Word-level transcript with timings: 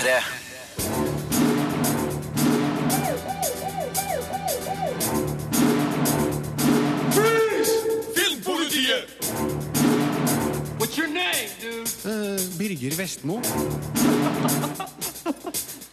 P3. 0.00 0.40
Filmpolitiet! 8.14 9.04
What's 10.78 10.96
your 10.96 11.08
name, 11.08 11.50
dude? 11.60 11.86
Uh, 12.06 12.38
Birger 12.56 12.94
Vestmo. 12.96 13.40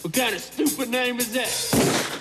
What 0.03 0.13
kind 0.13 0.35
of 0.35 0.41
stupid 0.41 0.89
name 0.89 1.17
is 1.19 1.33
that? 1.33 2.16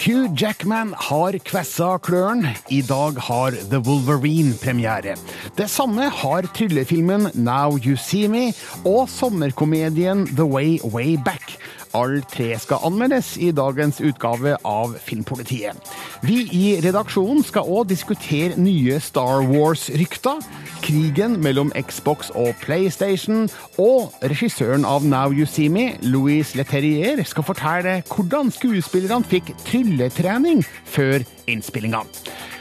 Hugh 0.00 0.32
Jackman 0.32 0.94
har 0.96 1.36
kvessa 1.44 1.98
klørne. 2.00 2.54
I 2.72 2.78
dag 2.88 3.18
har 3.20 3.52
The 3.68 3.82
Wolverine 3.84 4.54
premiere. 4.56 5.12
Det 5.58 5.66
samme 5.68 6.06
har 6.08 6.48
tryllefilmen 6.56 7.28
Now 7.34 7.76
You 7.76 7.98
See 8.00 8.30
Me 8.32 8.46
og 8.80 9.10
sommerkomedien 9.12 10.24
The 10.32 10.46
Way 10.48 10.78
Way 10.88 11.18
Back. 11.20 11.58
Alle 11.96 12.22
tre 12.30 12.52
skal 12.62 12.84
anmeldes 12.86 13.32
i 13.40 13.50
dagens 13.50 13.98
utgave 14.00 14.54
av 14.66 14.94
Filmpolitiet. 15.02 15.74
Vi 16.22 16.44
i 16.54 16.78
redaksjonen 16.84 17.42
skal 17.46 17.66
òg 17.66 17.88
diskutere 17.90 18.58
nye 18.60 19.00
Star 19.02 19.42
Wars-rykter, 19.48 20.38
krigen 20.84 21.40
mellom 21.42 21.72
Xbox 21.74 22.30
og 22.38 22.54
PlayStation, 22.62 23.48
og 23.82 24.14
regissøren 24.22 24.86
av 24.86 25.02
Now 25.02 25.34
You 25.34 25.48
See 25.50 25.70
Me, 25.72 25.96
Louis 26.06 26.54
Leterrier, 26.54 27.24
skal 27.26 27.46
fortelle 27.46 27.98
hvordan 28.06 28.54
skuespillerne 28.54 29.26
fikk 29.26 29.50
trylletrening 29.66 30.62
før 30.86 31.26
innspillinga. 31.50 32.06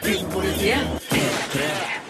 It's 0.01 2.08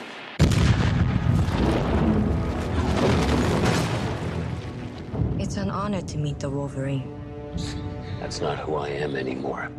an 5.60 5.70
honor 5.70 6.02
to 6.02 6.18
meet 6.18 6.40
the 6.40 6.50
Wolverine. 6.50 7.04
That's 8.20 8.40
not 8.40 8.60
who 8.60 8.76
I 8.76 8.90
am 8.90 9.16
anymore. 9.16 9.70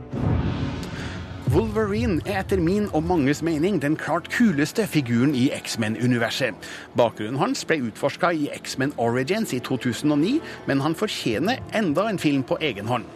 Wolverine 1.51 2.21
er 2.31 2.45
etter 2.45 2.61
min 2.63 2.85
og 2.95 3.03
manges 3.11 3.41
mening 3.43 3.81
den 3.83 3.97
klart 3.99 4.29
kuleste 4.31 4.85
figuren 4.87 5.33
i 5.35 5.49
X-Men-universet. 5.57 6.55
Bakgrunnen 6.95 7.41
hans 7.41 7.65
ble 7.67 7.81
utforska 7.89 8.31
i 8.31 8.47
X-Men 8.55 8.93
Origins 9.03 9.51
i 9.57 9.59
2009, 9.59 10.37
men 10.71 10.85
han 10.85 10.95
fortjener 10.95 11.59
enda 11.75 12.07
en 12.07 12.23
film 12.23 12.45
på 12.47 12.61
egen 12.63 12.87
hånd. 12.87 13.09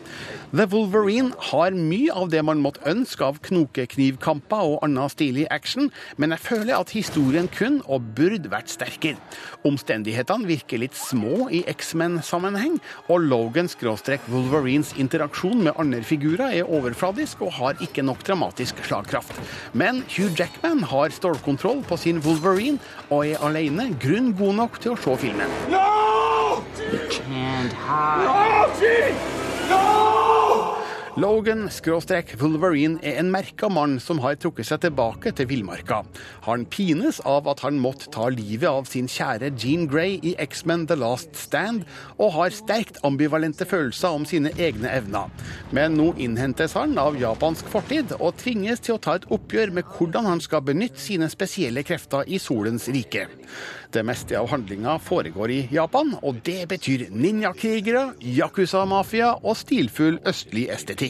The 0.54 0.66
Wolverine 0.70 1.32
har 1.50 1.74
mye 1.74 2.14
av 2.14 2.28
det 2.30 2.42
man 2.46 2.60
måtte 2.62 2.84
ønske 2.86 3.24
av 3.26 3.40
knokeknivkamper 3.42 4.68
og 4.74 4.84
annen 4.86 5.10
stilig 5.10 5.48
action, 5.50 5.88
men 6.16 6.30
jeg 6.34 6.44
føler 6.44 6.76
at 6.76 6.92
historien 6.94 7.48
kun 7.50 7.80
og 7.86 8.12
burde 8.14 8.50
vært 8.52 8.70
sterkere. 8.70 9.18
Omstendighetene 9.66 10.46
virker 10.46 10.78
litt 10.82 10.94
små 10.94 11.48
i 11.50 11.64
X-Men-sammenheng, 11.70 12.76
og 13.10 13.26
Logan-Wolverines 13.26 14.94
interaksjon 15.02 15.64
med 15.66 15.74
andre 15.78 16.02
figurer 16.06 16.54
er 16.60 16.70
overfladisk 16.70 17.42
og 17.46 17.56
har 17.58 17.82
ikke 17.82 18.06
nok 18.06 18.22
dramatisk 18.26 18.80
slagkraft. 18.86 19.32
Men 19.72 20.02
Hugh 20.16 20.32
Jackman 20.38 20.84
har 20.90 21.14
stålkontroll 21.14 21.84
på 21.88 21.98
sin 22.00 22.22
Wolverine 22.24 22.78
og 23.10 23.26
er 23.26 23.42
alene 23.44 23.90
grunn 24.00 24.32
god 24.38 24.58
nok 24.62 24.80
til 24.82 24.94
å 24.94 25.00
se 25.00 25.16
filmen. 25.26 25.50
Logan-Wolverine 31.14 32.98
er 33.06 33.20
en 33.20 33.28
merka 33.30 33.68
mann 33.70 34.00
som 34.02 34.18
har 34.24 34.34
trukket 34.42 34.66
seg 34.66 34.80
tilbake 34.82 35.30
til 35.38 35.46
villmarka. 35.46 36.00
Han 36.42 36.64
pines 36.66 37.20
av 37.22 37.46
at 37.52 37.62
han 37.62 37.78
måtte 37.78 38.08
ta 38.10 38.26
livet 38.34 38.66
av 38.66 38.88
sin 38.90 39.06
kjære 39.06 39.52
Jean 39.54 39.84
Grey 39.86 40.16
i 40.26 40.32
X-Men 40.42 40.88
The 40.90 40.96
Last 40.98 41.38
Stand, 41.38 41.84
og 42.18 42.34
har 42.34 42.56
sterkt 42.56 42.98
ambivalente 43.06 43.62
følelser 43.62 44.10
om 44.10 44.26
sine 44.26 44.50
egne 44.58 44.90
evner. 44.90 45.30
Men 45.70 45.94
nå 46.00 46.08
innhentes 46.18 46.74
han 46.74 46.98
av 46.98 47.14
japansk 47.20 47.70
fortid 47.70 48.16
og 48.18 48.34
tvinges 48.42 48.82
til 48.82 48.96
å 48.96 49.02
ta 49.06 49.14
et 49.20 49.30
oppgjør 49.30 49.70
med 49.78 49.94
hvordan 49.94 50.26
han 50.32 50.42
skal 50.42 50.66
benytte 50.66 50.98
sine 50.98 51.30
spesielle 51.30 51.86
krefter 51.86 52.26
i 52.26 52.42
solens 52.42 52.90
rike. 52.90 53.28
Det 53.94 54.02
meste 54.02 54.34
av 54.34 54.48
handlinga 54.50 54.96
foregår 54.98 55.50
i 55.54 55.60
Japan, 55.70 56.16
og 56.26 56.42
det 56.42 56.64
betyr 56.72 57.06
ninjakrigere, 57.14 58.08
yakuza-mafia 58.18 59.36
og 59.44 59.54
stilfull 59.62 60.18
østlig 60.26 60.66
estetikk. 60.74 61.03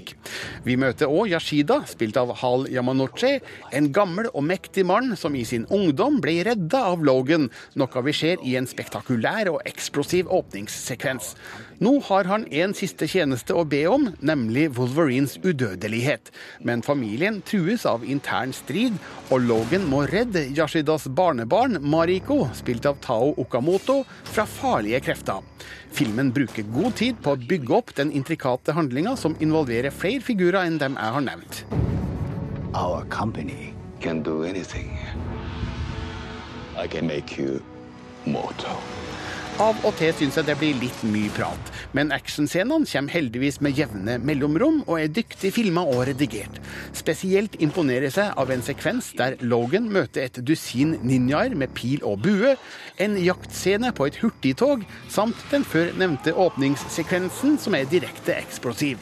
Vi 0.65 0.77
møter 0.81 1.11
òg 1.11 1.33
Yashida, 1.33 1.81
spilt 1.89 2.17
av 2.21 2.33
Hal 2.41 2.67
Yamanouchi, 2.73 3.39
en 3.75 3.91
gammel 3.95 4.31
og 4.33 4.47
mektig 4.49 4.87
mann 4.89 5.15
som 5.21 5.35
i 5.37 5.45
sin 5.49 5.67
ungdom 5.73 6.21
ble 6.25 6.41
redda 6.47 6.85
av 6.93 7.05
Logan, 7.05 7.51
noe 7.79 8.05
vi 8.07 8.15
ser 8.17 8.43
i 8.45 8.57
en 8.59 8.69
spektakulær 8.71 9.53
og 9.53 9.63
eksplosiv 9.69 10.31
åpningssekvens. 10.33 11.35
Nå 11.79 12.01
har 12.07 12.25
han 12.25 12.47
en 12.55 12.75
siste 12.77 13.07
tjeneste 13.11 13.55
å 13.57 13.65
be 13.67 13.83
om, 13.91 14.07
nemlig 14.23 14.69
Wolverines 14.77 15.37
udødelighet. 15.43 16.31
Men 16.63 16.85
familien 16.87 17.41
trues 17.47 17.87
av 17.89 18.05
intern 18.07 18.55
strid, 18.55 18.99
og 19.35 19.43
Logan 19.49 19.89
må 19.91 20.05
redde 20.11 20.47
Yashidas 20.55 21.09
barnebarn 21.11 21.81
Mariko, 21.83 22.45
spilt 22.55 22.87
av 22.87 23.01
Tao 23.05 23.33
Okamoto, 23.43 24.03
fra 24.31 24.47
farlige 24.47 25.03
krefter. 25.09 25.43
Filmen 25.95 26.31
bruker 26.35 26.67
god 26.75 26.99
tid 27.01 27.19
på 27.23 27.35
å 27.35 27.43
bygge 27.51 27.75
opp 27.75 27.95
den 27.99 28.13
intrikate 28.15 28.75
handlinga 28.77 29.17
som 29.19 29.37
involverer 29.43 29.95
flere 29.95 30.23
figurer 30.23 30.63
enn 30.65 30.79
dem 30.83 30.99
jeg 30.99 31.19
har 31.19 31.27
nevnt. 31.27 31.65
Our 32.75 33.05
company 33.07 33.75
can 34.01 34.23
do 34.23 34.43
anything. 34.45 34.99
I 36.77 36.87
can 36.89 37.07
make 37.07 37.39
you 37.39 37.63
mortal. 38.27 38.83
Av 39.63 39.77
og 39.87 39.93
til 39.95 40.11
syns 40.19 40.35
jeg 40.35 40.49
det 40.49 40.55
blir 40.59 40.75
litt 40.81 41.03
mye 41.07 41.31
prat, 41.31 41.69
men 41.95 42.09
actionscenene 42.11 42.89
kommer 42.91 43.15
heldigvis 43.15 43.61
med 43.63 43.79
jevne 43.79 44.17
mellomrom 44.19 44.81
og 44.89 44.97
er 44.99 45.13
dyktig 45.15 45.53
filma 45.55 45.85
og 45.87 46.09
redigert. 46.09 46.59
Spesielt 46.91 47.55
imponerer 47.63 48.09
jeg 48.09 48.17
seg 48.17 48.33
av 48.43 48.51
en 48.51 48.65
sekvens 48.67 49.13
der 49.15 49.37
Logan 49.47 49.87
møter 49.95 50.27
et 50.27 50.41
dusin 50.43 50.97
ninjaer 51.07 51.55
med 51.55 51.71
pil 51.79 52.03
og 52.03 52.25
bue, 52.27 52.57
en 52.99 53.15
jaktscene 53.23 53.95
på 53.95 54.09
et 54.11 54.19
hurtigtog, 54.25 54.83
samt 55.07 55.39
den 55.55 55.63
før 55.63 55.95
nevnte 56.03 56.35
åpningssekvensen 56.35 57.55
som 57.63 57.79
er 57.79 57.87
direkte 57.87 58.35
eksplosiv. 58.35 58.99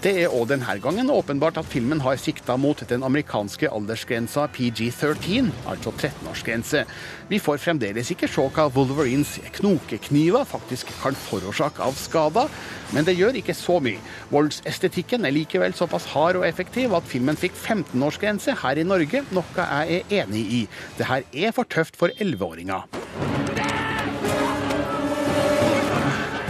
Det 0.00 0.14
er 0.16 0.32
òg 0.32 0.46
denne 0.48 0.72
gangen 0.80 1.10
åpenbart 1.12 1.58
at 1.60 1.66
filmen 1.68 1.98
har 2.00 2.16
sikta 2.16 2.54
mot 2.56 2.78
den 2.88 3.02
amerikanske 3.04 3.68
aldersgrensa 3.68 4.46
PG-13, 4.48 5.50
altså 5.68 5.92
13-årsgrense. 5.92 6.86
Vi 7.28 7.36
får 7.36 7.60
fremdeles 7.60 8.08
ikke 8.14 8.30
se 8.32 8.46
hva 8.56 8.64
Wolverines 8.72 9.34
knokekniver 9.58 10.48
faktisk 10.48 10.88
kan 11.02 11.18
forårsake 11.26 11.84
av 11.84 12.00
skader, 12.00 12.48
men 12.96 13.04
det 13.04 13.18
gjør 13.18 13.42
ikke 13.42 13.58
så 13.58 13.76
mye. 13.84 14.00
Voldsestetikken 14.32 15.28
er 15.28 15.36
likevel 15.36 15.76
såpass 15.76 16.08
hard 16.14 16.40
og 16.40 16.48
effektiv 16.48 16.96
at 16.96 17.04
filmen 17.04 17.36
fikk 17.36 17.60
15-årsgrense 17.60 18.56
her 18.64 18.80
i 18.80 18.88
Norge, 18.88 19.26
noe 19.36 19.68
jeg 19.68 20.00
er 20.00 20.20
enig 20.24 20.46
i. 20.62 20.66
Det 20.96 21.12
her 21.12 21.28
er 21.28 21.52
for 21.52 21.68
tøft 21.68 22.00
for 22.00 22.08
11-åringer. 22.16 22.88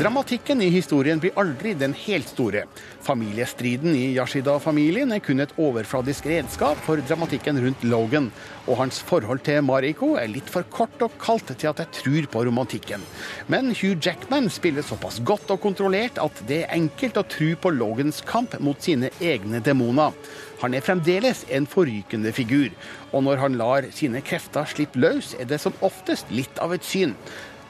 Dramatikken 0.00 0.62
i 0.64 0.70
historien 0.72 1.18
blir 1.20 1.34
aldri 1.36 1.74
den 1.76 1.92
helt 2.06 2.30
store. 2.32 2.62
Familiestriden 3.04 3.92
i 3.92 4.14
Yashida-familien 4.14 5.12
er 5.12 5.20
kun 5.20 5.44
et 5.44 5.52
overfladisk 5.60 6.24
redskap 6.30 6.80
for 6.86 7.02
dramatikken 7.04 7.60
rundt 7.60 7.84
Logan, 7.84 8.30
og 8.64 8.78
hans 8.80 9.02
forhold 9.04 9.42
til 9.44 9.60
Mariko 9.60 10.14
er 10.16 10.32
litt 10.32 10.48
for 10.48 10.64
kort 10.72 11.04
og 11.04 11.18
kaldt 11.20 11.52
til 11.52 11.68
at 11.68 11.82
jeg 11.84 11.92
tror 11.98 12.30
på 12.32 12.44
romantikken. 12.48 13.04
Men 13.52 13.74
Hugh 13.74 14.00
Jackman 14.00 14.48
spiller 14.48 14.88
såpass 14.88 15.20
godt 15.20 15.52
og 15.52 15.60
kontrollert 15.66 16.16
at 16.22 16.40
det 16.48 16.62
er 16.62 16.78
enkelt 16.78 17.20
å 17.20 17.26
tro 17.36 17.50
på 17.60 17.76
Logans 17.76 18.22
kamp 18.24 18.56
mot 18.64 18.80
sine 18.80 19.12
egne 19.20 19.60
demoner. 19.60 20.16
Han 20.64 20.72
er 20.76 20.84
fremdeles 20.84 21.44
en 21.52 21.68
forrykende 21.68 22.32
figur, 22.36 22.72
og 23.12 23.28
når 23.28 23.44
han 23.44 23.60
lar 23.60 23.92
sine 23.92 24.24
krefter 24.24 24.64
slippe 24.68 25.00
løs, 25.00 25.34
er 25.36 25.48
det 25.48 25.60
som 25.60 25.76
oftest 25.84 26.32
litt 26.32 26.56
av 26.64 26.72
et 26.72 26.88
syn. 26.88 27.16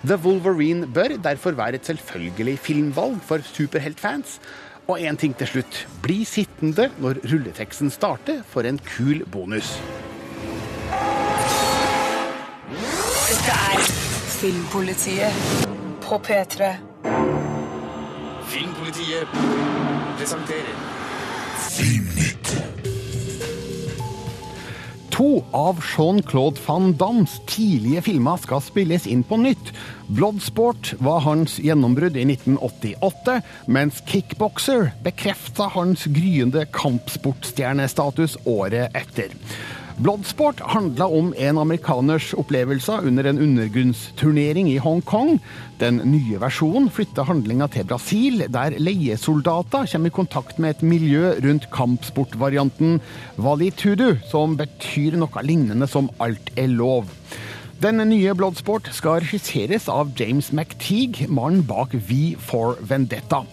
The 0.04 0.16
Wolverine 0.16 0.86
bør 0.86 1.16
derfor 1.24 1.50
være 1.50 1.74
et 1.74 1.86
selvfølgelig 1.86 2.58
filmvalg 2.58 3.18
for 3.22 3.38
superheltfans. 3.44 4.40
Og 4.88 5.00
én 5.00 5.16
ting 5.16 5.36
til 5.36 5.46
slutt. 5.46 5.88
Bli 6.02 6.24
sittende 6.24 6.90
når 6.98 7.20
rulleteksten 7.32 7.90
starter 7.90 8.42
for 8.42 8.60
en 8.60 8.80
kul 8.96 9.24
bonus. 9.32 9.76
Dette 13.28 13.52
er 13.52 13.84
Filmpolitiet 14.40 15.32
på 16.02 16.18
P3. 16.26 16.72
Filmpolitiet 18.48 19.28
presenterer 20.18 20.76
To 25.20 25.42
av 25.52 25.82
Jean-Claude 25.84 26.56
van 26.64 26.94
Dams 26.96 27.34
tidlige 27.44 28.00
filmer 28.06 28.38
skal 28.40 28.62
spilles 28.64 29.04
inn 29.04 29.20
på 29.20 29.36
nytt. 29.36 29.68
Bloodsport 30.08 30.94
var 31.04 31.20
hans 31.26 31.58
gjennombrudd 31.60 32.16
i 32.16 32.24
1988, 32.24 33.34
mens 33.68 34.00
Kickboxer 34.08 34.94
bekrefta 35.04 35.68
hans 35.74 36.06
gryende 36.08 36.64
kampsportstjernestatus 36.72 38.38
året 38.48 38.96
etter. 38.96 39.36
Bloodsport 40.00 40.60
handla 40.64 41.04
om 41.12 41.34
en 41.36 41.58
amerikaners 41.60 42.30
opplevelser 42.40 43.04
under 43.04 43.26
en 43.28 43.38
undergrunnsturnering 43.38 44.70
i 44.72 44.78
Hongkong. 44.80 45.34
Den 45.76 45.98
nye 46.08 46.38
versjonen 46.40 46.88
flytter 46.88 47.28
handlinga 47.28 47.68
til 47.68 47.84
Brasil, 47.90 48.46
der 48.48 48.78
leiesoldater 48.80 49.84
kommer 49.92 50.08
i 50.08 50.16
kontakt 50.16 50.56
med 50.56 50.78
et 50.78 50.86
miljø 50.94 51.34
rundt 51.44 51.68
kampsportvarianten 51.76 53.02
Valitudu, 53.36 54.16
som 54.32 54.56
betyr 54.56 55.20
noe 55.20 55.44
lignende 55.44 55.90
som 55.90 56.08
alt 56.16 56.48
er 56.56 56.72
lov. 56.72 57.12
Den 57.84 58.00
nye 58.08 58.32
Bloodsport 58.32 58.88
skal 58.96 59.20
regisseres 59.20 59.88
av 59.92 60.16
James 60.16 60.48
McTeague, 60.48 61.28
mannen 61.28 61.66
bak 61.68 61.92
V 61.92 62.38
for 62.40 62.80
Vendetta. 62.80 63.44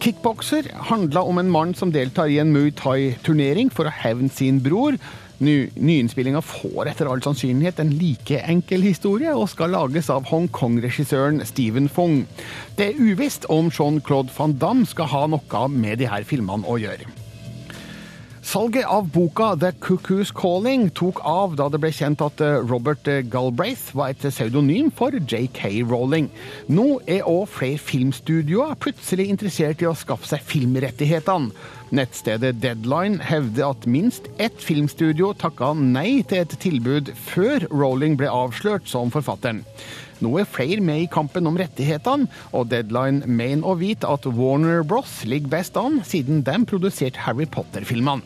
Kickbokser 0.00 0.64
handla 0.88 1.28
om 1.28 1.36
en 1.36 1.52
mann 1.52 1.76
som 1.76 1.92
deltar 1.92 2.32
i 2.32 2.40
en 2.40 2.56
Muay 2.56 2.72
Thai-turnering 2.72 3.68
for 3.68 3.84
å 3.84 3.98
hevne 4.00 4.32
sin 4.32 4.64
bror. 4.64 4.96
Ny, 5.40 5.70
Nyinnspillinga 5.80 6.42
får 6.44 6.90
etter 6.90 7.08
all 7.08 7.22
sannsynlighet 7.24 7.78
en 7.80 7.94
like 7.96 8.42
enkel 8.44 8.84
historie, 8.84 9.32
og 9.32 9.48
skal 9.48 9.72
lages 9.72 10.10
av 10.12 10.28
Hongkong-regissøren 10.28 11.40
Stephen 11.48 11.88
Fung. 11.88 12.26
Det 12.76 12.90
er 12.90 13.00
uvisst 13.00 13.48
om 13.48 13.72
Jean-Claude 13.72 14.34
van 14.36 14.58
Damme 14.60 14.84
skal 14.88 15.08
ha 15.08 15.24
noe 15.32 15.64
med 15.72 16.02
de 16.02 16.10
her 16.12 16.28
filmene 16.28 16.68
å 16.68 16.76
gjøre. 16.82 17.08
Salget 18.42 18.86
av 18.86 19.08
boka 19.12 19.56
The 19.60 19.72
Cuckoo's 19.72 20.30
Calling 20.32 20.88
tok 20.96 21.20
av 21.28 21.58
da 21.60 21.66
det 21.68 21.80
ble 21.82 21.90
kjent 21.92 22.22
at 22.24 22.40
eh, 22.40 22.56
Robert 22.64 23.04
eh, 23.10 23.20
Galbraith 23.28 23.92
var 23.92 24.14
et 24.14 24.24
pseudonym 24.24 24.88
for 24.96 25.12
JK 25.12 25.82
Rowling. 25.84 26.30
Nå 26.72 26.86
er 27.04 27.28
òg 27.28 27.50
flere 27.52 27.76
filmstudioer 27.76 28.78
plutselig 28.80 29.28
interessert 29.28 29.84
i 29.84 29.90
å 29.90 29.94
skaffe 29.98 30.30
seg 30.30 30.44
filmrettighetene. 30.48 31.52
Nettstedet 31.92 32.56
Deadline 32.62 33.20
hevder 33.28 33.74
at 33.74 33.88
minst 33.90 34.30
ett 34.40 34.56
filmstudio 34.64 35.34
takka 35.36 35.74
nei 35.76 36.22
til 36.24 36.46
et 36.46 36.60
tilbud 36.64 37.12
før 37.28 37.68
Rowling 37.68 38.16
ble 38.16 38.30
avslørt 38.32 38.88
som 38.88 39.12
forfatteren. 39.12 39.66
Nå 40.20 40.34
er 40.40 40.48
flere 40.48 40.82
med 40.84 41.04
i 41.04 41.08
kampen 41.10 41.48
om 41.48 41.56
rettighetene, 41.60 42.28
og 42.52 42.68
Deadline 42.72 43.24
mener 43.26 43.66
å 43.66 43.78
vite 43.80 44.08
at 44.08 44.28
Warner 44.28 44.84
Bros 44.84 45.22
ligger 45.24 45.56
best 45.56 45.80
an, 45.80 46.02
siden 46.04 46.44
de 46.46 46.58
produserte 46.68 47.24
Harry 47.24 47.48
Potter-filmene. 47.48 48.24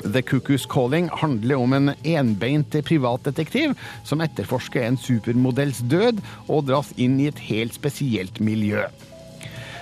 The 0.00 0.22
Cuckoo's 0.22 0.64
Calling 0.70 1.10
handler 1.12 1.60
om 1.60 1.74
en 1.76 1.92
enbeint 2.08 2.72
privatdetektiv 2.86 3.74
som 4.08 4.22
etterforsker 4.24 4.86
en 4.86 4.96
supermodells 4.96 5.82
død 5.92 6.22
og 6.46 6.70
dras 6.70 6.94
inn 6.96 7.18
i 7.20 7.28
et 7.28 7.42
helt 7.50 7.76
spesielt 7.76 8.40
miljø. 8.40 8.86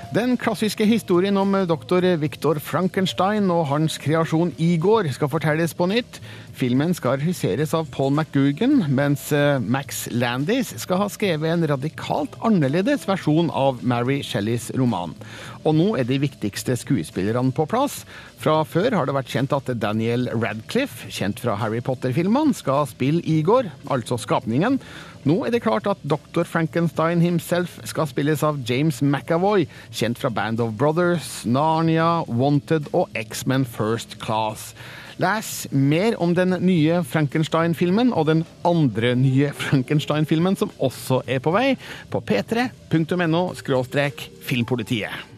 Den 0.08 0.38
klassiske 0.40 0.86
historien 0.88 1.36
om 1.36 1.52
doktor 1.68 2.00
Viktor 2.16 2.56
Frankenstein 2.64 3.50
og 3.52 3.66
hans 3.68 3.98
kreasjon 4.00 4.54
Igor 4.56 5.04
skal 5.12 5.28
fortelles 5.28 5.74
på 5.76 5.84
nytt. 5.90 6.16
Filmen 6.56 6.94
skal 6.96 7.18
regisseres 7.20 7.74
av 7.76 7.90
Paul 7.92 8.14
McGugan, 8.14 8.86
mens 8.88 9.26
eh, 9.36 9.60
Max 9.60 10.06
Landis 10.08 10.72
skal 10.80 11.02
ha 11.02 11.10
skrevet 11.12 11.52
en 11.52 11.66
radikalt 11.68 12.38
annerledes 12.40 13.04
versjon 13.06 13.52
av 13.52 13.84
Mary 13.84 14.22
Shelleys 14.24 14.70
roman. 14.80 15.12
Og 15.68 15.76
nå 15.76 15.90
er 16.00 16.08
de 16.08 16.16
viktigste 16.24 16.78
skuespillerne 16.80 17.52
på 17.52 17.68
plass. 17.68 18.00
Fra 18.40 18.62
før 18.64 18.96
har 18.96 19.04
det 19.04 19.18
vært 19.18 19.34
kjent 19.34 19.52
at 19.52 19.68
Daniel 19.76 20.30
Radcliffe, 20.32 21.12
kjent 21.12 21.44
fra 21.44 21.58
Harry 21.60 21.84
Potter-filmene, 21.84 22.56
skal 22.56 22.88
spille 22.88 23.20
Igor, 23.28 23.68
altså 23.92 24.16
skapningen. 24.16 24.80
Nå 25.26 25.40
er 25.44 25.50
det 25.50 25.64
klart 25.64 25.88
at 25.90 25.98
Dr. 26.06 26.44
Frankenstein 26.46 27.20
himself 27.20 27.78
skal 27.88 28.06
spilles 28.06 28.44
av 28.46 28.60
James 28.68 29.00
McAvoy, 29.02 29.66
kjent 29.90 30.20
fra 30.20 30.30
Band 30.30 30.60
of 30.62 30.76
Brothers, 30.78 31.42
Narnia, 31.46 32.22
Wanted 32.28 32.86
og 32.92 33.08
X-Men 33.18 33.66
First 33.66 34.18
Class. 34.22 34.74
Les 35.18 35.66
mer 35.74 36.14
om 36.22 36.34
den 36.34 36.54
nye 36.62 37.00
Frankenstein-filmen 37.02 38.12
og 38.14 38.28
den 38.28 38.44
andre 38.66 39.16
nye 39.18 39.50
Frankenstein-filmen 39.64 40.58
som 40.60 40.70
også 40.78 41.24
er 41.26 41.42
på 41.42 41.50
vei, 41.56 41.72
på 42.12 42.22
p3.no 42.22 43.42
filmpolitiet. 44.46 45.37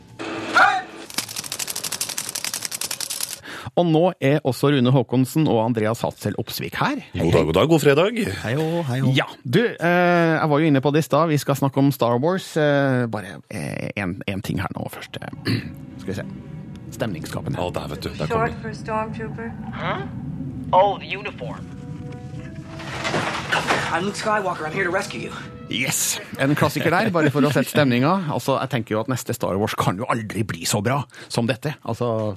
Og 3.79 3.87
nå 3.87 4.03
er 4.21 4.41
også 4.47 4.71
Rune 4.75 4.93
Haakonsen 4.95 5.47
og 5.51 5.61
Andreas 5.65 6.03
Hatzel 6.05 6.35
Opsvik 6.41 6.75
her. 6.81 7.01
Hei, 7.15 7.23
God 7.23 7.33
dag, 7.33 7.45
god 7.49 7.59
dag. 7.59 7.69
God 7.71 7.83
fredag. 7.85 8.21
Hei 8.43 8.55
og 8.59 8.85
hei 8.91 9.01
og. 9.03 9.11
Ja, 9.17 9.27
du, 9.45 9.61
eh, 9.63 9.87
jeg 9.87 10.51
var 10.51 10.59
jo 10.63 10.71
inne 10.71 10.83
på 10.83 10.93
det 10.95 11.05
i 11.05 11.09
stad. 11.09 11.29
Vi 11.31 11.39
skal 11.39 11.57
snakke 11.57 11.79
om 11.79 11.93
Star 11.95 12.19
Wars. 12.23 12.57
Eh, 12.57 13.07
bare 13.11 13.39
én 13.51 14.43
ting 14.43 14.61
her 14.61 14.69
nå 14.77 14.89
først. 14.91 15.21
Eh, 15.21 15.61
skal 15.99 16.13
vi 16.13 16.19
se. 16.23 16.27
Stemningsskapende. 16.91 17.59
Ja, 17.61 17.71
der, 17.71 17.89
vet 17.89 18.03
du. 18.03 18.11
Der 18.19 18.27
kommer 18.27 18.49
det. 18.49 18.77
stormtrooper. 18.77 19.51
Huh? 19.73 20.03
Oh, 20.73 20.99
uniform. 20.99 21.67
I'm 23.93 24.05
Luke 24.05 24.17
Skywalker. 24.17 24.67
I'm 24.67 24.73
here 24.73 24.85
to 24.85 24.91
rescue 24.91 25.21
you. 25.21 25.60
Yes! 25.71 26.19
En 26.43 26.53
klassiker 26.59 26.91
der, 26.91 27.11
bare 27.15 27.31
for 27.31 27.45
å 27.47 27.51
sette 27.55 27.71
stemninga. 27.71 28.11
Altså, 28.35 28.57
jeg 28.59 28.71
tenker 28.73 28.97
jo 28.97 29.01
at 29.05 29.11
neste 29.13 29.35
Star 29.37 29.55
Wars 29.61 29.77
kan 29.79 29.99
jo 30.01 30.07
aldri 30.11 30.43
bli 30.47 30.65
så 30.67 30.81
bra 30.83 30.97
som 31.31 31.47
dette. 31.47 31.77
Altså, 31.87 32.37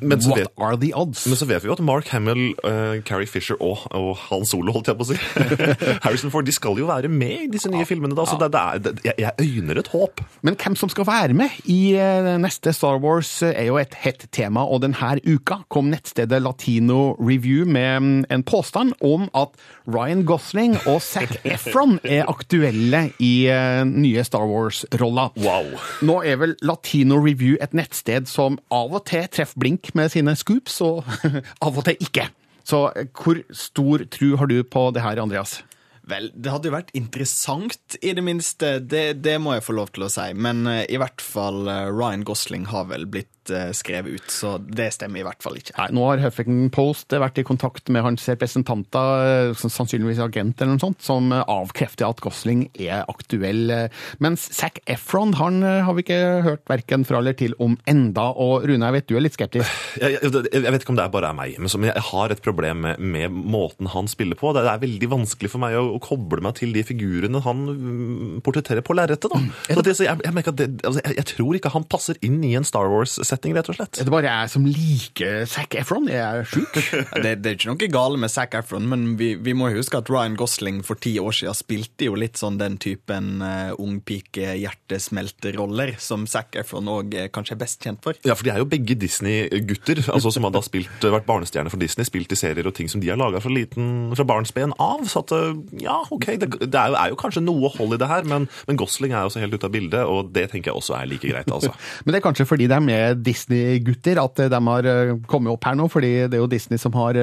Men 0.00 0.20
what 0.22 0.38
vet- 0.44 0.52
are 0.62 0.76
the 0.78 0.92
odds? 0.94 1.24
Men 1.26 1.40
så 1.40 1.48
vet 1.50 1.64
vi 1.64 1.70
jo 1.70 1.74
at 1.74 1.82
Mark 1.82 2.06
Hamill, 2.14 2.52
uh, 2.62 3.00
Carrie 3.08 3.26
Fisher 3.26 3.58
og, 3.58 3.82
og 3.90 4.12
Han 4.28 4.46
Solo, 4.46 4.72
holdt 4.76 4.92
jeg 4.92 4.98
på 5.00 5.06
å 5.06 5.10
si, 5.10 5.18
Harrison 6.04 6.30
Ford, 6.30 6.46
de 6.46 6.54
skal 6.54 6.78
jo 6.78 6.86
være 6.86 7.10
med 7.10 7.48
i 7.48 7.50
disse 7.56 7.70
nye 7.72 7.86
filmene. 7.88 8.14
da, 8.14 8.26
så 8.30 8.38
det, 8.38 8.52
det 8.54 8.62
er, 8.62 8.84
det, 8.86 8.94
jeg, 9.08 9.14
jeg 9.26 9.48
øyner 9.58 9.82
et 9.82 9.90
håp. 9.96 10.22
Men 10.46 10.58
hvem 10.62 10.78
som 10.78 10.92
skal 10.92 11.08
være 11.08 11.34
med 11.34 11.58
i 11.66 11.80
uh, 11.98 12.36
neste 12.38 12.72
Star 12.76 13.00
Wars 13.02 13.32
uh, 13.42 13.50
er 13.50 13.72
jo 13.72 13.80
et 13.82 13.98
hett 14.04 14.28
tema, 14.30 14.62
og 14.62 14.84
denne 14.86 15.16
uka 15.26 15.62
kom 15.72 15.90
nettstedet 15.90 16.38
Latino 16.46 17.16
Review 17.18 17.66
med 17.66 17.96
um, 17.98 18.08
en 18.30 18.46
påstand 18.46 18.94
om 19.02 19.26
at 19.34 19.56
Ryan 19.88 20.22
Gosling 20.28 20.78
og 20.86 21.02
Zac 21.02 21.40
Efron 21.48 21.98
er 22.06 22.28
aktuelle 22.30 22.67
i 22.74 23.32
uh, 23.50 23.84
nye 23.88 24.24
Star 24.24 24.46
Wars-roller. 24.48 25.32
Wow. 25.40 25.78
Nå 26.04 26.20
er 26.26 26.40
vel 26.40 26.56
Latino 26.62 27.18
Review 27.22 27.56
et 27.62 27.74
nettsted 27.76 28.28
som 28.28 28.58
av 28.74 28.94
og 28.94 29.06
til 29.08 29.28
treffer 29.32 29.58
blink 29.58 29.92
med 29.98 30.12
sine 30.12 30.34
scoops, 30.38 30.80
og 30.84 31.04
av 31.64 31.78
og 31.78 31.84
til 31.88 31.98
ikke. 32.04 32.28
Så 32.68 32.88
eh, 32.92 33.08
hvor 33.16 33.40
stor 33.54 34.04
tro 34.12 34.36
har 34.36 34.50
du 34.50 34.60
på 34.64 34.90
det 34.92 35.04
her, 35.04 35.20
Andreas? 35.22 35.62
Vel, 36.08 36.30
det 36.32 36.52
hadde 36.52 36.70
jo 36.70 36.76
vært 36.76 36.92
interessant, 36.96 37.98
i 38.00 38.14
det 38.16 38.24
minste. 38.24 38.78
Det, 38.80 39.20
det 39.20 39.36
må 39.44 39.56
jeg 39.56 39.66
få 39.66 39.76
lov 39.76 39.92
til 39.92 40.06
å 40.06 40.12
si. 40.12 40.30
Men 40.36 40.64
uh, 40.68 40.82
i 40.88 41.00
hvert 41.00 41.24
fall 41.24 41.68
uh, 41.68 41.88
Ryan 41.92 42.24
Gosling 42.28 42.68
har 42.72 42.88
vel 42.92 43.08
blitt 43.10 43.32
eh, 43.54 43.70
skrevet 43.76 44.18
ut, 44.18 44.28
så 44.32 44.56
det 44.58 44.90
stemmer 44.96 45.22
i 45.22 45.26
hvert 45.26 45.44
fall 45.44 45.58
ikke. 45.60 45.76
Nei, 45.78 45.88
nå 45.96 46.06
har 46.10 46.22
Huffington 46.24 46.72
Post 46.74 47.14
vært 47.14 47.40
i 47.40 47.46
kontakt 47.46 47.90
med 47.94 48.04
hans 48.06 48.26
representanter, 48.30 49.54
sannsynligvis 49.58 50.22
agent 50.24 50.60
eller 50.60 50.76
noe 50.76 50.84
sånt, 50.84 51.02
som 51.04 51.32
avkrefter 51.32 52.08
at 52.08 52.22
Gosling 52.24 52.66
er 52.78 53.04
aktuell. 53.08 53.88
Mens 54.22 54.48
Zac 54.54 54.80
Efron 54.88 55.34
han 55.38 55.62
eh, 55.62 55.82
har 55.86 55.96
vi 55.96 56.04
ikke 56.04 56.20
hørt 56.46 56.64
verken 56.70 57.04
fra 57.08 57.20
eller 57.22 57.36
til 57.38 57.54
om 57.62 57.76
enda. 57.90 58.28
Og 58.38 58.66
Rune, 58.68 58.84
jeg 58.84 58.96
vet 58.96 59.08
du 59.08 59.16
er 59.18 59.24
litt 59.24 59.36
skeptisk. 59.36 59.76
Jeg, 59.98 60.18
jeg, 60.22 60.44
jeg 60.52 60.72
vet 60.74 60.84
ikke 60.84 60.94
om 60.94 60.98
det 60.98 61.06
er 61.06 61.12
bare 61.14 61.32
er 61.32 61.38
meg, 61.38 61.56
men 61.58 61.88
jeg 61.88 62.04
har 62.10 62.34
et 62.34 62.42
problem 62.44 62.84
med, 62.84 63.00
med 63.00 63.34
måten 63.34 63.90
han 63.92 64.10
spiller 64.10 64.38
på. 64.38 64.52
Det 64.56 64.64
er 64.64 64.82
veldig 64.82 65.10
vanskelig 65.14 65.52
for 65.52 65.62
meg 65.62 65.76
å, 65.78 65.84
å 65.96 66.02
koble 66.02 66.42
meg 66.44 66.58
til 66.58 66.74
de 66.74 66.84
figurene 66.86 67.42
han 67.44 67.64
mm, 67.68 68.40
portretterer 68.46 68.84
på 68.86 68.96
lerretet. 68.98 69.30
da. 69.32 69.42
Så 69.68 69.84
det, 69.84 69.96
så 69.98 70.06
jeg, 70.06 70.20
jeg, 70.24 70.34
merker 70.36 70.54
at 70.54 70.60
det, 70.60 70.68
altså, 70.82 71.02
jeg, 71.04 71.18
jeg 71.20 71.28
tror 71.32 71.58
ikke 71.58 71.74
han 71.74 71.88
passer 71.90 72.18
inn 72.24 72.38
i 72.46 72.54
en 72.58 72.66
Star 72.68 72.90
Wars-setting, 72.92 73.28
rett 73.46 73.68
og 73.70 73.74
slett. 73.78 73.98
Er 74.00 74.04
det 74.08 74.12
bare 74.12 74.30
jeg 74.32 74.50
som 74.52 74.64
liker 74.66 75.44
Zac 75.48 75.74
Efron? 75.80 76.08
Er 76.08 76.18
jeg 76.18 76.46
sjuk? 76.54 76.74
Det, 77.24 77.32
det 77.42 77.50
er 77.50 77.54
ikke 77.56 77.68
noe 77.72 77.88
galt 77.92 78.18
med 78.22 78.30
Zac 78.30 78.54
Efron, 78.58 78.86
men 78.88 79.16
vi, 79.18 79.34
vi 79.42 79.52
må 79.56 79.68
huske 79.74 79.96
at 79.98 80.10
Ryan 80.10 80.36
Gosling 80.38 80.82
for 80.86 80.94
ti 81.02 81.16
år 81.20 81.32
siden 81.34 81.54
spilte 81.56 82.04
jo 82.08 82.14
litt 82.18 82.36
sånn 82.38 82.58
den 82.60 82.76
typen 82.82 83.42
uh, 83.42 83.72
ungpike-hjertesmelteroller 83.80 85.94
som 86.02 86.26
Zac 86.30 86.56
Efron 86.60 86.88
òg 86.92 87.14
kanskje 87.34 87.54
er 87.56 87.60
best 87.62 87.82
kjent 87.84 88.00
for. 88.04 88.14
Ja, 88.26 88.34
for 88.38 88.44
de 88.46 88.50
er 88.54 88.58
jo 88.62 88.68
begge 88.70 88.94
Disney-gutter, 88.98 89.98
altså 90.14 90.28
som 90.34 90.44
har 90.46 90.52
spilt, 90.66 90.90
vært 91.02 91.26
barnestjerner 91.28 91.70
for 91.72 91.80
Disney, 91.82 92.04
spilt 92.08 92.32
i 92.34 92.38
serier 92.38 92.66
og 92.68 92.74
ting 92.78 92.88
som 92.90 93.00
de 93.02 93.08
har 93.12 93.18
laga 93.20 93.38
fra, 93.44 93.52
liten- 93.52 94.12
fra 94.18 94.26
barnsben 94.28 94.72
av. 94.82 95.00
Så 95.10 95.16
at, 95.24 95.30
eh, 95.36 95.54
ja, 95.84 95.98
ok, 96.10 96.26
det, 96.40 96.48
det 96.64 96.78
er, 96.78 96.88
jo, 96.92 96.96
er 97.00 97.08
jo 97.14 97.18
kanskje 97.20 97.42
noe 97.44 97.68
hold 97.76 97.92
i 97.96 98.00
det 98.00 98.08
her, 98.10 98.22
men, 98.28 98.42
men 98.68 98.76
Gosling 98.80 99.12
er 99.14 99.20
jo 99.24 99.28
også 99.32 99.42
helt 99.42 99.54
ute 99.58 99.68
av 99.68 99.74
bildet, 99.74 100.02
og 100.08 100.20
det 100.34 100.46
tenker 100.52 100.68
jeg 100.72 100.78
også 100.82 100.92
er 100.98 101.04
like 101.10 101.26
greit, 101.28 101.50
altså. 101.52 101.70
Men 102.04 102.10
det 102.14 102.18
er 102.20 102.24
kanskje 102.24 102.46
fordi 102.48 102.66
de 102.70 102.78
er 102.94 103.16
Disney-gutter 103.28 104.22
at 104.24 104.46
de 104.50 104.62
har 104.70 104.88
eh, 104.88 105.14
kommet 105.30 105.52
opp 105.52 105.68
her 105.68 105.78
nå, 105.78 105.90
fordi 105.92 106.14
det 106.26 106.38
er 106.38 106.44
jo 106.44 106.50
Disney 106.50 106.80
som 106.80 106.96
har 106.98 107.20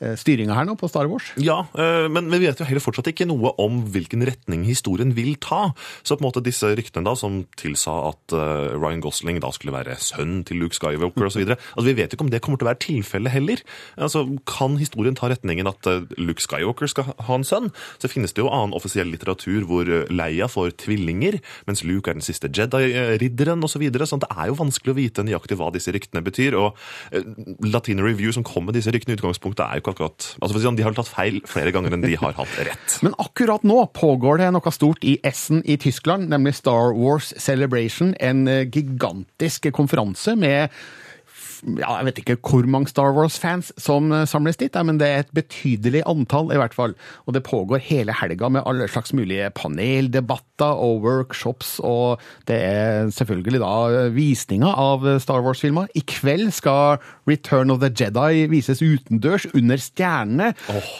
styringa 0.00 0.54
her 0.56 0.64
nå 0.64 0.72
på 0.80 0.88
Star 0.88 1.08
Wars. 1.10 1.26
Ja, 1.36 1.66
eh, 1.76 2.06
men 2.08 2.30
vi 2.32 2.40
vet 2.46 2.60
jo 2.60 2.64
heller 2.64 2.80
fortsatt 2.80 3.10
ikke 3.10 3.26
noe 3.28 3.52
om 3.60 3.82
hvilken 3.92 4.24
retning 4.24 4.64
historien 4.64 5.12
vil 5.16 5.34
ta. 5.42 5.74
Så 6.02 6.16
på 6.16 6.24
en 6.24 6.28
måte 6.30 6.42
disse 6.44 6.70
ryktene 6.76 7.04
da, 7.04 7.12
som 7.18 7.42
tilsa 7.60 7.92
at 8.08 8.34
eh, 8.36 8.76
Ryan 8.78 9.02
Gosling 9.04 9.40
da 9.42 9.50
skulle 9.54 9.74
være 9.74 9.98
sønn 10.00 10.40
til 10.48 10.62
Luke 10.62 10.76
Skywalker 10.76 11.28
osv. 11.28 11.44
Altså, 11.52 11.86
vi 11.86 11.96
vet 11.98 12.12
jo 12.12 12.18
ikke 12.18 12.26
om 12.26 12.32
det 12.32 12.42
kommer 12.44 12.60
til 12.60 12.68
å 12.68 12.70
være 12.70 12.82
tilfellet 12.86 13.34
heller. 13.34 13.64
Altså, 14.00 14.24
Kan 14.48 14.78
historien 14.80 15.18
ta 15.18 15.30
retningen 15.32 15.68
at 15.70 15.90
eh, 15.90 16.08
Luke 16.20 16.44
Skywalker 16.44 16.90
skal 16.90 17.12
ha 17.12 17.36
en 17.36 17.46
sønn? 17.46 17.70
Så 18.00 18.10
finnes 18.12 18.34
det 18.34 18.44
jo 18.44 18.50
annen 18.52 18.76
offisiell 18.76 19.12
litteratur 19.12 19.68
hvor 19.68 19.88
eh, 19.88 20.08
Leia 20.10 20.48
får 20.50 20.78
tvillinger, 20.86 21.40
mens 21.68 21.84
Luke 21.84 22.10
er 22.10 22.18
den 22.18 22.26
siste 22.26 22.48
Jedi-ridderen 22.48 23.60
osv. 23.66 23.80
Så 23.80 23.84
videre, 23.84 24.04
sånn 24.04 24.20
det 24.20 24.28
er 24.34 24.50
jo 24.50 24.58
vanskelig 24.58 24.92
å 24.92 24.96
vite 24.98 25.19
vite 25.20 25.28
nøyaktig 25.28 25.58
hva 25.60 25.70
disse 25.74 25.92
ryktene 25.92 26.22
betyr. 26.24 26.56
Og 26.58 26.76
eh, 27.12 27.26
Latino 27.66 28.04
Review, 28.06 28.32
som 28.32 28.46
kom 28.46 28.66
med 28.68 28.76
disse 28.78 28.92
ryktene 28.92 29.14
i 29.14 29.18
utgangspunktet, 29.18 29.64
er 29.64 29.78
jo 29.78 29.84
ikke 29.84 29.94
akkurat 29.96 30.30
altså 30.40 30.62
sånn, 30.62 30.78
De 30.78 30.86
har 30.86 30.96
tatt 30.96 31.10
feil 31.10 31.40
flere 31.48 31.72
ganger 31.74 31.94
enn 31.94 32.04
de 32.04 32.16
har 32.20 32.36
hatt 32.38 32.56
rett. 32.58 32.96
Men 33.04 33.16
akkurat 33.20 33.64
nå 33.66 33.84
pågår 33.96 34.40
det 34.40 34.50
noe 34.54 34.74
stort 34.74 35.04
i 35.04 35.18
Essen 35.26 35.62
i 35.64 35.78
Tyskland, 35.80 36.30
nemlig 36.32 36.56
Star 36.58 36.94
Wars 36.96 37.34
Celebration. 37.36 38.14
En 38.20 38.46
eh, 38.48 38.66
gigantisk 38.70 39.70
konferanse 39.76 40.36
med 40.38 40.70
ja, 41.64 41.96
jeg 41.98 42.06
vet 42.08 42.20
ikke 42.22 42.36
hvor 42.40 42.66
mange 42.70 42.90
Star 42.90 43.12
Wars-fans 43.16 43.70
som 43.80 44.10
eh, 44.14 44.26
samles 44.28 44.58
dit, 44.60 44.74
men 44.86 45.00
det 45.00 45.08
er 45.08 45.24
et 45.24 45.32
betydelig 45.36 46.02
antall 46.08 46.52
i 46.54 46.58
hvert 46.60 46.76
fall. 46.76 46.94
Og 47.26 47.36
det 47.36 47.44
pågår 47.46 47.82
hele 47.88 48.14
helga 48.16 48.48
med 48.52 48.64
alle 48.68 48.88
slags 48.90 49.12
mulige 49.16 49.50
paneldebatter 49.56 50.80
og 50.80 51.04
workshops, 51.04 51.78
og 51.84 52.20
det 52.48 52.58
er 52.64 53.10
selvfølgelig 53.14 53.62
da 53.62 53.74
visninger 54.14 54.80
av 54.84 55.06
Star 55.22 55.44
Wars-filmer. 55.44 55.90
I 55.96 56.04
kveld 56.06 56.52
skal 56.56 57.00
Return 57.28 57.72
of 57.72 57.82
the 57.84 57.90
Jedi 57.92 58.46
vises 58.50 58.82
utendørs 58.82 59.46
under 59.54 59.80
stjernene. 59.80 60.52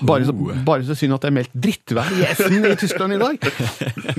bare, 0.06 0.28
så, 0.28 0.36
bare 0.66 0.84
så 0.86 0.98
synd 0.98 1.16
at 1.16 1.24
det 1.24 1.32
er 1.32 1.38
meldt 1.40 1.56
drittvær 1.56 2.12
i 2.18 2.26
Essen 2.28 2.60
i 2.60 2.76
Tyskland 2.80 3.16
i 3.16 3.22
dag. 3.22 3.50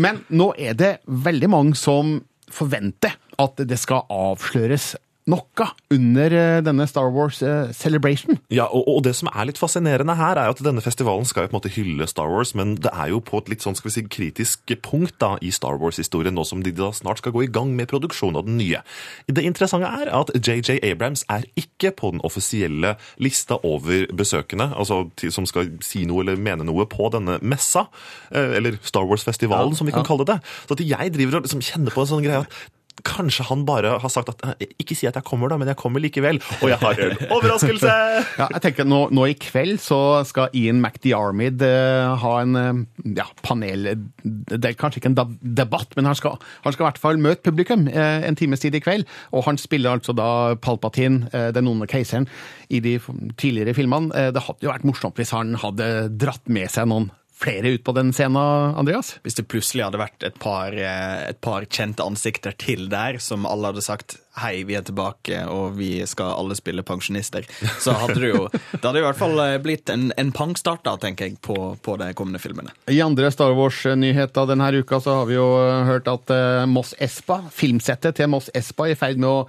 Men 0.01 0.23
nå 0.29 0.51
er 0.57 0.77
det 0.77 0.91
veldig 1.05 1.51
mange 1.51 1.79
som 1.79 2.19
forventer 2.51 3.15
at 3.41 3.63
det 3.67 3.79
skal 3.79 4.05
avsløres 4.11 4.93
noe 5.31 5.67
under 5.91 6.33
eh, 6.35 6.59
denne 6.65 6.87
Star 6.89 7.11
Wars 7.13 7.41
eh, 7.45 7.71
Celebration. 7.75 8.39
Ja, 8.53 8.67
og, 8.67 8.87
og 8.89 9.01
det 9.07 9.13
som 9.17 9.29
er 9.31 9.47
litt 9.49 9.59
fascinerende 9.61 10.15
her, 10.19 10.39
er 10.39 10.51
at 10.51 10.61
denne 10.63 10.83
festivalen 10.83 11.27
skal 11.27 11.45
jo 11.45 11.51
på 11.51 11.55
en 11.55 11.59
måte 11.59 11.73
hylle 11.75 12.07
Star 12.09 12.31
Wars, 12.31 12.53
men 12.57 12.75
det 12.81 12.91
er 12.93 13.11
jo 13.13 13.21
på 13.23 13.41
et 13.41 13.51
litt 13.51 13.65
sånn, 13.65 13.77
skal 13.77 13.89
vi 13.91 13.95
si, 13.95 14.05
kritisk 14.11 14.75
punkt 14.85 15.17
da 15.21 15.33
i 15.43 15.51
Star 15.55 15.79
Wars-historien, 15.81 16.35
nå 16.35 16.45
som 16.47 16.63
de 16.65 16.73
da 16.75 16.91
snart 16.95 17.21
skal 17.23 17.35
gå 17.35 17.45
i 17.45 17.51
gang 17.51 17.73
med 17.77 17.89
produksjon 17.91 18.37
av 18.39 18.47
den 18.47 18.59
nye. 18.61 18.83
Det 19.31 19.45
interessante 19.47 19.89
er 20.01 20.11
at 20.15 20.33
JJ 20.37 20.79
Abrams 20.91 21.25
er 21.31 21.47
ikke 21.59 21.93
på 21.97 22.13
den 22.15 22.23
offisielle 22.27 22.95
lista 23.21 23.59
over 23.67 24.07
besøkende, 24.17 24.71
altså 24.75 25.03
som 25.31 25.47
skal 25.49 25.73
si 25.85 26.05
noe 26.09 26.25
eller 26.25 26.39
mene 26.39 26.67
noe 26.67 26.87
på 26.89 27.11
denne 27.13 27.39
messa, 27.41 27.87
eh, 28.31 28.57
eller 28.59 28.79
Star 28.83 29.07
Wars-festivalen, 29.07 29.75
Ja, 29.75 29.77
som 29.77 29.87
vi 29.87 29.95
kan 29.95 30.05
ja. 30.05 30.09
kalle 30.09 30.27
det. 30.27 30.39
Så 30.67 30.77
at 30.77 30.85
jeg 30.85 31.15
driver 31.15 31.39
og 31.39 31.47
liksom 31.47 31.63
kjenner 31.63 31.93
på 31.93 32.03
en 32.03 32.11
sånn 32.11 32.23
greie 32.25 32.43
at 32.43 32.61
Kanskje 33.07 33.45
han 33.47 33.63
bare 33.65 33.95
har 34.01 34.11
sagt 34.11 34.29
at 34.29 34.41
"Eh, 34.45 34.67
ikke 34.79 34.95
si 34.95 35.07
at 35.07 35.15
jeg 35.15 35.23
kommer, 35.23 35.49
da, 35.49 35.57
men 35.57 35.67
jeg 35.67 35.77
kommer 35.77 36.01
likevel. 36.03 36.41
Og 36.61 36.69
jeg 36.69 36.77
har 36.77 36.99
en 36.99 37.17
overraskelse! 37.31 37.91
Ja, 38.41 38.47
jeg 38.53 38.61
tenker 38.61 38.85
nå, 38.85 39.09
nå 39.11 39.25
i 39.29 39.35
kveld 39.37 39.79
så 39.81 40.23
skal 40.25 40.53
Ian 40.57 40.81
McDiarmid 40.81 41.61
uh, 41.61 42.15
ha 42.21 42.33
en 42.41 42.55
eh, 42.55 43.13
ja, 43.17 43.25
panel... 43.43 43.89
Det 44.23 44.65
er 44.65 44.77
kanskje 44.77 45.01
ikke 45.01 45.11
en 45.11 45.37
debatt, 45.41 45.95
men 45.95 46.05
han 46.05 46.15
skal, 46.15 46.37
han 46.63 46.73
skal 46.73 46.85
i 46.85 46.89
hvert 46.89 47.01
fall 47.01 47.21
møte 47.21 47.45
publikum 47.45 47.87
uh, 47.87 48.21
en 48.27 48.35
times 48.35 48.63
tid 48.63 48.75
i 48.75 48.83
kveld. 48.83 49.07
Og 49.31 49.45
han 49.47 49.57
spiller 49.57 49.97
altså 49.97 50.15
da 50.17 50.55
Palpatine, 50.55 51.29
uh, 51.33 51.49
den 51.55 51.67
onde 51.67 51.89
keiseren, 51.89 52.27
i 52.69 52.79
de 52.79 52.97
tidligere 53.37 53.75
filmene. 53.75 54.31
Det 54.31 54.45
hadde 54.45 54.63
jo 54.63 54.71
vært 54.71 54.85
morsomt 54.87 55.17
hvis 55.19 55.33
han 55.35 55.57
hadde 55.59 56.07
dratt 56.21 56.47
med 56.47 56.71
seg 56.71 56.87
noen 56.87 57.09
flere 57.41 57.73
ut 57.75 57.83
på 57.83 57.93
den 57.97 58.11
scenen, 58.15 58.75
Andreas? 58.77 59.15
Hvis 59.25 59.37
det 59.39 59.47
plutselig 59.49 59.87
hadde 59.87 60.01
vært 60.01 60.25
et 60.27 60.37
par, 60.41 60.75
eh, 60.77 61.29
et 61.31 61.41
par 61.41 61.65
kjente 61.65 62.05
ansikter 62.05 62.55
til 62.57 62.87
der, 62.91 63.19
som 63.19 63.47
alle 63.49 63.71
hadde 63.71 63.85
sagt 63.85 64.19
hei, 64.39 64.61
vi 64.67 64.77
er 64.79 64.83
tilbake, 64.87 65.41
og 65.51 65.75
vi 65.75 65.89
skal 66.07 66.31
alle 66.37 66.55
spille 66.55 66.83
pensjonister, 66.87 67.45
så 67.83 67.95
hadde 67.99 68.17
det 68.21 68.29
jo 68.31 68.45
Det 68.51 68.83
hadde 68.83 69.01
i 69.01 69.03
hvert 69.03 69.19
fall 69.19 69.39
eh, 69.43 69.57
blitt 69.63 69.91
en, 69.91 70.09
en 70.17 70.31
pangstart, 70.35 70.83
da, 70.87 70.95
tenker 71.01 71.27
jeg, 71.27 71.37
på, 71.43 71.55
på 71.83 71.97
de 71.99 72.11
kommende 72.17 72.39
filmene. 72.39 72.71
I 72.91 73.01
andre 73.03 73.31
Star 73.33 73.51
Wars-nyheter 73.57 74.47
denne 74.49 74.69
uka 74.79 75.01
så 75.03 75.17
har 75.19 75.27
vi 75.29 75.35
jo 75.35 75.47
eh, 75.59 75.83
hørt 75.89 76.07
at 76.11 76.31
eh, 76.31 76.63
Moss 76.71 76.93
Espa, 77.03 77.41
filmsettet 77.51 78.19
til 78.19 78.31
Moss 78.31 78.47
Espa, 78.55 78.87
er 78.87 78.95
i 78.95 78.99
ferd 78.99 79.19
med 79.19 79.29
å 79.29 79.41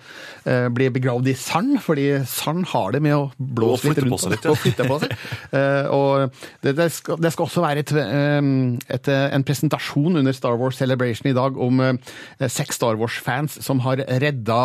eh, 0.51 0.67
bli 0.75 0.91
begravd 0.95 1.31
i 1.31 1.37
sand, 1.39 1.77
fordi 1.85 2.09
sand 2.29 2.67
har 2.73 2.97
det 2.97 3.03
med 3.07 3.17
å 3.17 3.23
blåse 3.39 3.93
litt 3.93 4.03
rundt 4.03 4.25
seg 4.25 4.35
litt, 4.35 4.49
ja. 4.49 4.57
og 4.57 4.63
flytte 4.63 4.89
på 4.89 5.01
seg. 5.05 5.17
Eh, 5.53 5.87
og 5.93 6.33
det, 6.65 6.73
det, 6.79 6.87
skal, 6.95 7.19
det 7.21 7.29
skal 7.35 7.45
også 7.45 7.63
være 7.65 7.83
et, 7.83 7.91
et, 8.95 9.09
en 9.11 9.45
presentasjon 9.45 10.17
under 10.21 10.33
Star 10.33 10.57
Wars 10.57 10.79
Celebration 10.81 11.29
i 11.29 11.35
dag 11.37 11.59
om 11.61 11.83
eh, 11.85 12.15
seks 12.49 12.79
Star 12.79 12.97
Wars-fans 13.01 13.59
som 13.65 13.83
har 13.85 14.01
redda 14.23 14.61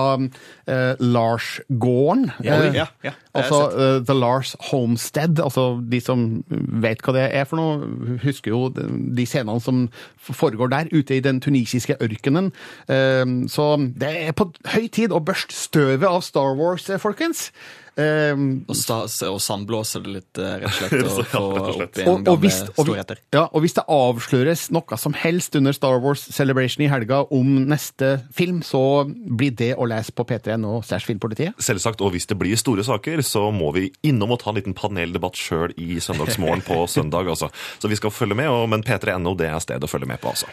eh, 0.68 0.94
Lars-gården. 1.00 2.32
Ja, 2.44 2.58
Eh, 2.58 2.76
ja, 2.76 2.86
ja, 3.04 3.12
altså 3.34 3.60
uh, 3.72 4.06
The 4.06 4.16
Lars 4.18 4.56
Homestead. 4.72 5.40
Altså 5.44 5.82
de 5.92 6.02
som 6.02 6.44
vet 6.82 7.02
hva 7.06 7.14
det 7.16 7.26
er 7.36 7.48
for 7.50 7.60
noe, 7.60 8.18
husker 8.24 8.54
jo 8.54 8.70
de 8.74 9.26
scenene 9.28 9.62
som 9.64 9.88
foregår 10.18 10.72
der, 10.74 10.92
ute 10.92 11.18
i 11.18 11.24
den 11.24 11.42
tunisiske 11.44 11.98
ørkenen. 12.02 12.52
Uh, 12.90 13.48
Så 13.48 13.68
det 14.00 14.14
er 14.28 14.32
på 14.38 14.50
høy 14.74 14.88
tid 14.92 15.14
å 15.14 15.24
børste 15.24 15.56
støvet 15.56 16.08
av 16.08 16.24
Star 16.26 16.56
Wars, 16.58 16.90
folkens. 17.02 17.52
Eh, 17.98 18.34
Og, 18.70 18.75
sta, 18.77 19.00
og 19.32 19.39
sandblåser 19.42 20.04
det 20.06 20.12
litt, 20.13 20.38
eh, 20.38 20.60
rett 20.62 20.68
og 20.70 21.12
slett, 21.18 21.34
og 21.42 21.56
Ja, 21.58 21.63
rett 21.63 21.68
og 21.68 21.74
slett. 21.74 21.88
opp 21.88 21.98
igjen 21.98 22.12
og, 22.13 22.27
og, 22.30 22.39
hvis, 22.44 22.60
og, 22.68 22.84
storheter. 22.86 23.22
ja, 23.34 23.44
og 23.50 23.63
hvis 23.66 23.74
det 23.74 23.84
avsløres 23.89 24.66
noe 24.75 25.00
som 25.01 25.16
helst 25.18 25.56
under 25.58 25.74
Star 25.74 25.98
Wars 26.04 26.22
Celebration 26.36 26.86
i 26.86 26.89
helga 26.92 27.24
om 27.34 27.56
neste 27.72 28.12
film, 28.38 28.62
så 28.62 28.84
blir 29.10 29.56
det 29.58 29.72
å 29.77 29.88
lese 29.89 30.13
på 30.13 30.27
P3.no 30.30 30.82
slash 30.86 31.08
Filmpolitiet. 31.10 31.58
Selvsagt, 31.58 32.01
og 32.06 32.13
hvis 32.13 32.30
det 32.30 32.38
blir 32.38 32.56
store 32.60 32.86
saker, 32.86 33.24
så 33.25 33.48
må 33.51 33.72
vi 33.74 33.88
innom 34.06 34.36
og 34.38 34.44
ta 34.44 34.51
en 34.54 34.60
liten 34.62 34.77
paneldebatt 34.77 35.36
sjøl 35.39 35.74
i 35.82 35.98
søndagsmorgen 36.04 36.62
på 36.68 36.84
søndag. 36.92 37.27
altså. 37.34 37.50
Så 37.82 37.89
vi 37.89 37.98
skal 37.98 38.13
følge 38.13 38.38
med, 38.38 38.48
og, 38.54 38.68
men 38.70 38.86
P3.no 38.86 39.34
det 39.39 39.50
er 39.50 39.60
stedet 39.63 39.84
å 39.84 39.89
følge 39.89 40.06
med 40.13 40.22
på. 40.22 40.30
altså. 40.36 40.46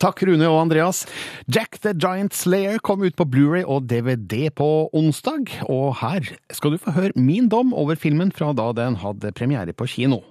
Takk, 0.00 0.22
Rune 0.24 0.48
og 0.48 0.62
Andreas. 0.62 1.04
Jack 1.44 1.76
the 1.84 1.92
Giant 1.92 2.32
Slayer 2.32 2.80
kom 2.80 3.04
ut 3.04 3.16
på 3.18 3.26
Blu-ray 3.28 3.66
og 3.68 3.84
DVD 3.90 4.48
på 4.48 4.88
onsdag, 4.96 5.52
og 5.68 5.98
her 6.00 6.30
skal 6.56 6.72
du 6.72 6.80
få 6.80 6.94
høre 6.96 7.12
min 7.20 7.50
dom 7.52 7.74
over 7.76 8.00
filmen 8.00 8.32
fra 8.32 8.54
da 8.56 8.70
den 8.76 8.96
hadde 9.02 9.34
premiere 9.36 9.76
på 9.76 9.88
kino. 9.92 10.22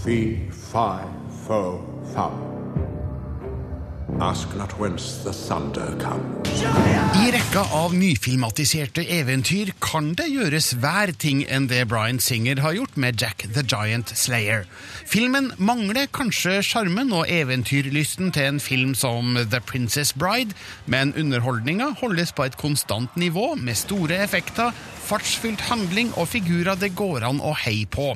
Fee, 0.00 0.48
fi, 0.48 1.04
fo, 1.44 1.60
fa. 2.14 2.30
Ask 4.20 4.56
not 4.56 4.72
whence 4.80 5.22
the 5.22 5.32
thunder 5.32 5.92
comes. 6.00 7.09
I 7.20 7.32
rekka 7.34 7.66
av 7.76 7.92
nyfilmatiserte 7.92 9.02
eventyr 9.12 9.74
kan 9.84 10.14
det 10.16 10.30
gjøres 10.30 10.70
hver 10.80 11.10
ting 11.20 11.42
enn 11.52 11.66
det 11.68 11.82
Bryan 11.90 12.16
Singer 12.22 12.62
har 12.64 12.72
gjort 12.78 12.96
med 12.96 13.20
Jack 13.20 13.44
the 13.52 13.60
Giant 13.60 14.14
Slayer. 14.16 14.64
Filmen 15.04 15.50
mangler 15.60 16.08
kanskje 16.16 16.62
sjarmen 16.64 17.12
og 17.12 17.28
eventyrlysten 17.28 18.32
til 18.32 18.48
en 18.48 18.62
film 18.64 18.94
som 18.96 19.36
The 19.36 19.60
Princess 19.60 20.14
Bride, 20.16 20.56
men 20.88 21.12
underholdninga 21.12 21.90
holdes 22.00 22.32
på 22.32 22.48
et 22.48 22.56
konstant 22.56 23.12
nivå 23.20 23.50
med 23.60 23.76
store 23.76 24.16
effekter, 24.24 24.72
fartsfylt 25.10 25.62
handling 25.66 26.12
og 26.16 26.28
figurer 26.30 26.78
det 26.78 26.92
går 26.98 27.26
an 27.26 27.42
å 27.42 27.54
heie 27.64 27.88
på. 27.90 28.12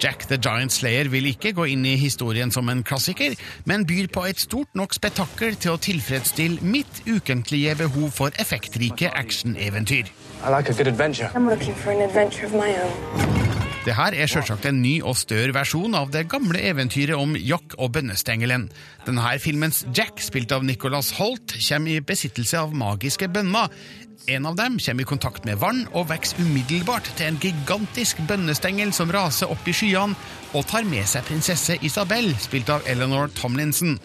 Jack 0.00 0.26
the 0.30 0.38
Giant 0.40 0.72
Slayer 0.72 1.10
vil 1.12 1.28
ikke 1.28 1.52
gå 1.56 1.66
inn 1.74 1.84
i 1.84 1.98
historien 2.00 2.52
som 2.54 2.70
en 2.72 2.80
klassiker, 2.86 3.36
men 3.68 3.84
byr 3.88 4.08
på 4.12 4.24
et 4.30 4.40
stort 4.40 4.72
nok 4.78 4.96
spetakkel 4.96 5.58
til 5.60 5.76
å 5.76 5.82
tilfredsstille 5.82 6.64
mitt 6.64 7.02
ukentlige 7.04 7.76
behov 7.82 8.08
for 8.16 8.40
effektrike 8.40 9.12
actioneventyr. 9.12 10.08
I 10.40 10.48
like 10.48 10.70
a 10.70 10.72
good 10.72 10.88
adventure. 10.88 11.30
I'm 11.34 11.48
looking 11.50 11.74
for 11.74 11.92
an 11.92 12.00
adventure 12.08 12.46
of 12.46 12.54
my 12.54 12.72
own. 12.80 13.40
Det 13.80 13.94
her 13.96 14.12
er 14.12 14.28
selvsagt 14.28 14.66
en 14.68 14.82
ny 14.82 14.98
og 15.00 15.14
større 15.16 15.54
versjon 15.56 15.94
av 15.96 16.10
det 16.12 16.26
gamle 16.28 16.60
eventyret 16.68 17.16
om 17.16 17.32
Jock 17.32 17.78
og 17.80 17.94
bønnestengelen. 17.94 18.66
Denne 19.06 19.30
filmens 19.40 19.86
Jack, 19.96 20.20
spilt 20.20 20.52
av 20.52 20.66
Nicholas 20.68 21.14
Holt, 21.16 21.54
kommer 21.56 21.94
i 21.94 22.02
besittelse 22.04 22.60
av 22.60 22.74
magiske 22.76 23.30
bønner. 23.32 23.72
En 24.26 24.46
av 24.46 24.56
dem 24.56 24.78
kommer 24.78 25.02
i 25.02 25.06
kontakt 25.06 25.44
med 25.44 25.58
vann 25.58 25.86
og 25.96 26.10
vokser 26.10 26.42
umiddelbart 26.44 27.08
til 27.16 27.30
en 27.30 27.38
gigantisk 27.40 28.20
bønnestengel 28.28 28.92
som 28.92 29.10
raser 29.12 29.50
opp 29.50 29.68
i 29.68 29.74
skyene 29.74 30.16
og 30.52 30.66
tar 30.68 30.84
med 30.88 31.08
seg 31.08 31.24
prinsesse 31.28 31.78
Isabel, 31.86 32.32
spilt 32.42 32.70
av 32.72 32.86
Eleanor 32.90 33.32
Tomlinson. 33.38 33.96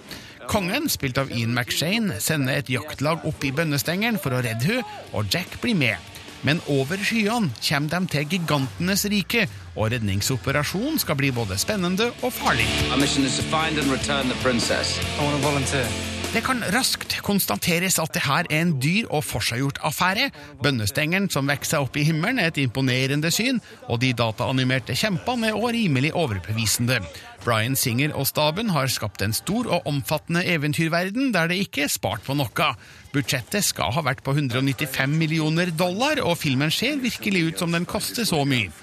Kongen, 0.48 0.88
spilt 0.90 1.18
av 1.18 1.32
Ian 1.34 1.56
McShane, 1.58 2.20
sender 2.22 2.60
et 2.60 2.70
jaktlag 2.70 3.26
opp 3.26 3.44
i 3.44 3.52
bønnestengelen 3.56 4.22
for 4.22 4.38
å 4.38 4.44
redde 4.46 4.70
henne, 4.70 5.00
og 5.14 5.32
Jack 5.34 5.60
blir 5.62 5.78
med. 5.78 6.12
Men 6.46 6.62
over 6.70 7.02
skyene 7.02 7.50
kommer 7.66 7.90
de 7.90 8.14
til 8.14 8.28
gigantenes 8.36 9.08
rike, 9.10 9.48
og 9.76 9.90
redningsoperasjonen 9.96 11.02
skal 11.02 11.18
bli 11.18 11.34
både 11.34 11.58
spennende 11.58 12.12
og 12.22 12.34
farlig. 12.34 12.70
Our 12.92 13.02
mission 13.02 13.26
is 13.26 13.40
to 13.42 13.48
find 13.50 13.82
and 13.82 13.92
return 13.92 14.30
the 14.30 14.38
princess. 14.46 15.00
I 15.18 15.26
want 15.26 15.42
to 15.42 15.48
volunteer. 15.48 16.15
Det 16.34 16.42
kan 16.44 16.64
raskt 16.74 17.14
konstateres 17.24 17.96
at 18.02 18.12
det 18.16 18.24
her 18.26 18.48
er 18.50 18.64
en 18.64 18.74
dyr 18.82 19.08
og 19.14 19.24
forseggjort 19.24 19.78
affære. 19.88 20.30
Bønnestengelen 20.64 21.30
som 21.32 21.48
vokser 21.48 21.84
opp 21.86 21.96
i 22.00 22.04
himmelen 22.08 22.42
er 22.42 22.52
et 22.52 22.60
imponerende 22.64 23.32
syn, 23.32 23.62
og 23.88 24.02
de 24.04 24.12
dataanimerte 24.18 24.98
kjempene 24.98 25.52
er 25.52 25.60
også 25.60 25.74
rimelig 25.78 26.12
overbevisende. 26.18 27.00
Bryan 27.46 27.78
Singer 27.80 28.16
og 28.18 28.28
staben 28.28 28.72
har 28.74 28.90
skapt 28.92 29.22
en 29.22 29.36
stor 29.38 29.70
og 29.70 29.88
omfattende 29.88 30.44
eventyrverden 30.50 31.32
der 31.36 31.52
det 31.52 31.62
ikke 31.68 31.86
er 31.86 31.94
spart 31.94 32.26
på 32.26 32.36
noe. 32.36 32.70
Budsjettet 33.14 33.64
skal 33.64 33.94
ha 33.96 34.04
vært 34.04 34.26
på 34.26 34.34
195 34.36 35.16
millioner 35.16 35.72
dollar, 35.72 36.20
og 36.26 36.40
filmen 36.42 36.74
ser 36.74 37.00
virkelig 37.04 37.48
ut 37.52 37.64
som 37.64 37.76
den 37.76 37.86
koster 37.88 38.28
så 38.28 38.42
mye. 38.50 38.74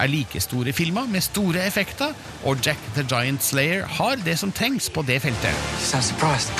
Er 0.00 0.08
like 0.08 0.40
store 0.40 0.72
filmer 0.72 1.06
med 1.06 1.20
store 1.20 1.66
effekter, 1.66 2.14
og 2.44 2.56
Jack 2.66 2.80
the 2.94 3.04
Giant 3.04 3.44
Slayer 3.44 3.86
har 3.86 4.16
det 4.24 4.38
som 4.40 4.52
trengs 4.52 4.88
på 4.90 5.02
det 5.04 5.20
feltet. 5.22 5.52
You 5.52 5.84
sound 5.84 6.04
surprised. 6.04 6.52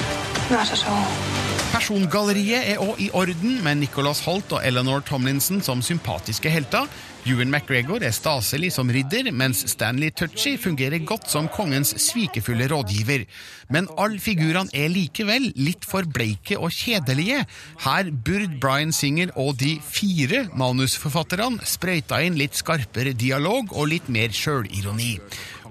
Not 0.50 0.72
at 0.72 0.84
all. 0.88 1.48
Persongalleriet 1.70 2.72
er 2.72 2.80
òg 2.82 2.98
i 2.98 3.10
orden, 3.14 3.60
med 3.62 3.78
Nicholas 3.78 4.24
Holt 4.26 4.52
og 4.52 4.64
Eleanor 4.66 5.00
Tomlinson 5.06 5.62
som 5.62 5.82
sympatiske 5.82 6.50
helter. 6.50 6.88
Ewan 7.30 7.52
McGregor 7.52 8.02
er 8.02 8.14
staselig 8.14 8.72
som 8.74 8.88
ridder, 8.90 9.28
mens 9.30 9.60
Stanley 9.70 10.10
Tucci 10.10 10.56
fungerer 10.58 11.02
godt 11.06 11.28
som 11.30 11.46
kongens 11.52 11.92
svikefulle 12.02 12.66
rådgiver. 12.72 13.22
Men 13.70 13.86
alle 14.00 14.18
figurene 14.22 14.72
er 14.74 14.90
likevel 14.90 15.50
litt 15.54 15.86
for 15.86 16.08
bleike 16.10 16.58
og 16.58 16.74
kjedelige. 16.74 17.44
Her 17.84 18.10
burde 18.10 18.58
Bryan 18.62 18.94
Singer 18.96 19.30
og 19.38 19.60
de 19.62 19.76
fire 19.84 20.48
manusforfatterne 20.58 21.62
sprøyta 21.62 22.18
inn 22.26 22.40
litt 22.40 22.58
skarpere 22.58 23.14
dialog 23.14 23.76
og 23.76 23.92
litt 23.92 24.10
mer 24.10 24.34
sjølironi. 24.34 25.14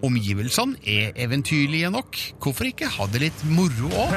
Omgivelsene 0.05 0.79
er 0.87 1.11
eventyrlige 1.19 1.91
nok. 1.91 2.15
Hvorfor 2.39 2.69
ikke 2.71 2.87
ha 2.87 3.09
det 3.11 3.25
litt 3.25 3.43
moro 3.51 3.91
òg? 4.05 4.15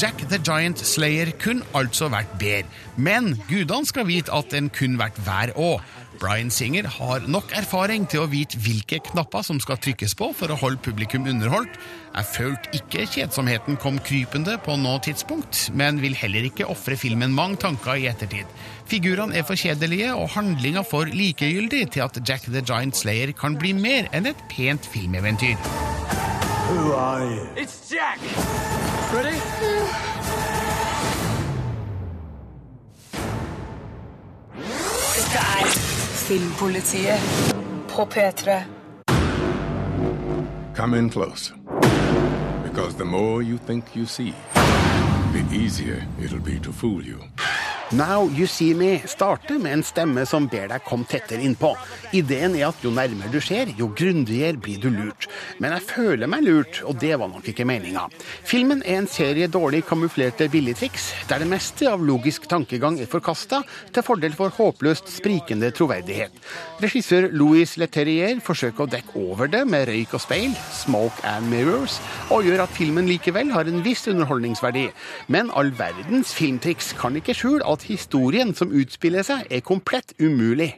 Jack 0.00 0.16
the 0.30 0.38
Giant 0.38 0.78
Slayer 0.80 1.28
kunne 1.42 1.66
altså 1.76 2.06
vært 2.08 2.30
bedre, 2.40 2.68
men 2.96 3.34
gudene 3.50 3.84
skal 3.84 4.06
vite 4.08 4.32
at 4.32 4.48
den 4.48 4.70
kunne 4.72 4.96
vært 4.96 5.18
vær 5.26 5.52
òg. 5.60 5.82
Bryan 6.22 6.48
Singer 6.52 6.88
har 6.88 7.26
nok 7.28 7.52
erfaring 7.56 8.06
til 8.08 8.22
å 8.22 8.30
vite 8.32 8.56
hvilke 8.64 9.02
knapper 9.10 9.44
som 9.44 9.60
skal 9.60 9.76
trykkes 9.76 10.16
på 10.16 10.30
for 10.36 10.52
å 10.52 10.56
holde 10.62 10.80
publikum 10.86 11.28
underholdt. 11.28 11.76
Jeg 12.14 12.28
følte 12.30 12.72
ikke 12.80 13.04
kjedsomheten 13.12 13.76
kom 13.82 14.00
krypende 14.06 14.56
på 14.64 14.78
noe 14.80 15.02
tidspunkt, 15.04 15.66
men 15.76 16.00
vil 16.00 16.16
heller 16.16 16.48
ikke 16.48 16.70
ofre 16.72 16.96
filmen 16.96 17.36
mange 17.36 17.60
tanker 17.66 18.00
i 18.00 18.08
ettertid. 18.08 18.48
Figurene 18.88 19.36
er 19.36 19.44
for 19.48 19.60
kjedelige 19.60 20.14
og 20.16 20.32
handlinga 20.32 20.86
for 20.88 21.12
likegyldig 21.12 21.86
til 21.92 22.08
at 22.08 22.22
Jack 22.24 22.48
the 22.48 22.64
Giant 22.64 22.96
Slayer 22.96 23.36
kan 23.36 23.60
bli 23.60 23.76
mer 23.76 24.08
enn 24.16 24.32
et 24.32 24.48
pent 24.48 24.88
filmeventyr. 24.96 25.60
It's 26.70 27.90
Jack! 27.90 28.20
Ready? 29.12 29.36
Dette 35.14 35.38
er 35.38 35.66
Filmpolitiet 36.28 37.20
på 37.88 38.08
P3. 38.14 38.62
Come 40.76 40.98
in 40.98 41.10
closer. 41.10 41.54
Because 42.62 42.94
the 42.94 43.04
more 43.04 43.42
you 43.42 43.58
think 43.66 43.96
you 43.96 44.06
see, 44.06 44.34
the 45.32 45.44
easier 45.52 46.06
it'll 46.22 46.44
be 46.44 46.60
to 46.60 46.72
fool 46.72 47.02
you. 47.02 47.18
Now 47.92 48.28
You 48.30 48.46
See 48.46 48.74
Me 48.74 49.00
starter 49.06 49.58
med 49.58 49.72
en 49.72 49.80
stemme 49.82 50.22
som 50.28 50.44
ber 50.46 50.68
deg 50.70 50.84
komme 50.86 51.08
tettere 51.10 51.42
innpå. 51.42 51.72
Ideen 52.14 52.52
er 52.54 52.68
at 52.68 52.84
jo 52.84 52.92
nærmere 52.94 53.32
du 53.32 53.40
ser, 53.42 53.72
jo 53.74 53.88
grundigere 53.98 54.60
blir 54.62 54.78
du 54.78 54.86
lurt. 54.94 55.26
Men 55.58 55.74
jeg 55.74 55.88
føler 55.88 56.30
meg 56.30 56.44
lurt, 56.46 56.78
og 56.86 57.00
det 57.02 57.16
var 57.18 57.32
nok 57.32 57.48
ikke 57.50 57.66
meninga. 57.66 58.04
Filmen 58.46 58.84
er 58.86 59.00
en 59.00 59.08
serie 59.10 59.48
dårlig 59.50 59.82
kamuflerte 59.88 60.46
billigtriks, 60.52 61.08
der 61.26 61.42
det 61.42 61.48
meste 61.50 61.88
av 61.90 62.04
logisk 62.06 62.46
tankegang 62.50 63.00
er 63.02 63.10
forkasta, 63.10 63.64
til 63.90 64.06
fordel 64.06 64.38
for 64.38 64.54
håpløst 64.54 65.10
sprikende 65.10 65.72
troverdighet. 65.74 66.38
Regissør 66.84 67.26
Louis 67.34 67.74
Leterrier 67.80 68.38
forsøker 68.38 68.86
å 68.86 68.90
dekke 68.94 69.18
over 69.18 69.50
det 69.50 69.64
med 69.66 69.88
røyk 69.90 70.14
og 70.14 70.22
speil, 70.22 70.54
smoke 70.78 71.26
and 71.26 71.50
mirrors, 71.50 71.98
og 72.30 72.46
gjør 72.46 72.68
at 72.68 72.78
filmen 72.78 73.10
likevel 73.10 73.50
har 73.50 73.66
en 73.66 73.82
viss 73.82 74.06
underholdningsverdi. 74.14 74.86
Men 75.26 75.50
all 75.58 75.74
verdens 75.74 76.30
filmtriks 76.38 76.94
kan 76.94 77.18
ikke 77.18 77.34
skjule 77.34 77.66
at 77.66 77.79
historien 77.88 78.54
som 78.54 78.72
utspiller 78.72 79.26
seg, 79.26 79.46
er 79.50 79.60
komplett 79.60 80.14
umulig. 80.20 80.74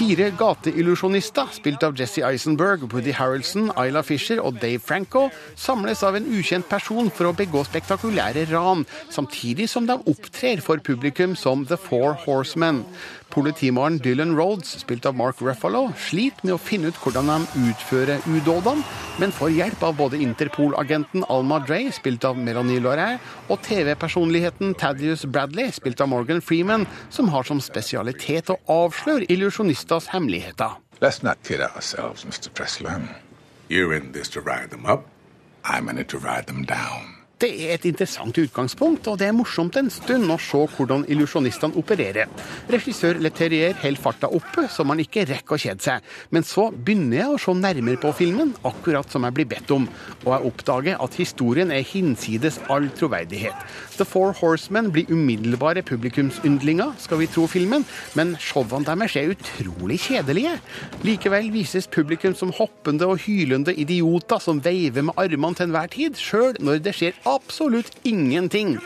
Fire 0.00 0.30
gateillusjonister, 0.32 1.50
spilt 1.52 1.82
av 1.84 1.96
Jesse 1.98 2.22
Eisenberg, 2.24 2.86
Woody 2.92 3.12
Harrelson, 3.12 3.68
Ayla 3.76 4.00
Fisher 4.00 4.40
og 4.40 4.56
Dave 4.62 4.80
Franco, 4.80 5.26
samles 5.60 6.00
av 6.06 6.16
en 6.16 6.28
ukjent 6.38 6.68
person 6.70 7.10
for 7.12 7.28
å 7.28 7.34
begå 7.36 7.66
spektakulære 7.68 8.46
ran, 8.52 8.86
samtidig 9.12 9.68
som 9.68 9.88
de 9.90 9.98
opptrer 10.08 10.64
for 10.64 10.80
publikum 10.80 11.36
som 11.36 11.66
The 11.68 11.76
Four 11.76 12.16
Horsemen. 12.24 12.84
Politimaren 13.30 13.98
Dylan 14.02 14.34
Rhodes, 14.36 14.72
spilt 14.82 15.06
av 15.06 15.14
Mark 15.18 15.40
Ruffalo, 15.42 15.86
sliter 15.96 16.46
med 16.48 16.56
å 16.56 16.60
finne 16.60 16.90
ut 16.90 16.98
hvordan 17.02 17.30
de 17.30 17.68
utfører 17.70 18.24
udådene, 18.26 18.82
men 19.22 19.34
får 19.34 19.52
hjelp 19.54 19.84
av 19.86 19.94
både 20.00 20.18
Interpol-agenten 20.24 21.24
Alma 21.30 21.60
Dre, 21.62 21.84
spilt 21.94 22.26
av 22.26 22.38
Melanie 22.38 22.82
Laurent, 22.82 23.22
og 23.48 23.62
TV-personligheten 23.66 24.74
Taddeus 24.80 25.26
Bradley, 25.26 25.70
spilt 25.76 26.02
av 26.02 26.10
Morgan 26.10 26.42
Freeman, 26.42 26.88
som 27.14 27.30
har 27.30 27.46
som 27.46 27.62
spesialitet 27.62 28.50
å 28.50 28.58
avsløre 28.70 29.28
illusjonisters 29.30 30.10
hemmeligheter. 30.14 30.80
Let's 31.00 31.22
not 31.22 31.42
kid 31.44 31.60
ourselves, 31.60 32.24
Mr. 32.24 32.50
Presley. 32.52 32.90
You're 33.68 33.94
in 33.94 34.12
this 34.12 34.28
to 34.30 34.40
ride 34.40 34.70
them 34.70 34.84
up. 34.84 35.06
I'm 35.64 35.88
in 35.88 35.98
it 35.98 36.08
to 36.08 36.18
ride 36.18 36.46
them 36.46 36.64
down. 36.64 37.19
Det 37.40 37.48
er 37.64 37.70
et 37.72 37.86
interessant 37.88 38.36
utgangspunkt, 38.36 39.06
og 39.08 39.14
det 39.16 39.30
er 39.30 39.32
morsomt 39.32 39.78
en 39.80 39.86
stund 39.88 40.28
å 40.28 40.34
se 40.44 40.58
hvordan 40.74 41.06
illusjonistene 41.08 41.78
opererer. 41.80 42.28
Regissør 42.68 43.16
Leterrier 43.24 43.78
holder 43.80 44.02
farta 44.04 44.28
oppe, 44.36 44.66
så 44.68 44.84
man 44.84 45.00
ikke 45.00 45.24
rekker 45.24 45.56
å 45.56 45.60
kjede 45.62 45.80
seg. 45.86 46.10
Men 46.36 46.44
så 46.44 46.66
begynner 46.68 47.22
jeg 47.22 47.32
å 47.32 47.38
se 47.40 47.54
nærmere 47.56 47.96
på 48.02 48.12
filmen, 48.18 48.52
akkurat 48.68 49.08
som 49.08 49.24
jeg 49.24 49.36
blir 49.38 49.48
bedt 49.54 49.72
om. 49.72 49.86
Og 50.26 50.34
jeg 50.34 50.50
oppdager 50.50 51.00
at 51.00 51.16
historien 51.16 51.72
er 51.72 51.86
hinsides 51.88 52.58
all 52.68 52.90
troverdighet. 53.00 53.64
The 53.96 54.04
Four 54.04 54.36
Horsemen 54.36 54.92
blir 54.92 55.08
umiddelbare 55.08 55.80
publikumsyndlinger, 55.88 56.92
skal 57.00 57.22
vi 57.22 57.30
tro 57.32 57.46
filmen, 57.48 57.88
men 58.20 58.34
showene 58.36 58.84
deres 58.84 59.16
er 59.16 59.32
utrolig 59.32 59.96
kjedelige. 60.04 60.58
Likevel 61.08 61.48
vises 61.56 61.88
publikum 61.88 62.36
som 62.36 62.52
hoppende 62.60 63.08
og 63.08 63.24
hylende 63.24 63.72
idioter 63.72 64.44
som 64.44 64.60
veiver 64.60 65.08
med 65.08 65.16
armene 65.16 65.56
til 65.56 65.70
enhver 65.70 65.88
tid, 65.96 66.20
sjøl 66.20 66.60
når 66.60 66.84
det 66.84 66.96
skjer 67.00 67.16
absolutt 67.30 67.94
ingenting. 68.04 68.78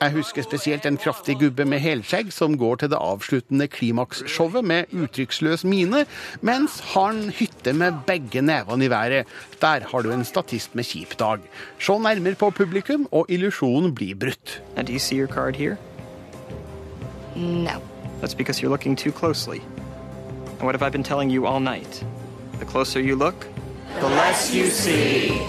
Jeg 0.00 0.14
husker 0.14 0.42
spesielt 0.42 0.86
en 0.88 0.96
kraftig 0.96 1.36
gubbe 1.40 1.64
med 1.68 1.82
helskjegg 1.84 2.32
som 2.32 2.56
går 2.58 2.80
til 2.80 2.90
det 2.92 3.00
avsluttende 3.00 3.66
klimaksshowet 3.68 4.64
med 4.64 4.94
uttrykksløs 4.96 5.64
mine, 5.68 6.06
mens 6.40 6.78
han 6.94 7.28
hytter 7.36 7.76
med 7.76 8.00
begge 8.06 8.40
nevene 8.40 8.88
i 8.88 8.90
været. 8.90 9.28
Der 9.60 9.86
har 9.90 10.02
du 10.02 10.10
en 10.12 10.24
statist 10.24 10.74
med 10.74 10.88
kjip 10.88 11.18
dag. 11.20 11.44
Se 11.78 11.98
nærmere 11.98 12.34
på 12.34 12.50
publikum, 12.50 13.08
og 13.12 13.26
illusjonen 13.28 13.94
blir 13.94 14.14
brutt. 14.14 14.62
Now, 14.76 14.82
do 14.82 14.92
you 14.92 14.98
see 14.98 15.18
your 15.18 15.28
card 15.28 15.56
here? 15.56 15.76
No. 17.36 17.80
That's 18.20 18.34
because 18.34 18.60
you're 18.60 18.70
looking 18.70 18.96
too 18.96 19.12
closely. 19.12 19.60
And 20.58 20.66
what 20.66 20.74
have 20.74 20.82
I 20.82 20.90
been 20.90 21.04
telling 21.04 21.30
you 21.30 21.46
all 21.46 21.60
night? 21.60 22.04
The 22.58 22.66
closer 22.66 23.00
you 23.00 23.16
look, 23.16 23.46
the 24.00 24.08
less 24.08 24.54
you 24.54 24.66
see. 24.66 25.40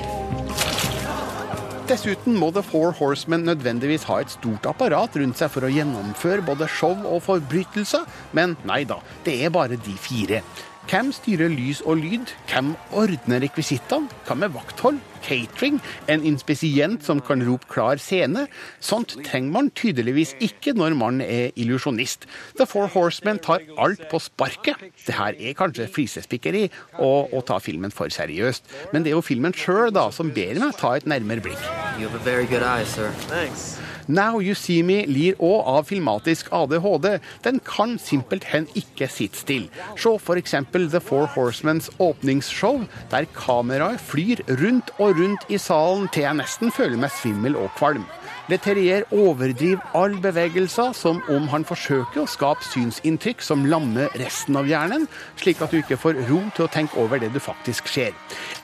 Dessuten 1.89 2.37
må 2.37 2.51
The 2.53 2.61
Four 2.63 2.93
Horsemen 2.99 3.43
nødvendigvis 3.47 4.05
ha 4.07 4.19
et 4.21 4.31
stort 4.31 4.67
apparat 4.69 5.15
rundt 5.17 5.39
seg 5.39 5.49
for 5.51 5.65
å 5.65 5.71
gjennomføre 5.71 6.45
både 6.45 6.69
show 6.69 6.93
og 7.09 7.23
forbrytelser, 7.25 8.05
men 8.37 8.53
nei 8.69 8.83
da, 8.87 8.99
det 9.25 9.39
er 9.41 9.53
bare 9.53 9.79
de 9.81 9.95
fire. 9.99 10.43
Hvem 10.89 11.11
styrer 11.13 11.51
lys 11.53 11.79
og 11.85 11.99
lyd? 12.01 12.31
Hvem 12.49 12.73
ordner 12.97 13.43
rekvisittene? 13.43 14.09
Hva 14.25 14.35
med 14.35 14.53
vakthold? 14.55 14.97
Catering? 15.21 15.77
En 16.09 16.23
inspisient 16.25 17.05
som 17.05 17.21
kan 17.21 17.43
rope 17.45 17.69
klar 17.69 18.01
scene? 18.01 18.47
Sånt 18.81 19.13
trenger 19.27 19.53
man 19.53 19.69
tydeligvis 19.77 20.33
ikke 20.41 20.73
når 20.73 20.97
man 20.97 21.21
er 21.21 21.53
illusjonist. 21.55 22.25
The 22.57 22.65
Four 22.65 22.89
Horsemen 22.95 23.39
tar 23.39 23.61
alt 23.77 24.07
på 24.09 24.19
sparket. 24.19 24.81
Det 25.05 25.15
her 25.15 25.37
er 25.37 25.57
kanskje 25.59 25.89
flisespikkeri 25.91 26.65
og 26.97 27.31
å 27.37 27.43
ta 27.45 27.61
filmen 27.61 27.93
for 27.93 28.09
seriøst, 28.11 28.65
men 28.91 29.05
det 29.05 29.13
er 29.13 29.19
jo 29.19 29.25
filmen 29.25 29.53
sjøl 29.53 29.93
som 30.11 30.33
ber 30.33 30.57
meg 30.59 30.77
ta 30.81 30.95
et 30.97 31.05
nærmere 31.05 31.45
blikk. 31.45 31.61
You 31.99 32.09
have 32.09 32.15
a 32.15 32.23
very 32.25 32.45
good 32.45 32.63
eye, 32.63 32.85
sir. 32.85 33.11
Thanks. 33.29 33.77
Now 34.07 34.39
You 34.41 34.55
See 34.55 34.81
Me 34.83 35.01
lir 35.09 35.37
òg 35.41 35.67
av 35.67 35.89
filmatisk 35.89 36.51
ADHD. 36.55 37.19
Den 37.45 37.59
kan 37.65 37.97
simpelthen 38.01 38.67
ikke 38.77 39.09
sitte 39.11 39.41
stille. 39.41 39.69
Se 39.95 40.15
f.eks. 40.17 40.55
The 40.71 41.01
Four 41.03 41.27
Horsemens 41.35 41.89
åpningsshow, 41.99 42.85
der 43.11 43.29
kameraet 43.35 44.01
flyr 44.01 44.41
rundt 44.61 44.91
og 44.99 45.19
rundt 45.19 45.45
i 45.49 45.59
salen 45.61 46.09
til 46.11 46.27
jeg 46.27 46.39
nesten 46.41 46.73
føler 46.73 46.99
meg 46.99 47.13
svimmel 47.15 47.57
og 47.59 47.71
kvalm. 47.77 48.05
Leterrier 48.49 49.03
overdriver 49.13 49.81
all 49.93 50.15
bevegelser 50.21 50.95
som 50.97 51.21
om 51.29 51.47
han 51.51 51.65
forsøker 51.67 52.23
å 52.23 52.29
skape 52.29 52.65
synsinntrykk 52.65 53.43
som 53.45 53.65
lammer 53.69 54.09
resten 54.19 54.57
av 54.57 54.69
hjernen, 54.69 55.07
slik 55.39 55.61
at 55.61 55.73
du 55.73 55.79
ikke 55.81 55.99
får 56.01 56.17
ro 56.29 56.39
til 56.55 56.65
å 56.65 56.71
tenke 56.71 56.97
over 57.01 57.21
det 57.21 57.31
du 57.35 57.39
faktisk 57.43 57.91
ser. 57.91 58.15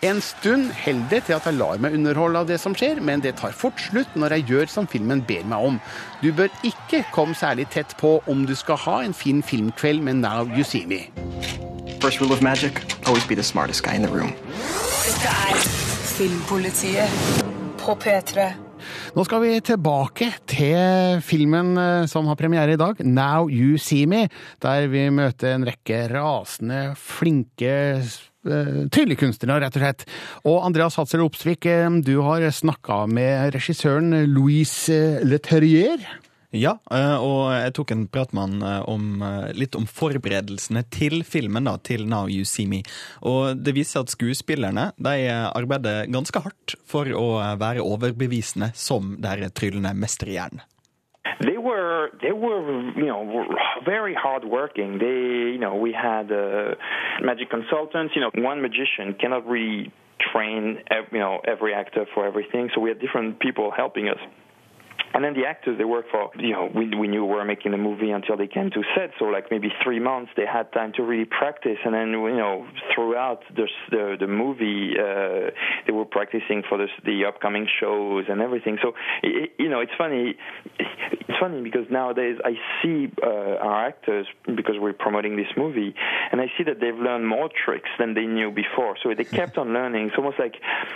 En 0.02 0.22
stund 0.24 0.72
holder 0.84 1.12
det 1.12 1.22
til 1.28 1.38
at 1.38 1.48
jeg 1.48 1.60
lar 1.60 1.82
meg 1.84 1.98
underholde 1.98 2.42
av 2.42 2.50
det 2.50 2.60
som 2.62 2.76
skjer, 2.78 3.02
men 3.02 3.22
det 3.24 3.38
tar 3.42 3.56
fort 3.56 3.80
slutt 3.82 4.18
når 4.18 4.38
jeg 4.38 4.48
gjør 4.52 4.74
som 4.74 4.90
filmen 4.90 5.24
ber 5.28 5.46
meg 5.46 5.72
om. 5.72 5.80
Du 6.24 6.32
bør 6.34 6.52
ikke 6.66 7.04
komme 7.14 7.38
særlig 7.38 7.70
tett 7.74 7.94
på 8.02 8.18
om 8.28 8.46
du 8.50 8.56
skal 8.58 8.82
ha 8.88 9.00
en 9.06 9.16
fin 9.18 9.44
filmkveld 9.46 10.04
med 10.04 10.24
Now 10.26 10.48
You 10.50 10.66
See 10.66 10.86
Me. 10.90 11.08
First 12.02 12.22
rule 12.22 12.34
of 12.34 12.42
magic 12.42 12.84
always 13.08 13.26
be 13.26 13.36
the 13.36 13.44
smartest 13.44 13.84
guy 13.84 13.96
in 13.96 14.02
the 14.02 14.12
room. 14.12 14.34
Dette 15.08 15.34
er 15.50 15.68
Filmpolitiet 16.18 17.10
på 17.78 17.98
P3. 18.04 18.67
Nå 19.16 19.26
skal 19.28 19.44
vi 19.44 19.54
tilbake 19.66 20.30
til 20.50 21.22
filmen 21.26 21.74
eh, 21.82 22.06
som 22.10 22.28
har 22.30 22.40
premiere 22.40 22.76
i 22.76 22.80
dag, 22.80 23.02
Now 23.06 23.50
You 23.50 23.80
See 23.82 24.08
Me, 24.10 24.28
der 24.64 24.88
vi 24.92 25.08
møter 25.14 25.56
en 25.56 25.68
rekke 25.68 26.04
rasende, 26.12 26.82
flinke 27.00 27.74
eh, 27.98 28.84
tryllekunstnere, 28.94 29.64
rett 29.64 29.80
og 29.80 29.84
slett. 29.84 30.08
Og 30.48 30.62
Andreas 30.68 31.00
Hatzel 31.00 31.26
Opsvik, 31.26 31.68
eh, 31.70 31.90
du 32.06 32.18
har 32.26 32.46
snakka 32.52 33.06
med 33.12 33.56
regissøren 33.58 34.14
Louise 34.32 35.20
Leterrier. 35.26 36.04
Ja, 36.56 36.78
eh, 36.96 37.18
og 37.20 37.50
jeg 37.52 37.74
tok 37.76 37.90
en 37.92 38.06
prat 38.08 38.32
med 38.32 38.62
han 38.62 38.62
eh, 38.64 39.28
eh, 39.28 39.50
litt 39.60 39.76
om 39.76 39.84
forberedelsene 39.84 40.86
til 40.96 41.20
filmen, 41.28 41.68
da, 41.68 41.76
til 41.84 42.08
Now 42.08 42.32
You 42.32 42.48
See 42.48 42.70
Me. 42.72 42.86
Og 43.20 43.60
det 43.60 43.74
viser 43.76 44.06
at 44.06 44.14
skuespillerne 44.14 44.94
de 44.96 45.28
arbeider 45.28 46.08
ganske 46.08 46.40
hardt 46.46 46.78
for 46.88 47.12
å 47.12 47.28
være 47.60 47.84
overbevisende 47.84 48.72
som 48.80 49.18
det 49.20 49.36
her 49.36 49.52
tryllende 49.52 49.92
mesterhjernen. 50.00 50.64
They 51.44 51.58
were 51.60 52.10
they 52.24 52.32
were 52.32 52.64
you 52.96 53.12
know 53.12 53.44
very 53.86 54.16
hardworking. 54.16 54.98
They 54.98 55.52
you 55.54 55.60
know 55.60 55.76
we 55.76 55.92
had 55.92 56.32
uh, 56.32 56.74
magic 57.22 57.52
consultants. 57.52 58.16
You 58.16 58.22
know 58.24 58.32
one 58.34 58.62
magician 58.62 59.14
cannot 59.20 59.46
really 59.46 59.92
train 60.32 60.80
you 61.12 61.20
know 61.20 61.42
every 61.44 61.76
actor 61.76 62.08
for 62.14 62.26
everything, 62.26 62.72
so 62.74 62.80
we 62.80 62.90
had 62.90 63.00
different 63.00 63.40
people 63.40 63.70
helping 63.70 64.08
us. 64.08 64.24
And 65.14 65.24
then 65.24 65.34
the 65.34 65.46
actors 65.46 65.78
they 65.78 65.86
worked 65.86 66.12
for, 66.12 66.30
you 66.38 66.52
know, 66.52 66.70
we, 66.74 66.94
we 66.96 67.08
knew 67.08 67.26
we 67.26 67.34
were 67.34 67.46
making 67.46 67.74
a 67.74 67.78
movie 67.78 68.12
until 68.12 68.38
they 68.38 68.48
came 68.48 68.70
to 68.72 68.84
set. 68.96 69.12
So 69.20 69.26
like 69.26 69.50
maybe 69.50 69.70
three 69.84 70.00
months, 70.00 70.32
they 70.36 70.46
had 70.46 70.72
time 70.74 70.94
to 70.98 71.04
really 71.04 71.26
practice. 71.26 71.78
And 71.86 71.94
then 71.94 72.12
you 72.12 72.36
know, 72.36 72.68
throughout 72.94 73.42
the 73.56 73.68
the, 73.90 74.18
the 74.20 74.28
movie, 74.28 74.94
uh, 75.00 75.52
they 75.86 75.94
were 75.94 76.06
practicing 76.06 76.64
for 76.68 76.78
the, 76.78 76.88
the 77.06 77.26
upcoming 77.26 77.68
shows 77.80 78.26
and 78.30 78.42
everything. 78.42 78.78
So 78.82 78.94
it, 79.24 79.54
you 79.58 79.70
know, 79.70 79.80
it's 79.80 79.92
funny. 79.98 80.36
It's 80.80 81.40
funny 81.40 81.62
because 81.62 81.88
nowadays 81.90 82.38
I 82.44 82.54
see 82.82 83.12
uh, 83.24 83.28
our 83.28 83.88
actors 83.88 84.28
because 84.46 84.76
we're 84.80 84.94
promoting 84.94 85.36
this 85.36 85.48
movie, 85.56 85.94
and 86.32 86.42
I 86.42 86.52
see 86.58 86.64
that 86.66 86.80
they've 86.80 86.96
learned 86.98 87.28
more 87.28 87.50
tricks 87.50 87.90
than 88.00 88.14
they 88.14 88.26
knew 88.26 88.52
before. 88.52 88.96
So 89.02 89.14
they 89.14 89.24
kept 89.24 89.58
on 89.58 89.74
learning. 89.74 90.08
It's 90.08 90.18
almost 90.18 90.40
like 90.40 90.56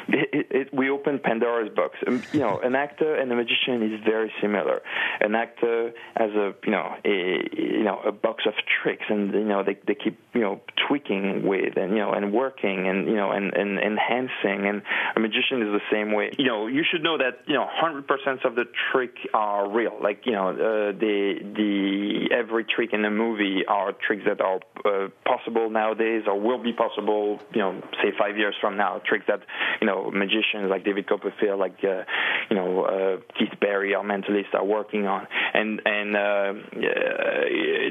it, 0.09 0.47
it, 0.49 0.73
we 0.73 0.89
opened 0.89 1.23
Pandora's 1.23 1.73
box. 1.73 1.97
Um, 2.07 2.21
you 2.33 2.39
know, 2.39 2.59
an 2.59 2.75
actor 2.75 3.15
and 3.15 3.31
a 3.31 3.35
magician 3.35 3.81
is 3.83 4.00
very 4.03 4.31
similar. 4.41 4.81
An 5.19 5.35
actor 5.35 5.91
has 6.15 6.31
a 6.31 6.53
you 6.65 6.71
know 6.71 6.95
a 7.05 7.49
you 7.53 7.83
know 7.83 7.99
a 8.05 8.11
box 8.11 8.43
of 8.45 8.53
tricks, 8.81 9.05
and 9.09 9.33
you 9.33 9.45
know 9.45 9.63
they 9.63 9.77
they 9.87 9.95
keep 9.95 10.19
you 10.33 10.41
know 10.41 10.61
tweaking 10.87 11.45
with 11.45 11.77
and 11.77 11.91
you 11.91 11.99
know 11.99 12.11
and 12.11 12.33
working 12.33 12.87
and 12.87 13.07
you 13.07 13.15
know 13.15 13.31
and, 13.31 13.53
and 13.53 13.79
enhancing. 13.79 14.67
And 14.67 14.81
a 15.15 15.19
magician 15.19 15.61
is 15.61 15.71
the 15.71 15.81
same 15.91 16.13
way. 16.13 16.31
You 16.37 16.47
know, 16.47 16.67
you 16.67 16.83
should 16.89 17.03
know 17.03 17.17
that 17.17 17.39
you 17.47 17.55
know 17.55 17.67
100% 17.81 18.45
of 18.45 18.55
the 18.55 18.65
trick 18.91 19.15
are 19.33 19.69
real. 19.69 19.97
Like 20.01 20.25
you 20.25 20.33
know 20.33 20.49
uh, 20.49 20.91
the 20.97 21.39
the 21.41 22.35
every 22.35 22.65
trick 22.65 22.93
in 22.93 23.05
a 23.05 23.11
movie 23.11 23.63
are 23.67 23.93
tricks 23.93 24.23
that 24.25 24.41
are 24.41 24.59
uh, 24.85 25.09
possible 25.25 25.69
nowadays 25.69 26.23
or 26.27 26.39
will 26.39 26.61
be 26.61 26.73
possible. 26.73 27.39
You 27.53 27.61
know, 27.61 27.81
say 28.01 28.11
five 28.17 28.37
years 28.37 28.55
from 28.59 28.77
now. 28.77 29.01
Tricks 29.05 29.25
that 29.27 29.41
you 29.79 29.87
know 29.87 30.11
magicians 30.11 30.69
like 30.69 30.83
David 30.83 31.07
Copperfield, 31.07 31.59
like 31.59 31.77
uh, 31.83 32.03
you 32.49 32.55
know 32.55 32.83
uh, 32.83 33.17
Keith 33.37 33.59
Barry, 33.59 33.90
our 33.93 34.03
mentalists 34.03 34.53
are 34.53 34.65
working 34.65 35.07
on. 35.07 35.27
And 35.53 35.81
and 35.85 36.15
uh, 36.15 36.53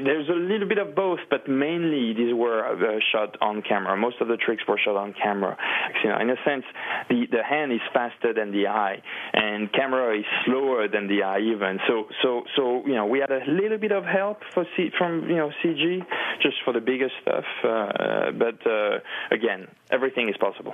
there's 0.05 0.29
a 0.29 0.33
little 0.33 0.67
bit 0.67 0.77
of 0.77 0.95
both, 0.95 1.19
but 1.29 1.47
mainly 1.47 2.13
these 2.13 2.33
were 2.33 2.65
uh, 2.65 2.99
shot 3.11 3.37
on 3.41 3.61
camera. 3.61 3.95
Most 3.97 4.21
of 4.21 4.27
the 4.27 4.37
tricks 4.37 4.63
were 4.67 4.79
shot 4.83 4.95
on 4.95 5.13
camera. 5.13 5.57
You 6.03 6.09
know, 6.09 6.19
in 6.19 6.29
a 6.29 6.37
sense, 6.45 6.65
the 7.09 7.27
the 7.31 7.43
hand 7.43 7.71
is 7.71 7.81
faster 7.93 8.33
than 8.33 8.51
the 8.51 8.67
eye, 8.67 9.01
and 9.33 9.71
camera 9.71 10.17
is 10.17 10.25
slower 10.45 10.87
than 10.87 11.07
the 11.07 11.23
eye 11.23 11.39
even. 11.39 11.79
So 11.87 12.07
so 12.21 12.43
so 12.55 12.83
you 12.85 12.95
know 12.95 13.05
we 13.05 13.19
had 13.19 13.31
a 13.31 13.43
little 13.47 13.77
bit 13.77 13.91
of 13.91 14.05
help 14.05 14.39
for 14.53 14.65
C, 14.75 14.89
from 14.97 15.29
you 15.29 15.37
know 15.37 15.51
CG 15.63 16.05
just 16.41 16.57
for 16.65 16.73
the 16.73 16.81
bigger 16.81 17.09
stuff, 17.21 17.45
uh, 17.63 18.31
but 18.31 18.59
uh, 18.65 18.99
again, 19.31 19.67
everything 19.91 20.29
is 20.29 20.37
possible. 20.37 20.73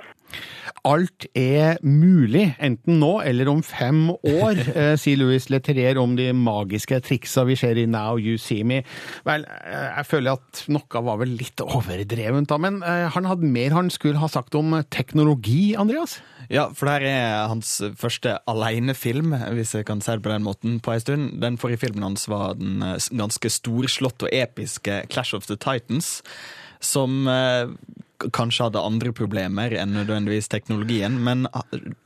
Alt 0.84 1.26
er 1.36 1.78
mulig, 1.82 2.54
enten 2.60 3.00
nå 3.02 3.18
eller 3.26 3.50
om 3.50 3.62
fem 3.66 4.10
år, 4.10 4.60
eh, 4.80 4.94
sier 5.00 5.17
Louis 5.18 5.48
Leterrier 5.52 5.98
om 6.00 6.14
de 6.18 6.30
magiske 6.36 7.00
triksa 7.04 7.44
vi 7.48 7.56
ser 7.58 7.78
i 7.80 7.86
Now 7.90 8.18
You 8.20 8.38
See 8.40 8.64
Me. 8.66 8.80
Vel, 9.28 9.44
eh, 9.44 9.88
jeg 9.98 10.08
føler 10.08 10.38
at 10.38 10.62
noe 10.72 11.04
var 11.08 11.20
vel 11.20 11.36
litt 11.38 11.60
overdrevent, 11.64 12.48
da, 12.50 12.58
men 12.62 12.80
eh, 12.86 13.06
han 13.14 13.28
hadde 13.28 13.52
mer 13.52 13.76
han 13.76 13.92
skulle 13.94 14.22
ha 14.22 14.30
sagt 14.30 14.56
om 14.58 14.76
teknologi, 14.94 15.74
Andreas? 15.78 16.18
Ja, 16.48 16.68
for 16.72 16.88
det 16.88 16.96
her 16.96 17.08
er 17.10 17.52
hans 17.52 17.74
første 18.00 18.38
alenefilm, 18.48 19.34
hvis 19.56 19.74
jeg 19.76 19.88
kan 19.88 20.00
si 20.04 20.14
det 20.14 20.24
på 20.24 20.32
den 20.32 20.46
måten, 20.46 20.78
på 20.80 20.94
en 20.94 21.04
stund. 21.04 21.30
Den 21.42 21.58
forrige 21.60 21.84
filmen 21.84 22.06
hans 22.06 22.28
var 22.30 22.56
den 22.56 22.80
ganske 22.80 23.52
storslått 23.52 24.24
og 24.24 24.32
episke 24.32 25.02
Clash 25.12 25.36
of 25.36 25.48
the 25.50 25.58
Titans, 25.60 26.22
som 26.80 27.26
kanskje 28.34 28.66
hadde 28.66 28.82
andre 28.82 29.12
problemer 29.14 29.74
enn 29.78 29.94
nødvendigvis 29.94 30.50
teknologien, 30.50 31.20
men 31.22 31.46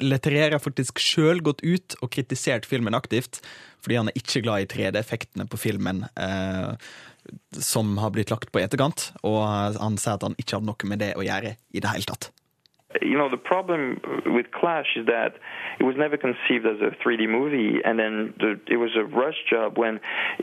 Leterrier 0.02 0.56
har 0.56 0.62
faktisk 0.62 1.00
sjøl 1.02 1.40
gått 1.44 1.64
ut 1.64 1.96
og 2.00 2.12
kritisert 2.14 2.68
filmen 2.68 2.96
aktivt, 2.98 3.40
fordi 3.82 3.98
han 4.00 4.10
er 4.10 4.20
ikke 4.20 4.44
glad 4.44 4.64
i 4.66 4.68
3D-effektene 4.74 5.48
på 5.50 5.60
filmen. 5.60 6.04
Eh, 6.16 6.76
som 7.54 7.94
har 8.02 8.10
blitt 8.10 8.32
lagt 8.32 8.50
på 8.50 8.58
etterkant, 8.58 9.12
og 9.22 9.44
han 9.78 9.98
sier 10.00 10.16
at 10.16 10.24
han 10.26 10.34
ikke 10.40 10.58
hadde 10.58 10.66
noe 10.66 10.88
med 10.90 11.02
det 11.04 11.12
å 11.14 11.22
gjøre 11.22 11.54
i 11.70 11.82
det 11.82 11.92
hele 11.92 12.08
tatt. 12.08 12.32
You 13.00 13.16
know, 13.16 13.28
the 13.30 13.36
problem 13.36 14.00
with 14.26 14.50
Clash 14.50 14.96
is 14.96 15.06
that 15.06 15.34
it 15.78 15.84
was 15.84 15.96
never 15.96 16.16
conceived 16.16 16.66
as 16.66 16.80
a 16.80 16.94
3D 17.02 17.28
movie, 17.28 17.80
and 17.84 17.98
then 17.98 18.34
the, 18.38 18.60
it 18.68 18.76
was 18.76 18.90
a 18.96 19.04
rush 19.04 19.36
job 19.48 19.78
when 19.78 20.00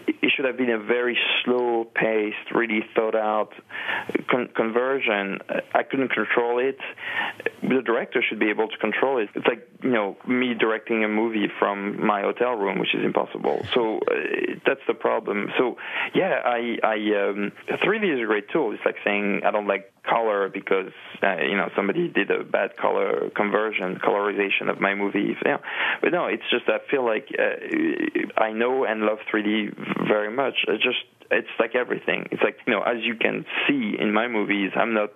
it 0.07 0.31
should 0.35 0.45
have 0.45 0.57
been 0.57 0.69
a 0.69 0.79
very 0.79 1.17
slow-paced, 1.43 2.51
really 2.53 2.83
thought-out 2.95 3.53
con- 4.29 4.49
conversion. 4.55 5.39
I 5.73 5.83
couldn't 5.83 6.09
control 6.09 6.59
it. 6.59 6.79
The 7.61 7.81
director 7.81 8.23
should 8.27 8.39
be 8.39 8.49
able 8.49 8.67
to 8.67 8.77
control 8.77 9.19
it. 9.19 9.29
It's 9.35 9.47
like 9.47 9.67
you 9.83 9.91
know 9.91 10.17
me 10.27 10.53
directing 10.53 11.03
a 11.03 11.07
movie 11.07 11.49
from 11.59 12.05
my 12.05 12.21
hotel 12.21 12.53
room, 12.55 12.79
which 12.79 12.93
is 12.95 13.03
impossible. 13.03 13.65
So 13.73 13.99
uh, 13.99 14.55
that's 14.65 14.81
the 14.87 14.93
problem. 14.93 15.51
So 15.57 15.77
yeah, 16.13 16.41
I, 16.43 16.77
I 16.83 16.95
um, 16.95 17.51
3D 17.69 18.15
is 18.15 18.21
a 18.21 18.25
great 18.25 18.49
tool. 18.49 18.73
It's 18.73 18.85
like 18.85 18.97
saying 19.03 19.41
I 19.45 19.51
don't 19.51 19.67
like 19.67 19.91
color 20.09 20.49
because 20.49 20.91
uh, 21.21 21.37
you 21.41 21.55
know 21.55 21.69
somebody 21.75 22.07
did 22.07 22.31
a 22.31 22.43
bad 22.43 22.77
color 22.77 23.29
conversion, 23.35 23.99
colorization 23.99 24.69
of 24.69 24.79
my 24.79 24.95
movie. 24.95 25.35
Yeah. 25.45 25.57
But 26.01 26.11
no, 26.11 26.25
it's 26.25 26.43
just 26.49 26.67
I 26.67 26.79
feel 26.89 27.05
like 27.05 27.27
uh, 27.37 28.41
I 28.41 28.51
know 28.51 28.85
and 28.85 29.01
love 29.01 29.19
3D 29.31 30.07
very 30.07 30.31
much. 30.31 30.55
It's 30.67 30.83
just 30.83 31.03
it's 31.31 31.47
like 31.59 31.75
everything. 31.75 32.27
It's 32.31 32.41
like 32.41 32.57
you 32.65 32.73
know, 32.73 32.81
as 32.81 33.03
you 33.03 33.15
can 33.15 33.45
see 33.67 33.95
in 33.99 34.13
my 34.13 34.27
movies, 34.27 34.71
I'm 34.75 34.93
not, 34.93 35.11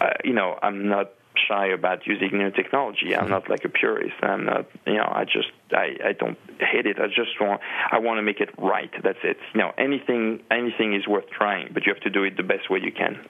uh, 0.00 0.10
you 0.24 0.32
know, 0.32 0.58
I'm 0.62 0.88
not 0.88 1.12
shy 1.46 1.68
about 1.68 2.06
using 2.06 2.30
new 2.32 2.50
technology. 2.50 3.14
I'm 3.14 3.28
not 3.28 3.48
like 3.48 3.64
a 3.64 3.68
purist. 3.68 4.16
I'm 4.22 4.44
not, 4.44 4.66
you 4.86 4.94
know, 4.94 5.10
I 5.10 5.24
just, 5.24 5.50
I, 5.72 5.96
I 6.04 6.12
don't 6.12 6.38
hate 6.58 6.86
it. 6.86 6.98
I 6.98 7.06
just 7.06 7.40
want, 7.40 7.60
I 7.92 7.98
want 7.98 8.18
to 8.18 8.22
make 8.22 8.40
it 8.40 8.50
right. 8.58 8.90
That's 9.02 9.18
it. 9.22 9.36
You 9.54 9.60
know, 9.60 9.72
anything, 9.78 10.40
anything 10.50 10.94
is 10.94 11.06
worth 11.06 11.30
trying, 11.30 11.70
but 11.72 11.86
you 11.86 11.94
have 11.94 12.02
to 12.02 12.10
do 12.10 12.24
it 12.24 12.36
the 12.36 12.42
best 12.42 12.68
way 12.70 12.80
you 12.82 12.92
can. 12.92 13.24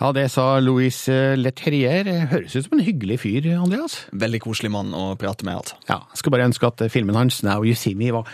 Ja, 0.00 0.10
det 0.16 0.26
sa 0.34 0.58
Louis 0.60 0.96
Leterrier. 1.38 2.08
Høres 2.32 2.56
ut 2.56 2.66
som 2.66 2.78
en 2.78 2.86
hyggelig 2.86 3.20
fyr, 3.22 3.52
Andreas? 3.58 4.00
Veldig 4.12 4.42
koselig 4.42 4.72
mann 4.74 4.90
å 4.96 5.12
prate 5.20 5.46
med, 5.46 5.60
altså. 5.62 5.78
Ja, 5.86 6.02
jeg 6.10 6.22
skulle 6.22 6.38
bare 6.38 6.50
ønske 6.50 6.66
at 6.72 6.82
filmen 6.90 7.18
hans, 7.18 7.42
Now 7.46 7.62
You 7.64 7.78
See 7.78 7.94
Me, 7.98 8.10
var 8.14 8.28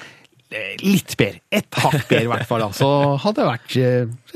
litt 0.83 1.13
bedre. 1.15 1.39
Et 1.55 1.77
hakk 1.79 2.09
bedre, 2.09 2.25
i 2.25 2.31
hvert 2.31 2.49
fall. 2.49 2.65
Så 2.75 2.89
hadde 3.23 3.39
det 3.39 3.47
vært 3.47 3.77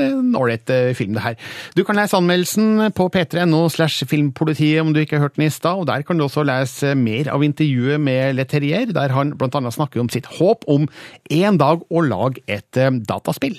en 0.04 0.36
ålreit 0.38 0.70
film, 0.94 1.16
det 1.16 1.24
her. 1.24 1.34
Du 1.74 1.82
kan 1.86 1.98
lese 1.98 2.14
anmeldelsen 2.20 2.92
på 2.94 3.08
p3.no 3.10 3.64
slash 3.72 4.06
filmpolitiet 4.06 4.78
om 4.84 4.92
du 4.94 5.00
ikke 5.02 5.18
har 5.18 5.26
hørt 5.26 5.40
den 5.40 5.48
i 5.48 5.50
stad, 5.50 5.82
og 5.82 5.88
der 5.90 6.06
kan 6.06 6.20
du 6.20 6.28
også 6.28 6.46
lese 6.46 6.94
mer 6.94 7.32
av 7.34 7.42
intervjuet 7.42 7.98
med 7.98 8.38
Leterrier, 8.38 8.94
der 8.94 9.16
han 9.16 9.34
annet 9.34 9.74
snakker 9.74 10.04
om 10.04 10.12
sitt 10.12 10.30
håp 10.38 10.62
om 10.70 10.86
en 11.34 11.58
dag 11.58 11.82
å 11.90 12.06
lage 12.06 12.44
et 12.46 12.78
dataspill. 13.08 13.58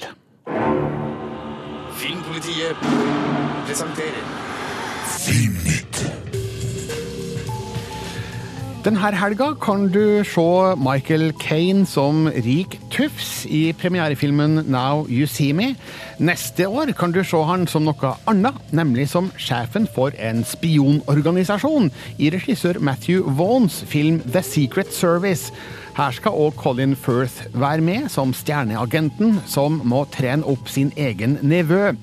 Filmpolitiet 2.00 3.25
presenterer. 3.76 4.24
Denne 8.86 9.02
helga 9.02 9.48
kan 9.58 9.88
du 9.90 10.22
se 10.24 10.76
Michael 10.78 11.34
Kane 11.42 11.88
som 11.90 12.28
rik 12.30 12.78
tufs 12.94 13.48
i 13.50 13.74
premierefilmen 13.74 14.62
Now 14.70 15.08
You 15.10 15.26
See 15.28 15.54
Me. 15.54 15.74
Neste 16.20 16.68
år 16.70 16.94
kan 16.94 17.12
du 17.12 17.24
se 17.24 17.42
han 17.44 17.66
som 17.68 17.84
noe 17.90 18.14
annet, 18.30 18.62
nemlig 18.72 19.10
som 19.10 19.32
sjefen 19.42 19.90
for 19.90 20.14
en 20.22 20.46
spionorganisasjon 20.46 21.90
i 22.20 22.30
regissør 22.30 22.80
Matthew 22.80 23.26
Vaughns 23.26 23.82
film 23.90 24.22
The 24.22 24.46
Secret 24.46 24.94
Service. 24.94 25.52
Her 25.98 26.14
skal 26.14 26.38
òg 26.38 26.56
Colin 26.62 26.96
Firth 26.96 27.50
være 27.58 27.82
med 27.82 28.10
som 28.14 28.38
stjerneagenten 28.38 29.40
som 29.50 29.82
må 29.84 30.06
trene 30.14 30.46
opp 30.46 30.70
sin 30.70 30.94
egen 30.96 31.40
nevø. 31.42 31.96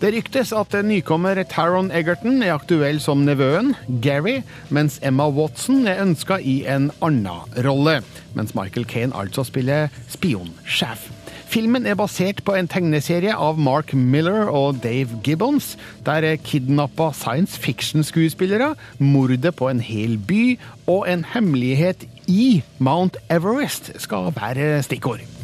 Det 0.00 0.14
ryktes 0.14 0.48
at 0.56 0.72
nykommer 0.80 1.36
Taron 1.44 1.90
Egerton 1.92 2.38
er 2.40 2.54
aktuell 2.54 3.02
som 3.04 3.20
nevøen, 3.26 3.74
Gary, 4.00 4.38
mens 4.72 4.94
Emma 5.04 5.26
Watson 5.28 5.82
er 5.84 6.00
ønska 6.00 6.38
i 6.40 6.62
en 6.64 6.86
annen 7.04 7.58
rolle. 7.66 7.98
Mens 8.32 8.54
Michael 8.56 8.86
Kane 8.88 9.12
altså 9.12 9.44
spiller 9.44 9.92
spionsjef. 10.08 11.10
Filmen 11.52 11.84
er 11.84 11.98
basert 12.00 12.40
på 12.46 12.54
en 12.56 12.70
tegneserie 12.70 13.34
av 13.36 13.60
Mark 13.60 13.92
Miller 13.92 14.48
og 14.48 14.78
Dave 14.80 15.20
Gibbons, 15.26 15.74
der 16.06 16.38
kidnappa 16.48 17.10
science 17.12 17.60
fiction-skuespillere, 17.60 18.70
mordet 18.96 19.52
på 19.58 19.68
en 19.68 19.84
hel 19.84 20.16
by 20.16 20.54
og 20.86 21.10
en 21.12 21.26
hemmelighet 21.34 22.08
i 22.24 22.62
Mount 22.78 23.20
Everest 23.28 23.92
skal 24.00 24.32
være 24.38 24.78
stikkord. 24.86 25.39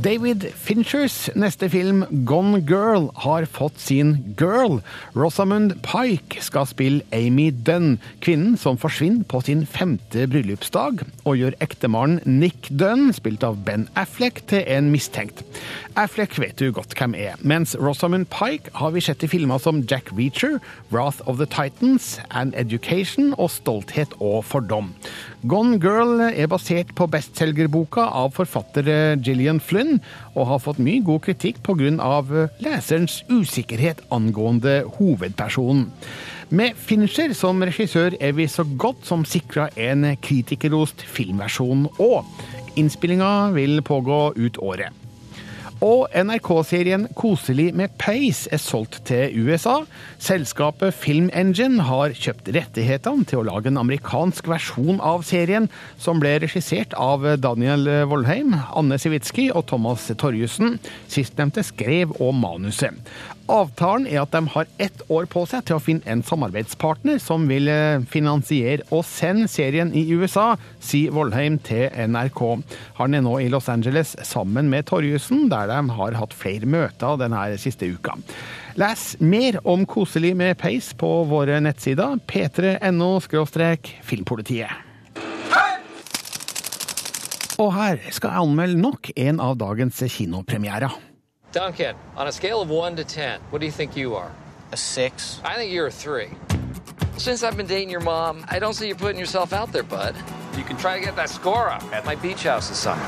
David 0.00 0.46
Finchers 0.56 1.28
neste 1.36 1.68
film, 1.68 2.04
Gone 2.24 2.60
Girl, 2.64 3.10
har 3.20 3.44
fått 3.44 3.80
sin 3.80 4.34
girl. 4.38 4.78
Rosamund 5.14 5.74
Pike 5.84 6.40
skal 6.40 6.64
spille 6.70 7.04
Amy 7.12 7.50
Dunn, 7.50 7.98
kvinnen 8.24 8.56
som 8.56 8.78
forsvinner 8.80 9.26
på 9.28 9.42
sin 9.44 9.66
femte 9.68 10.24
bryllupsdag, 10.30 11.02
og 11.28 11.36
gjør 11.36 11.58
ektemannen 11.60 12.22
Nick 12.24 12.70
Dunn, 12.72 13.10
spilt 13.12 13.44
av 13.44 13.58
Ben 13.66 13.90
Affleck, 13.92 14.40
til 14.48 14.64
en 14.72 14.88
mistenkt. 14.94 15.44
Affleck 16.00 16.38
vet 16.40 16.56
du 16.56 16.70
godt 16.72 16.96
hvem 16.96 17.12
er, 17.18 17.36
mens 17.44 17.76
Rosamund 17.76 18.30
Pike 18.32 18.72
har 18.80 18.94
vi 18.96 19.04
sett 19.04 19.26
i 19.26 19.28
filmer 19.28 19.60
som 19.60 19.82
Jack 19.84 20.08
Reacher, 20.16 20.62
Wrath 20.88 21.20
of 21.28 21.36
the 21.42 21.50
Titans, 21.50 22.16
An 22.30 22.54
Education 22.56 23.34
og 23.36 23.52
Stolthet 23.52 24.16
og 24.16 24.46
fordom. 24.48 24.94
Gone 25.48 25.78
Girl 25.80 26.18
er 26.20 26.50
basert 26.52 26.90
på 26.92 27.06
bestselgerboka 27.08 28.02
av 28.12 28.34
forfatter 28.36 28.84
Gillian 29.24 29.56
Flynn, 29.56 30.02
og 30.34 30.50
har 30.50 30.60
fått 30.60 30.82
mye 30.84 31.00
god 31.00 31.22
kritikk 31.24 31.62
pga. 31.64 31.88
leserens 32.60 33.22
usikkerhet 33.30 34.02
angående 34.12 34.84
hovedpersonen. 34.98 35.88
Med 36.50 36.76
Fincher 36.76 37.32
som 37.32 37.62
regissør 37.62 38.18
er 38.20 38.32
vi 38.36 38.48
så 38.48 38.64
godt 38.76 39.06
som 39.06 39.24
sikra 39.24 39.70
en 39.76 40.04
kritikerrost 40.20 41.00
filmversjon 41.00 41.88
òg. 41.98 42.24
Innspillinga 42.76 43.52
vil 43.54 43.80
pågå 43.80 44.34
ut 44.36 44.58
året. 44.58 44.99
Og 45.80 46.10
NRK-serien 46.12 47.06
Koselig 47.16 47.70
med 47.76 47.94
peis 48.00 48.42
er 48.52 48.60
solgt 48.60 48.98
til 49.08 49.32
USA. 49.40 49.78
Selskapet 50.20 50.92
Film 50.92 51.30
Engine 51.32 51.86
har 51.88 52.12
kjøpt 52.12 52.50
rettighetene 52.52 53.24
til 53.24 53.40
å 53.40 53.46
lage 53.48 53.72
en 53.72 53.80
amerikansk 53.80 54.50
versjon 54.52 55.00
av 55.00 55.24
serien, 55.24 55.70
som 55.96 56.20
ble 56.20 56.34
regissert 56.44 56.92
av 57.00 57.24
Daniel 57.40 57.88
Vollheim, 58.10 58.58
Anne 58.76 59.00
Sivitsky 59.00 59.48
og 59.54 59.70
Thomas 59.72 60.04
Torjussen. 60.20 60.76
Sistnevnte 61.08 61.64
skrev 61.64 62.12
og 62.20 62.36
manuset. 62.36 63.00
Avtalen 63.50 64.06
er 64.06 64.20
at 64.22 64.30
de 64.30 64.44
har 64.52 64.68
ett 64.78 65.00
år 65.10 65.26
på 65.30 65.42
seg 65.50 65.64
til 65.66 65.76
å 65.76 65.82
finne 65.82 66.06
en 66.10 66.22
samarbeidspartner 66.26 67.18
som 67.22 67.48
vil 67.50 67.66
finansiere 68.10 68.86
og 68.94 69.02
sende 69.08 69.48
serien 69.50 69.90
i 69.96 70.04
USA, 70.14 70.52
sier 70.78 71.14
Voldheim 71.16 71.58
til 71.66 71.90
NRK. 71.90 72.42
Han 73.00 73.18
er 73.18 73.24
nå 73.26 73.34
i 73.42 73.48
Los 73.50 73.66
Angeles 73.72 74.14
sammen 74.28 74.70
med 74.70 74.86
Torjussen, 74.90 75.48
der 75.50 75.66
de 75.72 75.80
har 75.98 76.18
hatt 76.20 76.36
flere 76.36 76.68
møter 76.70 77.18
denne 77.18 77.42
siste 77.58 77.90
uka. 77.90 78.14
Les 78.78 79.04
mer 79.18 79.58
om 79.66 79.82
Koselig 79.88 80.36
med 80.38 80.54
peis 80.60 80.92
på 80.94 81.10
våre 81.26 81.58
nettsider 81.64 82.20
p3.no 82.30 83.10
filmpolitiet. 84.06 84.86
Og 87.60 87.74
her 87.76 87.98
skal 88.14 88.30
jeg 88.30 88.46
anmelde 88.46 88.80
nok 88.80 89.10
en 89.18 89.40
av 89.42 89.58
dagens 89.60 89.98
kinopremierer. 90.14 91.09
Duncan, 91.52 91.96
on 92.16 92.28
a 92.28 92.32
scale 92.32 92.62
of 92.62 92.70
1 92.70 92.96
to 92.96 93.04
10, 93.04 93.40
what 93.50 93.58
do 93.58 93.66
you 93.66 93.72
think 93.72 93.96
you 93.96 94.14
are? 94.14 94.30
A 94.70 94.76
6. 94.76 95.40
I 95.44 95.56
think 95.56 95.72
you're 95.72 95.88
a 95.88 95.90
3. 95.90 96.28
Since 97.16 97.42
I've 97.42 97.56
been 97.56 97.66
dating 97.66 97.90
your 97.90 98.00
mom, 98.00 98.44
I 98.48 98.60
don't 98.60 98.74
see 98.74 98.86
you 98.86 98.94
putting 98.94 99.18
yourself 99.18 99.52
out 99.52 99.72
there, 99.72 99.82
bud. 99.82 100.14
You 100.56 100.62
can 100.62 100.76
try 100.76 100.98
to 100.98 101.04
get 101.04 101.16
that 101.16 101.28
score 101.28 101.68
up 101.68 101.82
at 101.92 102.04
my 102.06 102.14
beach 102.14 102.44
house 102.44 102.68
this 102.68 102.78
summer. 102.78 103.04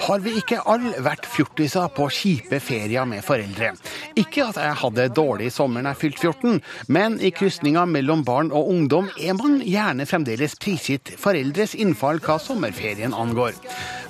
Har 0.00 0.18
vi 0.24 0.32
ikke 0.40 0.62
all 0.64 0.86
vært 1.04 1.26
fjortiser 1.28 1.90
på 1.92 2.06
kjipe 2.08 2.56
ferier 2.60 3.04
med 3.04 3.20
foreldre? 3.22 3.74
Ikke 4.18 4.44
at 4.48 4.58
jeg 4.58 4.78
hadde 4.80 5.06
dårlig 5.14 5.50
sommer 5.54 5.84
da 5.84 5.92
jeg 5.92 6.00
fylte 6.00 6.26
14, 6.26 6.60
men 6.90 7.18
i 7.22 7.30
krysninga 7.34 7.84
mellom 7.86 8.24
barn 8.26 8.50
og 8.50 8.70
ungdom 8.72 9.10
er 9.20 9.36
man 9.38 9.60
gjerne 9.62 10.06
fremdeles 10.08 10.56
prisgitt 10.60 11.12
foreldres 11.20 11.76
innfall 11.78 12.18
hva 12.24 12.38
sommerferien 12.42 13.14
angår. 13.14 13.54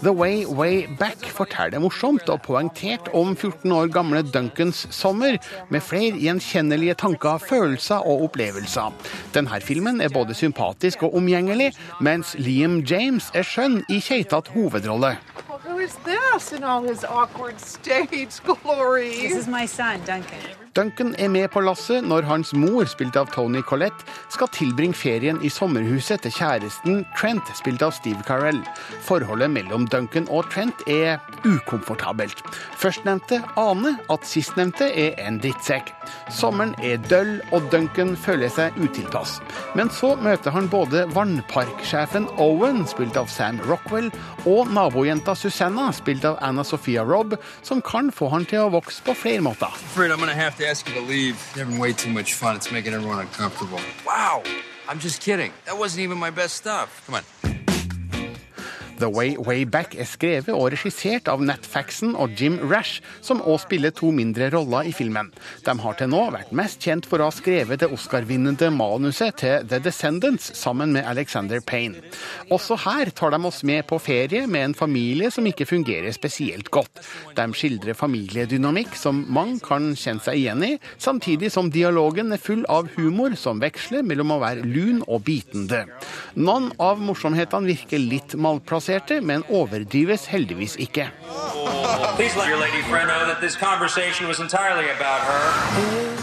The 0.01 0.13
Way 0.17 0.47
Way 0.47 0.87
Back 0.99 1.27
forteller 1.29 1.83
morsomt 1.83 2.29
og 2.33 2.41
poengtert 2.47 3.11
om 3.17 3.35
14 3.37 3.73
år 3.77 3.93
gamle 3.93 4.23
Duncans 4.25 4.87
sommer, 4.95 5.37
med 5.69 5.85
flere 5.85 6.17
gjenkjennelige 6.17 6.97
tanker, 7.03 7.43
følelser 7.43 8.07
og 8.09 8.25
opplevelser. 8.31 8.97
Denne 9.37 9.61
filmen 9.61 10.01
er 10.01 10.13
både 10.15 10.35
sympatisk 10.35 11.05
og 11.05 11.19
omgjengelig, 11.21 11.73
mens 12.01 12.33
Liam 12.41 12.81
James 12.89 13.29
er 13.35 13.45
skjønn 13.47 13.83
i 13.93 14.01
keitete 14.05 14.57
hovedrolle. 14.57 15.17
Who 15.71 15.79
is 15.79 15.95
this 15.99 16.53
in 16.53 16.65
all 16.65 16.83
his 16.83 17.05
awkward 17.05 17.61
stage 17.61 18.41
glory? 18.65 19.11
This 19.11 19.37
is 19.37 19.47
my 19.47 19.67
son, 19.67 20.05
Duncan. 20.05 20.60
Duncan 20.77 21.17
er 21.19 21.27
med 21.27 21.49
på 21.51 21.65
lasset 21.67 22.05
når 22.07 22.29
hans 22.29 22.53
mor, 22.55 22.85
spilt 22.87 23.17
av 23.19 23.27
Tony 23.35 23.59
Collette, 23.67 24.05
skal 24.31 24.47
tilbringe 24.55 24.95
ferien 24.95 25.41
i 25.43 25.49
sommerhuset 25.51 26.23
til 26.23 26.31
kjæresten 26.37 27.01
Trent, 27.19 27.49
spilt 27.59 27.83
av 27.83 27.91
Steve 27.97 28.23
Carell. 28.29 28.61
Forholdet 29.03 29.51
mellom 29.51 29.89
Duncan 29.91 30.29
og 30.31 30.47
Trent 30.53 30.85
er 30.87 31.19
ukomfortabelt. 31.43 32.39
Førstnevnte 32.79 33.41
aner 33.59 33.97
at 34.15 34.29
sistnevnte 34.31 34.87
er 34.95 35.19
en 35.19 35.41
drittsekk. 35.43 35.91
Sommeren 36.31 36.77
er 36.87 37.03
døll, 37.11 37.41
og 37.51 37.67
Duncan 37.75 38.15
føler 38.15 38.53
seg 38.55 38.79
utilpass. 38.79 39.41
Men 39.75 39.91
så 39.91 40.13
møter 40.23 40.55
han 40.55 40.71
både 40.71 41.09
vannparksjefen 41.17 42.31
Owen, 42.39 42.85
spilt 42.87 43.19
av 43.19 43.27
Sam 43.33 43.59
Rockwell, 43.67 44.13
og 44.47 44.71
nabojenta 44.71 45.35
Susanna, 45.35 45.91
spilt 45.99 46.31
av 46.31 46.39
Anna 46.47 46.63
Sophia 46.63 47.03
Robb, 47.03 47.35
som 47.67 47.83
kan 47.83 48.15
få 48.15 48.31
han 48.31 48.47
til 48.47 48.69
å 48.69 48.73
vokse 48.79 49.03
på 49.03 49.19
flere 49.19 49.43
måter. 49.51 49.75
To 50.61 50.69
ask 50.69 50.89
you 50.89 50.95
to 50.95 51.01
leave. 51.01 51.35
You're 51.55 51.65
having 51.65 51.81
way 51.81 51.93
too 51.93 52.11
much 52.11 52.35
fun. 52.35 52.57
It's 52.57 52.71
making 52.71 52.93
everyone 52.93 53.19
uncomfortable. 53.19 53.81
Wow. 54.07 54.43
I'm 54.89 54.99
just 54.99 55.21
kidding. 55.21 55.53
That 55.67 55.79
wasn't 55.79 56.03
even 56.03 56.19
my 56.19 56.31
best 56.31 56.57
stuff. 56.57 57.03
Come 57.07 57.17
on. 57.17 57.50
The 59.01 59.09
Way 59.09 59.37
Way 59.41 59.65
Back 59.65 59.95
er 59.97 60.05
skrevet 60.05 60.53
og 60.53 60.69
regissert 60.75 61.29
av 61.33 61.41
Nat 61.41 61.65
Faxon 61.65 62.13
og 62.21 62.35
Jim 62.37 62.59
Rash, 62.69 63.01
som 63.25 63.41
òg 63.41 63.63
spiller 63.63 63.95
to 63.97 64.11
mindre 64.13 64.51
roller 64.53 64.91
i 64.91 64.93
filmen. 64.93 65.31
De 65.65 65.75
har 65.81 65.97
til 65.97 66.11
nå 66.13 66.21
vært 66.35 66.53
mest 66.57 66.85
kjent 66.85 67.09
for 67.09 67.23
å 67.23 67.31
ha 67.31 67.35
skrevet 67.35 67.81
det 67.81 67.89
Oscar-vinnende 67.89 68.69
manuset 68.75 69.39
til 69.41 69.65
The 69.71 69.79
Descendants 69.81 70.51
sammen 70.59 70.93
med 70.93 71.09
Alexander 71.09 71.63
Payne. 71.65 72.03
Også 72.53 72.77
her 72.85 73.09
tar 73.17 73.33
de 73.33 73.41
oss 73.49 73.63
med 73.65 73.87
på 73.89 73.97
ferie 74.03 74.45
med 74.51 74.67
en 74.69 74.77
familie 74.77 75.31
som 75.33 75.49
ikke 75.49 75.69
fungerer 75.71 76.13
spesielt 76.13 76.69
godt. 76.75 77.01
De 77.39 77.49
skildrer 77.57 77.97
familiedynamikk 77.97 78.93
som 79.01 79.25
mange 79.33 79.63
kan 79.65 79.95
kjenne 79.95 80.21
seg 80.21 80.43
igjen 80.43 80.67
i, 80.67 80.73
samtidig 81.01 81.49
som 81.55 81.73
dialogen 81.73 82.37
er 82.37 82.43
full 82.43 82.67
av 82.69 82.93
humor 82.99 83.33
som 83.41 83.65
veksler 83.65 84.05
mellom 84.05 84.37
å 84.37 84.41
være 84.45 84.69
lun 84.69 85.01
og 85.07 85.25
bitende. 85.25 85.87
Noen 86.37 86.69
av 86.83 87.01
morsomhetene 87.01 87.73
virker 87.73 88.03
litt 88.03 88.37
malplasserte, 88.91 89.21
men 89.23 89.45
overdrives 89.49 90.27
heldigvis 90.31 90.77
ikke. 90.81 91.11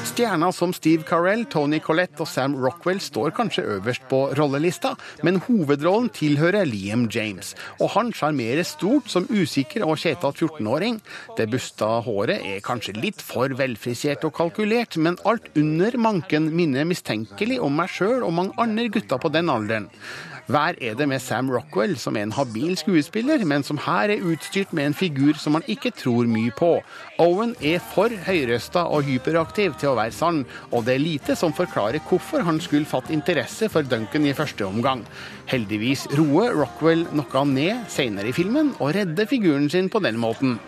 Stjerner 0.08 0.52
som 0.52 0.74
Steve 0.74 1.04
Carell, 1.04 1.46
Tony 1.46 1.80
Collette 1.80 2.22
og 2.22 2.28
Sam 2.28 2.56
Rockwell 2.56 3.00
står 3.02 3.34
kanskje 3.38 3.66
øverst 3.78 4.06
på 4.10 4.20
rollelista, 4.38 4.96
men 5.24 5.40
hovedrollen 5.48 6.10
tilhører 6.10 6.66
Liam 6.66 7.08
James, 7.10 7.56
og 7.82 7.92
han 7.96 8.14
sjarmerer 8.14 8.64
stort 8.64 9.10
som 9.10 9.28
usikker 9.30 9.86
og 9.86 9.98
kjetete 9.98 10.46
14-åring. 10.46 11.02
Det 11.38 11.50
busta 11.50 12.00
håret 12.06 12.46
er 12.46 12.64
kanskje 12.66 12.98
litt 12.98 13.22
for 13.22 13.50
velfrisert 13.58 14.26
og 14.28 14.36
kalkulert, 14.38 14.98
men 14.98 15.20
alt 15.26 15.50
under 15.58 15.98
manken 15.98 16.52
minner 16.56 16.88
mistenkelig 16.88 17.62
om 17.62 17.78
meg 17.78 17.92
sjøl 17.92 18.24
og 18.24 18.34
mange 18.38 18.58
andre 18.62 18.90
gutter 18.94 19.22
på 19.22 19.34
den 19.34 19.50
alderen. 19.54 19.92
Hver 20.48 20.78
er 20.80 20.94
det 20.96 21.10
med 21.12 21.20
Sam 21.20 21.50
Rockwell, 21.52 21.98
som 22.00 22.16
er 22.16 22.24
en 22.24 22.32
habil 22.32 22.78
skuespiller, 22.80 23.42
men 23.44 23.66
som 23.68 23.80
her 23.84 24.14
er 24.14 24.24
utstyrt 24.24 24.72
med 24.72 24.86
en 24.88 24.94
figur 24.96 25.36
som 25.36 25.58
man 25.58 25.66
ikke 25.68 25.92
tror 25.92 26.30
mye 26.32 26.54
på. 26.56 26.70
Owen 27.20 27.52
er 27.60 27.82
for 27.84 28.16
høyrøsta 28.24 28.86
og 28.88 29.04
hyperaktiv 29.10 29.76
til 29.76 29.92
å 29.92 29.98
være 30.00 30.16
sann, 30.16 30.46
og 30.72 30.86
det 30.88 30.96
er 30.96 31.04
lite 31.04 31.36
som 31.36 31.52
forklarer 31.52 32.00
hvorfor 32.08 32.48
han 32.48 32.62
skulle 32.64 32.88
fatt 32.88 33.12
interesse 33.12 33.68
for 33.74 33.84
Duncan 33.84 34.24
i 34.24 34.36
første 34.38 34.64
omgang. 34.64 35.04
Heldigvis 35.52 36.08
roer 36.16 36.56
Rockwell 36.56 37.04
noe 37.12 37.46
ned 37.52 37.84
senere 37.92 38.32
i 38.32 38.36
filmen, 38.40 38.72
og 38.80 38.96
redder 38.96 39.28
figuren 39.28 39.68
sin 39.70 39.92
på 39.92 40.00
den 40.00 40.16
måten. 40.16 40.62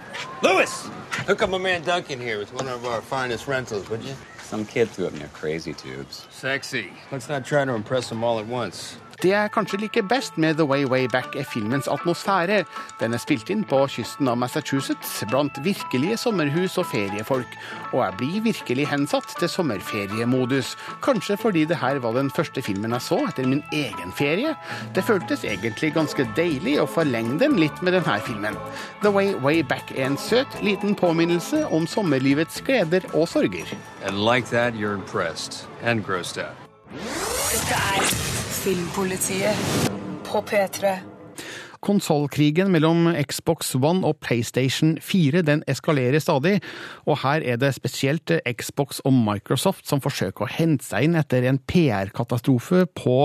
Lewis! 0.43 0.89
Hook 1.23 1.41
up 1.41 1.49
my 1.49 1.57
man 1.57 1.83
Duncan 1.83 2.19
here 2.19 2.37
with 2.37 2.51
one 2.53 2.67
of 2.67 2.83
our 2.83 2.99
finest 2.99 3.47
rentals, 3.47 3.89
would 3.89 4.03
you? 4.03 4.15
Some 4.43 4.65
kid 4.65 4.89
threw 4.89 5.07
up 5.07 5.13
near 5.13 5.29
crazy 5.31 5.73
tubes. 5.73 6.27
Sexy. 6.31 6.91
Let's 7.11 7.29
not 7.29 7.45
try 7.45 7.63
to 7.63 7.75
impress 7.75 8.09
them 8.09 8.25
all 8.25 8.39
at 8.39 8.47
once. 8.47 8.97
Det 9.19 9.33
jeg 9.33 9.51
kanskje 9.51 9.81
liker 9.81 10.05
best 10.07 10.37
med 10.39 10.55
The 10.55 10.63
Way 10.63 10.85
Way 10.87 11.07
Back, 11.11 11.33
er 11.35 11.43
filmens 11.43 11.89
atmosfære. 11.91 12.61
Den 13.01 13.13
er 13.13 13.19
spilt 13.19 13.49
inn 13.51 13.65
på 13.67 13.81
kysten 13.91 14.29
av 14.31 14.37
Massachusetts, 14.39 15.17
blant 15.27 15.59
virkelige 15.65 16.15
sommerhus 16.21 16.77
og 16.79 16.87
feriefolk. 16.87 17.57
Og 17.91 17.99
jeg 17.99 18.15
blir 18.21 18.45
virkelig 18.47 18.85
hensatt 18.87 19.35
til 19.41 19.51
sommerferiemodus. 19.51 20.71
Kanskje 21.03 21.35
fordi 21.41 21.65
det 21.67 21.81
her 21.81 21.99
var 21.99 22.15
den 22.15 22.31
første 22.31 22.63
filmen 22.63 22.95
jeg 22.95 23.07
så 23.09 23.19
etter 23.27 23.49
min 23.51 23.63
egen 23.75 24.15
ferie. 24.15 24.55
Det 24.95 25.03
føltes 25.03 25.43
egentlig 25.43 25.91
ganske 25.99 26.23
deilig 26.39 26.77
å 26.79 26.87
forlenge 26.87 27.41
den 27.43 27.59
litt 27.59 27.83
med 27.83 27.99
denne 27.99 28.21
filmen. 28.23 28.55
The 29.03 29.11
Way 29.11 29.35
Way 29.43 29.67
Back 29.67 29.91
er 29.97 30.13
en 30.13 30.17
søt, 30.17 30.61
liten 30.63 30.95
påminnelse 30.95 31.65
om 31.67 31.91
sommerlivets 31.91 32.63
gleder 32.63 33.03
og 33.11 33.27
sorger. 33.27 33.67
And 34.01 34.23
like 34.23 34.47
that, 34.55 34.75
you're 34.75 34.95
impressed 34.95 35.67
and 35.83 36.05
grossed 36.07 36.39
out. 36.39 36.55
Dette 37.51 37.75
er 37.75 38.38
Filmpolitiet 38.59 39.55
på 40.25 40.41
P3. 40.41 40.97
Konsollkrigen 41.85 42.71
mellom 42.73 43.07
Xbox 43.23 43.73
One 43.77 44.03
og 44.07 44.19
PlayStation 44.23 44.97
4 45.01 45.43
den 45.47 45.63
eskalerer 45.69 46.19
stadig, 46.23 46.57
og 47.07 47.21
her 47.23 47.43
er 47.45 47.59
det 47.61 47.71
spesielt 47.77 48.31
Xbox 48.43 48.99
og 49.07 49.15
Microsoft 49.15 49.87
som 49.89 50.01
forsøker 50.03 50.45
å 50.45 50.51
hente 50.51 50.85
seg 50.85 51.07
inn 51.07 51.17
etter 51.19 51.47
en 51.47 51.61
PR-katastrofe 51.69 52.85
på 52.97 53.17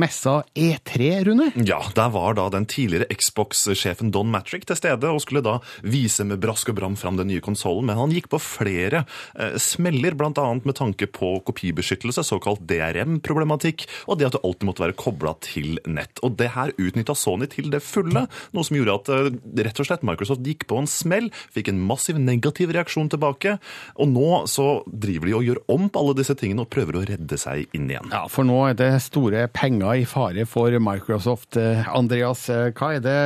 messa 0.00 0.40
E3, 0.56 1.10
Rune? 1.28 1.50
Ja, 1.66 1.80
der 1.96 2.12
var 2.14 2.38
da 2.38 2.48
den 2.52 2.68
tidligere 2.70 3.10
Xbox-sjefen 3.12 4.12
Don 4.14 4.30
Matrick 4.32 4.66
til 4.68 4.78
stede 4.78 5.10
og 5.12 5.22
skulle 5.24 5.44
da 5.44 5.58
vise 5.84 6.24
med 6.28 6.40
brask 6.42 6.72
og 6.72 6.78
bram 6.80 6.96
fram 7.00 7.20
den 7.20 7.30
nye 7.30 7.44
konsollen, 7.44 7.88
men 7.90 8.00
han 8.00 8.14
gikk 8.14 8.30
på 8.32 8.40
flere 8.42 9.04
eh, 9.36 9.56
smeller, 9.60 10.16
bl.a. 10.18 10.46
med 10.64 10.76
tanke 10.78 11.08
på 11.10 11.36
kopibeskyttelse, 11.46 12.24
såkalt 12.26 12.64
DRM-problematikk, 12.70 13.86
og 14.08 14.20
det 14.20 14.30
at 14.30 14.38
du 14.38 14.42
alltid 14.42 14.68
måtte 14.68 14.86
være 14.86 14.98
kobla 15.00 15.36
til 15.44 15.78
nett. 15.88 16.22
Og 16.26 16.36
det 16.40 16.52
her 16.56 16.74
utnytta 16.80 17.16
Sony 17.18 17.48
til 17.50 17.70
det 17.72 17.82
fulle, 17.92 18.24
noe 18.56 18.66
som 18.66 18.78
gjorde 18.78 18.96
at 18.98 19.12
eh, 19.14 19.30
rett 19.66 19.82
og 19.82 19.88
slett 19.88 20.06
Microsoft 20.06 20.46
gikk 20.46 20.66
på 20.70 20.80
en 20.80 20.90
smell, 20.90 21.30
fikk 21.54 21.72
en 21.72 21.80
massiv 21.90 22.20
negativ 22.20 22.74
reaksjon 22.76 23.10
tilbake, 23.12 23.56
og 24.00 24.12
nå 24.12 24.42
så 24.50 24.68
driver 24.86 25.30
de 25.30 25.38
og 25.38 25.48
gjør 25.48 25.62
om 25.76 25.88
på 25.90 26.02
alle 26.02 26.18
disse 26.20 26.36
tingene 26.38 26.66
og 26.66 26.72
prøver 26.72 27.00
å 27.00 27.06
redde 27.08 27.40
seg 27.40 27.70
inn 27.76 27.88
igjen. 27.90 28.12
Ja, 28.14 28.26
for 28.30 28.48
nå 28.48 28.60
er 28.68 28.78
det 28.78 28.92
store 29.06 29.46
penger 29.54 30.02
i 30.02 30.06
fare 30.08 30.46
for 30.48 30.74
Microsoft. 30.82 31.58
Eh, 31.60 31.88
Andreas, 31.96 32.48
eh, 32.52 32.70
hva 32.76 32.94
er 32.96 33.04
det, 33.04 33.18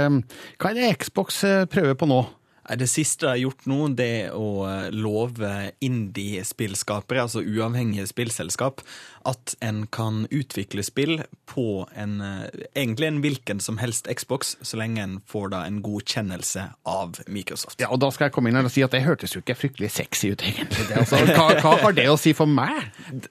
hva 0.59 0.73
er 0.73 0.81
det 0.81 0.95
Xbox 1.05 1.45
prøver 1.73 1.99
på 1.99 2.11
nå? 2.11 2.25
Det 2.65 2.87
siste 2.89 3.27
de 3.27 3.29
har 3.29 3.41
gjort 3.43 3.67
nå, 3.69 3.79
det 3.93 4.07
er 4.23 4.37
å 4.41 4.65
love 4.97 5.51
indie-spillskapere, 5.85 7.27
altså 7.27 7.43
uavhengige 7.45 8.07
spillselskap, 8.09 8.81
at 9.29 9.55
en 9.65 9.85
kan 9.93 10.25
utvikle 10.31 10.85
spill 10.85 11.23
på 11.49 11.87
en 11.97 12.21
eh, 12.25 12.65
egentlig 12.75 13.09
en 13.09 13.21
hvilken 13.25 13.61
som 13.61 13.79
helst 13.81 14.09
Xbox, 14.09 14.55
så 14.63 14.79
lenge 14.81 15.03
en 15.03 15.17
får 15.29 15.51
da 15.55 15.63
en 15.69 15.81
godkjennelse 15.85 16.65
av 16.89 17.21
Microsoft. 17.29 17.81
Ja, 17.81 17.91
og 17.95 18.01
da 18.03 18.11
skal 18.15 18.29
jeg 18.29 18.35
komme 18.37 18.51
inn 18.51 18.59
her 18.59 18.69
og 18.69 18.73
si 18.75 18.85
at 18.85 18.95
det 18.95 19.05
hørtes 19.05 19.35
jo 19.37 19.43
ikke 19.43 19.57
fryktelig 19.59 19.91
sexy 19.95 20.33
ut, 20.35 20.45
egentlig. 20.45 20.87
Altså, 20.97 21.21
hva, 21.31 21.49
hva 21.61 21.75
har 21.83 21.97
det 21.97 22.07
å 22.13 22.19
si 22.21 22.35
for 22.37 22.51
meg? 22.51 22.91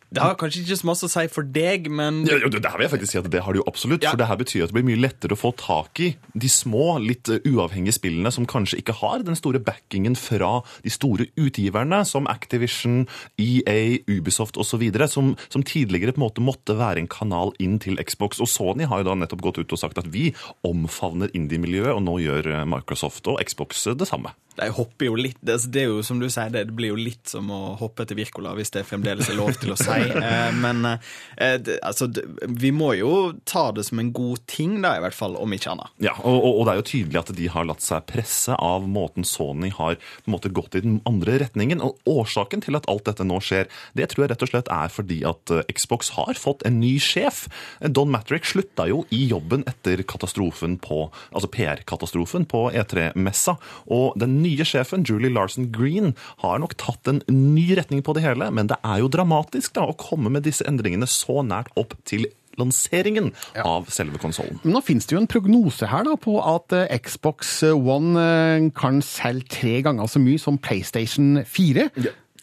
Det 0.09 0.21
har 0.21 0.37
kanskje 0.39 0.63
ikke 0.63 0.79
så 0.81 0.89
masse 0.89 1.07
å 1.09 1.13
si 1.13 1.25
for 1.33 1.47
deg, 1.57 1.89
men 1.93 2.23
Ja, 2.29 2.39
ja, 2.41 2.49
det 2.49 2.63
her 2.63 2.79
vil 2.79 2.87
jeg 2.87 2.95
faktisk 2.95 3.15
si 3.15 3.21
at 3.21 3.29
det 3.33 3.43
har 3.45 3.55
det 3.55 3.63
jo 3.63 3.67
absolutt, 3.69 4.05
for 4.05 4.19
det 4.19 4.29
her 4.29 4.41
betyr 4.41 4.65
at 4.65 4.73
det 4.73 4.77
blir 4.77 4.87
mye 4.89 5.01
lettere 5.01 5.37
å 5.37 5.39
få 5.39 5.53
tak 5.59 6.03
i 6.03 6.13
de 6.33 6.51
små, 6.51 6.97
litt 7.03 7.29
eh, 7.31 7.43
uavhengige 7.49 7.97
spillene 7.99 8.33
som 8.33 8.49
kanskje 8.49 8.81
ikke 8.81 8.97
har 9.01 9.25
den 9.25 9.37
store 9.39 9.61
backingen 9.63 10.17
fra 10.19 10.55
de 10.85 10.93
store 10.93 11.29
utgiverne, 11.39 12.03
som 12.07 12.29
Activision, 12.31 13.03
EA, 13.41 13.99
Ubisoft 14.09 14.57
osv., 14.61 14.83
som, 15.09 15.33
som 15.49 15.63
tidligere 15.65 15.82
på 15.87 16.19
en 16.19 16.23
måte 16.23 16.43
måtte 16.43 16.77
være 16.77 17.03
en 17.03 17.09
kanal 17.11 17.53
inn 17.59 17.79
til 17.79 17.97
Xbox. 17.97 18.41
Og 18.43 18.49
Sony 18.49 18.87
har 18.89 19.01
jo 19.01 19.09
da 19.09 19.15
nettopp 19.15 19.41
gått 19.41 19.61
ut 19.61 19.73
og 19.73 19.79
sagt 19.79 19.99
at 20.01 20.09
vi 20.13 20.31
omfavner 20.63 21.31
indie-miljøet, 21.33 21.93
og 21.93 22.03
nå 22.05 22.19
gjør 22.23 22.51
eh, 22.53 22.65
Microsoft 22.69 23.27
og 23.27 23.41
Xbox 23.43 23.87
det 23.97 24.07
samme. 24.09 24.33
De 24.53 24.67
hopper 24.69 25.07
jo 25.07 25.15
litt 25.17 25.39
det, 25.41 25.55
det 25.73 25.81
er 25.81 25.89
jo 25.89 26.03
som 26.05 26.19
du 26.21 26.27
sier, 26.29 26.51
det 26.53 26.67
blir 26.77 26.91
jo 26.91 26.97
litt 26.99 27.31
som 27.31 27.47
å 27.49 27.73
hoppe 27.79 28.05
etter 28.05 28.17
Wirkola, 28.17 28.53
hvis 28.57 28.69
det 28.75 28.83
fremdeles 28.85 29.31
er 29.31 29.37
lov 29.39 29.55
til 29.59 29.73
å 29.73 29.79
si. 29.79 30.01
Eh, 30.23 30.53
Men 30.55 30.85
eh, 30.85 31.71
altså, 31.83 32.07
vi 32.47 32.69
må 32.75 32.93
jo 32.95 33.33
ta 33.49 33.65
det 33.75 33.83
som 33.87 33.99
en 33.99 34.11
god 34.15 34.43
ting, 34.49 34.77
da, 34.83 34.93
i 34.97 35.01
hvert 35.03 35.15
fall, 35.17 35.35
om 35.41 35.51
ikke 35.55 35.73
annet. 35.73 35.91
Ja, 36.05 36.13
og, 36.21 36.37
og, 36.47 36.61
det 36.65 36.73
er 36.73 36.79
jo 36.79 36.85
tydelig 36.87 37.19
at 37.19 37.31
de 37.35 37.49
har 37.51 37.67
latt 37.67 37.83
seg 37.83 38.05
presse 38.09 38.55
av 38.55 38.85
måten 38.89 39.25
Sony 39.27 39.71
har 39.73 39.97
på 39.97 40.29
en 40.29 40.35
måte 40.35 40.51
gått 40.53 40.77
i 40.77 40.83
den 40.85 40.99
andre 41.09 41.39
retningen. 41.43 41.83
Og 41.83 41.99
årsaken 42.09 42.63
til 42.63 42.77
at 42.79 42.87
alt 42.91 43.07
dette 43.09 43.25
nå 43.27 43.39
skjer, 43.43 43.69
det 43.97 44.09
tror 44.11 44.25
jeg 44.25 44.33
rett 44.33 44.45
og 44.45 44.53
slett 44.53 44.71
er 44.73 44.93
fordi 44.93 45.19
at 45.27 45.53
eh, 45.53 45.65
Xbox 45.73 46.13
har 46.17 46.37
fått 46.39 46.63
en 46.67 46.79
ny 46.81 46.95
sjef. 47.01 47.45
Don 47.81 48.11
Matrick 48.13 48.47
slutta 48.49 48.87
jo 48.89 49.03
i 49.13 49.23
jobben 49.31 49.65
etter 49.69 50.03
katastrofen 50.07 50.77
på, 50.83 51.07
altså 51.31 51.49
PR-katastrofen 51.53 52.47
på 52.49 52.67
E3-messa. 52.73 53.57
Og 53.93 54.19
den 54.21 54.39
nye 54.43 54.67
sjefen, 54.67 55.05
Julie 55.07 55.33
Larson 55.33 55.71
Green, 55.73 56.13
har 56.43 56.61
nok 56.63 56.77
tatt 56.81 57.09
en 57.09 57.23
ny 57.29 57.71
retning 57.77 58.03
på 58.05 58.15
det 58.17 58.25
hele, 58.25 58.51
men 58.53 58.71
det 58.71 58.79
er 58.83 59.03
jo 59.03 59.11
dramatisk 59.11 59.75
da, 59.77 59.87
å 59.89 59.97
komme 59.99 60.31
med 60.33 60.47
disse 60.47 60.65
endringene 60.69 61.09
så 61.09 61.41
nært 61.45 61.73
opp 61.79 61.97
til 62.07 62.27
lanseringen 62.59 63.31
av 63.63 63.89
selve 63.93 64.19
konsollen. 64.21 64.59
Nå 64.67 64.81
finnes 64.85 65.07
det 65.09 65.15
jo 65.15 65.21
en 65.23 65.29
prognose 65.29 65.89
her 65.89 66.05
da, 66.07 66.17
på 66.19 66.37
at 66.41 66.75
eh, 66.77 66.97
Xbox 67.01 67.55
One 67.73 68.19
eh, 68.21 68.67
kan 68.77 69.01
selge 69.05 69.49
tre 69.57 69.79
ganger 69.85 70.09
så 70.09 70.21
mye 70.21 70.41
som 70.41 70.59
PlayStation 70.61 71.41
4. 71.49 71.89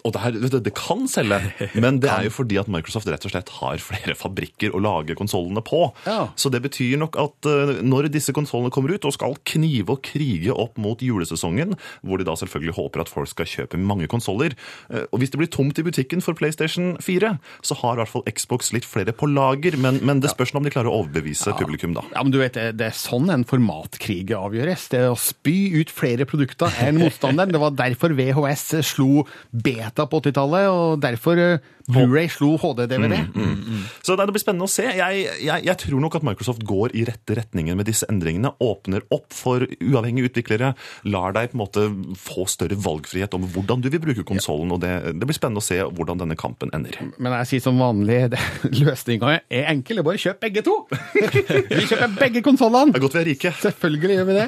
Og 0.04 0.14
det, 0.14 0.22
her, 0.22 0.36
du, 0.36 0.58
det 0.60 0.72
kan 0.76 1.06
selge, 1.10 1.40
men 1.74 2.00
det 2.02 2.10
er 2.14 2.26
jo 2.28 2.34
fordi 2.34 2.58
at 2.60 2.70
Microsoft 2.72 3.08
rett 3.10 3.24
og 3.26 3.32
slett 3.34 3.52
har 3.58 3.82
flere 3.82 4.16
fabrikker 4.18 4.74
å 4.74 4.82
lage 4.82 5.16
konsollene 5.18 5.62
på. 5.64 5.82
Ja. 6.08 6.30
Så 6.40 6.52
det 6.52 6.62
betyr 6.64 6.98
nok 7.00 7.18
at 7.20 7.48
eh, 7.50 7.74
når 7.84 8.10
disse 8.12 8.34
konsollene 8.36 8.72
kommer 8.74 8.94
ut 8.94 9.06
og 9.08 9.14
skal 9.16 9.36
knive 9.48 9.96
og 9.96 10.04
krige 10.06 10.54
opp 10.54 10.78
mot 10.80 11.00
julesesongen, 11.04 11.76
hvor 12.06 12.20
de 12.20 12.28
da 12.28 12.36
selvfølgelig 12.38 12.76
håper 12.78 13.04
at 13.04 13.12
folk 13.12 13.30
skal 13.32 13.48
kjøpe 13.50 13.80
mange 13.80 14.08
konsoller, 14.10 14.56
eh, 14.90 15.06
og 15.10 15.20
hvis 15.20 15.34
det 15.34 15.42
blir 15.42 15.52
tomt 15.52 15.80
i 15.80 15.86
butikken 15.86 16.24
for 16.24 16.38
PlayStation 16.38 16.94
4, 17.02 17.34
så 17.66 17.78
har 17.82 17.96
i 17.98 18.02
hvert 18.02 18.14
fall 18.14 18.26
Xbox 18.30 18.72
litt 18.76 18.88
flere 18.88 19.14
på 19.16 19.28
lager, 19.30 19.76
men, 19.80 20.00
men 20.06 20.22
det 20.24 20.32
spørs 20.32 20.54
om 20.56 20.66
de 20.66 20.72
klarer 20.72 20.90
å 20.90 21.02
overbevise 21.02 21.54
publikum, 21.58 21.94
da. 21.96 22.04
Ja, 22.14 22.24
men 22.24 22.34
du 22.34 22.40
vet, 22.40 22.56
det, 22.56 22.78
det 22.80 22.90
er 22.90 22.96
sånn 22.96 23.30
en 23.32 23.46
formatkrig 23.48 24.30
avgjøres. 24.36 24.88
Det 24.92 25.04
er 25.04 25.12
å 25.12 25.18
spy 25.20 25.58
ut 25.76 25.92
flere 25.92 26.26
produkter 26.28 26.72
enn 26.82 27.00
motstanderen. 27.00 27.52
Det 27.52 27.62
var 27.62 27.76
derfor 27.78 28.14
VHS 28.16 28.66
slo 28.86 29.24
beta 29.50 29.89
på 29.94 30.20
80-tallet, 30.22 30.68
og 30.70 31.00
derfor 31.02 31.38
eh, 31.40 31.58
Blu-ray 31.90 32.28
slo 32.30 32.52
HD-DVD. 32.60 33.16
Mm, 33.34 33.80
Så 34.06 34.14
det 34.14 34.26
blir 34.30 34.38
spennende 34.42 34.68
å 34.68 34.70
se. 34.70 34.84
Jeg, 34.86 35.22
jeg, 35.42 35.64
jeg 35.66 35.76
tror 35.80 36.02
nok 36.04 36.14
at 36.20 36.26
Microsoft 36.26 36.62
går 36.68 36.92
i 36.94 37.02
rette 37.08 37.34
retningen 37.34 37.74
med 37.78 37.88
disse 37.88 38.06
endringene. 38.12 38.52
Åpner 38.62 39.02
opp 39.10 39.32
for 39.34 39.64
uavhengige 39.82 40.30
utviklere. 40.30 40.72
Lar 41.10 41.34
deg 41.34 41.50
på 41.50 41.58
en 41.58 41.62
måte 41.64 41.86
få 42.20 42.46
større 42.50 42.78
valgfrihet 42.78 43.34
om 43.34 43.48
hvordan 43.50 43.82
du 43.82 43.88
vil 43.90 44.02
bruke 44.04 44.22
konsollen. 44.28 44.70
og 44.70 44.78
det, 44.84 44.92
det 45.18 45.26
blir 45.26 45.34
spennende 45.34 45.62
å 45.62 45.66
se 45.66 45.80
hvordan 45.82 46.22
denne 46.22 46.36
kampen 46.38 46.70
ender. 46.76 46.94
Men 47.18 47.34
jeg 47.40 47.50
sier 47.56 47.64
som 47.66 47.80
vanlig, 47.82 48.20
løsninga 48.84 49.40
er 49.40 49.66
enkel. 49.72 50.04
Bare 50.06 50.20
kjøp 50.22 50.38
begge 50.46 50.62
to! 50.66 50.76
Vi 51.74 51.88
kjøper 51.90 52.14
begge 52.20 52.44
konsollene! 52.46 52.94
Det 52.94 53.00
er 53.00 53.06
godt 53.08 53.18
vi 53.18 53.24
er 53.24 53.28
rike. 53.32 53.54
Selvfølgelig 53.64 54.20
gjør 54.20 54.30
vi 54.30 54.38
det. 54.38 54.46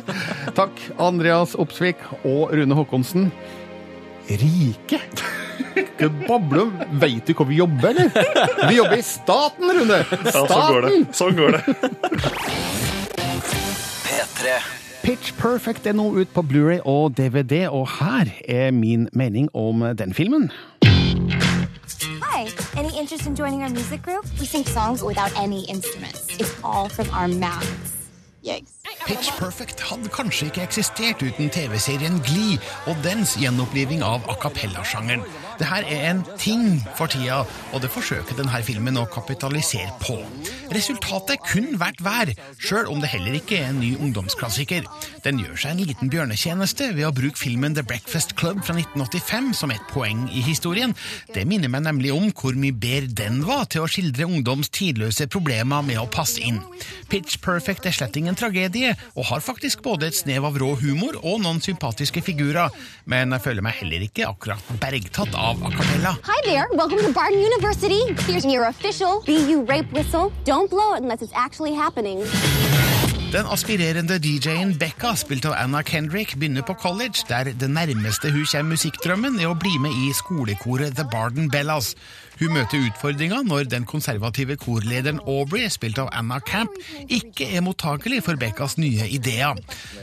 Takk, 0.59 0.87
Andreas 1.03 1.57
Opsvik 1.59 2.07
og 2.23 2.53
Rune 2.55 2.79
Håkonsen. 2.79 3.33
Rike? 4.29 5.01
Du 5.99 6.09
bable 6.27 6.63
om 6.67 6.73
Veit 7.01 7.27
du 7.27 7.33
hvor 7.37 7.47
vi 7.49 7.57
jobber, 7.61 7.89
eller? 7.93 8.11
Vi 8.69 8.77
jobber 8.77 8.99
i 8.99 9.05
staten, 9.07 9.71
Rune! 9.79 10.01
Ja, 10.03 10.33
sånn 10.35 10.69
går 10.73 10.87
det. 10.87 10.93
Sånn 11.17 11.37
går 11.39 11.57
det. 11.57 11.63
P3. 14.07 14.57
Pitch 15.03 15.33
Perfect 15.39 15.87
er 15.91 15.97
nå 15.99 16.09
ut 16.15 16.31
på 16.35 16.45
Blu-ray 16.47 16.79
og 16.87 17.17
DVD, 17.19 17.65
og 17.71 17.89
her 17.99 18.31
er 18.47 18.71
min 18.75 19.09
mening 19.13 19.49
om 19.59 19.83
den 19.99 20.15
filmen. 20.15 20.51
Hi, 22.23 22.47
any 22.79 22.93
interest 22.99 23.27
in 23.27 23.35
joining 23.35 23.63
our 23.63 23.71
music 23.71 24.03
group? 24.03 24.25
We 24.39 24.47
sing 24.47 24.65
songs 24.65 25.03
without 25.03 25.33
any 25.39 25.65
instruments. 25.69 26.27
It's 26.39 26.55
all 26.63 26.89
from 26.89 27.11
our 27.11 27.29
mouths. 27.29 27.97
Yikes. 28.45 28.72
Pitch 29.07 29.33
Perfect 29.39 29.81
hadde 29.83 30.11
kanskje 30.15 30.47
ikke 30.49 30.63
eksistert 30.63 31.23
uten 31.25 31.51
TV-serien 31.53 32.21
Glee 32.27 32.59
og 32.91 32.99
dens 33.03 33.35
gjenoppliving 33.41 34.05
av 34.07 34.29
a 34.31 34.37
cappella-sjangeren. 34.39 35.25
Det 35.59 35.67
her 35.69 35.87
er 35.91 36.05
en 36.13 36.23
ting 36.41 36.79
for 36.99 37.11
tida, 37.11 37.43
og 37.73 37.83
det 37.83 37.91
forsøker 37.93 38.39
denne 38.39 38.63
filmen 38.65 38.99
å 39.01 39.05
kapitalisere 39.11 39.91
på. 40.03 40.21
Resultatet 40.73 41.43
kun 41.45 41.75
vært 41.81 42.01
vær, 42.03 42.31
sjøl 42.63 42.89
om 42.93 43.03
det 43.03 43.11
heller 43.13 43.37
ikke 43.37 43.59
er 43.59 43.73
en 43.73 43.81
ny 43.83 43.93
ungdomsklassiker. 43.99 44.87
Den 45.27 45.43
gjør 45.43 45.59
seg 45.61 45.75
en 45.75 45.83
liten 45.91 46.13
bjørnetjeneste 46.13 46.93
ved 46.97 47.09
å 47.09 47.15
bruke 47.15 47.41
filmen 47.41 47.77
The 47.77 47.85
Breakfast 47.87 48.37
Club 48.41 48.63
fra 48.65 48.77
1985 48.79 49.53
som 49.59 49.75
et 49.75 49.85
poeng 49.93 50.25
i 50.33 50.45
historien. 50.47 50.95
Det 51.35 51.45
minner 51.49 51.71
meg 51.73 51.85
nemlig 51.89 52.15
om 52.15 52.31
hvor 52.31 52.57
mye 52.59 52.75
bedre 52.75 53.13
den 53.23 53.43
var 53.47 53.67
til 53.73 53.85
å 53.85 53.91
skildre 53.91 54.31
ungdoms 54.31 54.73
tidløse 54.73 55.29
problemer 55.31 55.85
med 55.87 56.01
å 56.01 56.09
passe 56.11 56.41
inn. 56.43 56.63
Pitch 57.13 57.43
Perfect 57.45 57.87
er 57.87 57.95
slett 57.97 58.17
ingen 58.17 58.39
tragedie, 58.39 58.92
og 59.17 59.27
har 59.31 59.45
faktisk 59.45 59.83
både 59.83 60.09
et 60.11 60.17
snev 60.17 60.47
av 60.49 60.59
rå 60.61 60.73
humor 60.81 61.19
og 61.23 61.43
noen 61.45 61.61
sympatiske 61.65 62.23
figurer. 62.25 62.73
Men 63.05 63.35
jeg 63.37 63.45
føler 63.47 63.67
meg 63.67 63.79
heller 63.81 64.07
ikke 64.07 64.29
akkurat 64.29 64.73
bergtatt 64.83 65.35
av 65.39 65.63
acapella. 65.69 66.17
Hi 66.29 66.41
there, 66.47 66.67
welcome 66.77 67.03
to 67.03 67.13
Barton 67.13 67.41
University. 67.41 68.03
Here's 68.27 68.47
your 68.47 68.69
official 68.69 69.23
BU 69.27 69.65
rape 69.69 69.93
whistle. 69.93 70.33
Don't 70.45 70.71
blow 70.71 70.95
it 70.95 71.03
unless 71.03 71.23
it's 71.23 71.35
actually 71.35 71.75
happening. 71.75 72.25
Den 73.33 73.47
aspirerende 73.49 74.19
DJ-en 74.21 74.75
Becca, 74.79 75.15
spilt 75.17 75.47
av 75.49 75.55
Anna 75.57 75.81
Kendrick, 75.83 76.35
begynner 76.37 76.63
på 76.69 76.75
college, 76.75 77.25
der 77.29 77.49
det 77.57 77.71
nærmeste 77.71 78.29
hun 78.29 78.45
kommer 78.45 78.75
musikkdrømmen, 78.75 79.39
er 79.41 79.49
å 79.49 79.57
bli 79.57 79.73
med 79.81 79.95
i 80.05 80.11
skolekoret 80.13 80.99
The 80.99 81.07
Barden 81.09 81.49
Bellas. 81.49 81.95
Hun 82.43 82.57
møter 82.57 82.81
utfordringa 82.89 83.37
når 83.47 83.69
den 83.71 83.85
konservative 83.87 84.57
korlederen 84.59 85.21
Aubrey, 85.31 85.69
spilt 85.71 86.01
av 86.03 86.09
Anna 86.11 86.41
Camp, 86.43 86.75
ikke 87.07 87.47
er 87.55 87.63
mottakelig 87.63 88.25
for 88.27 88.41
Beccas 88.41 88.75
nye 88.83 89.07
ideer. 89.15 89.61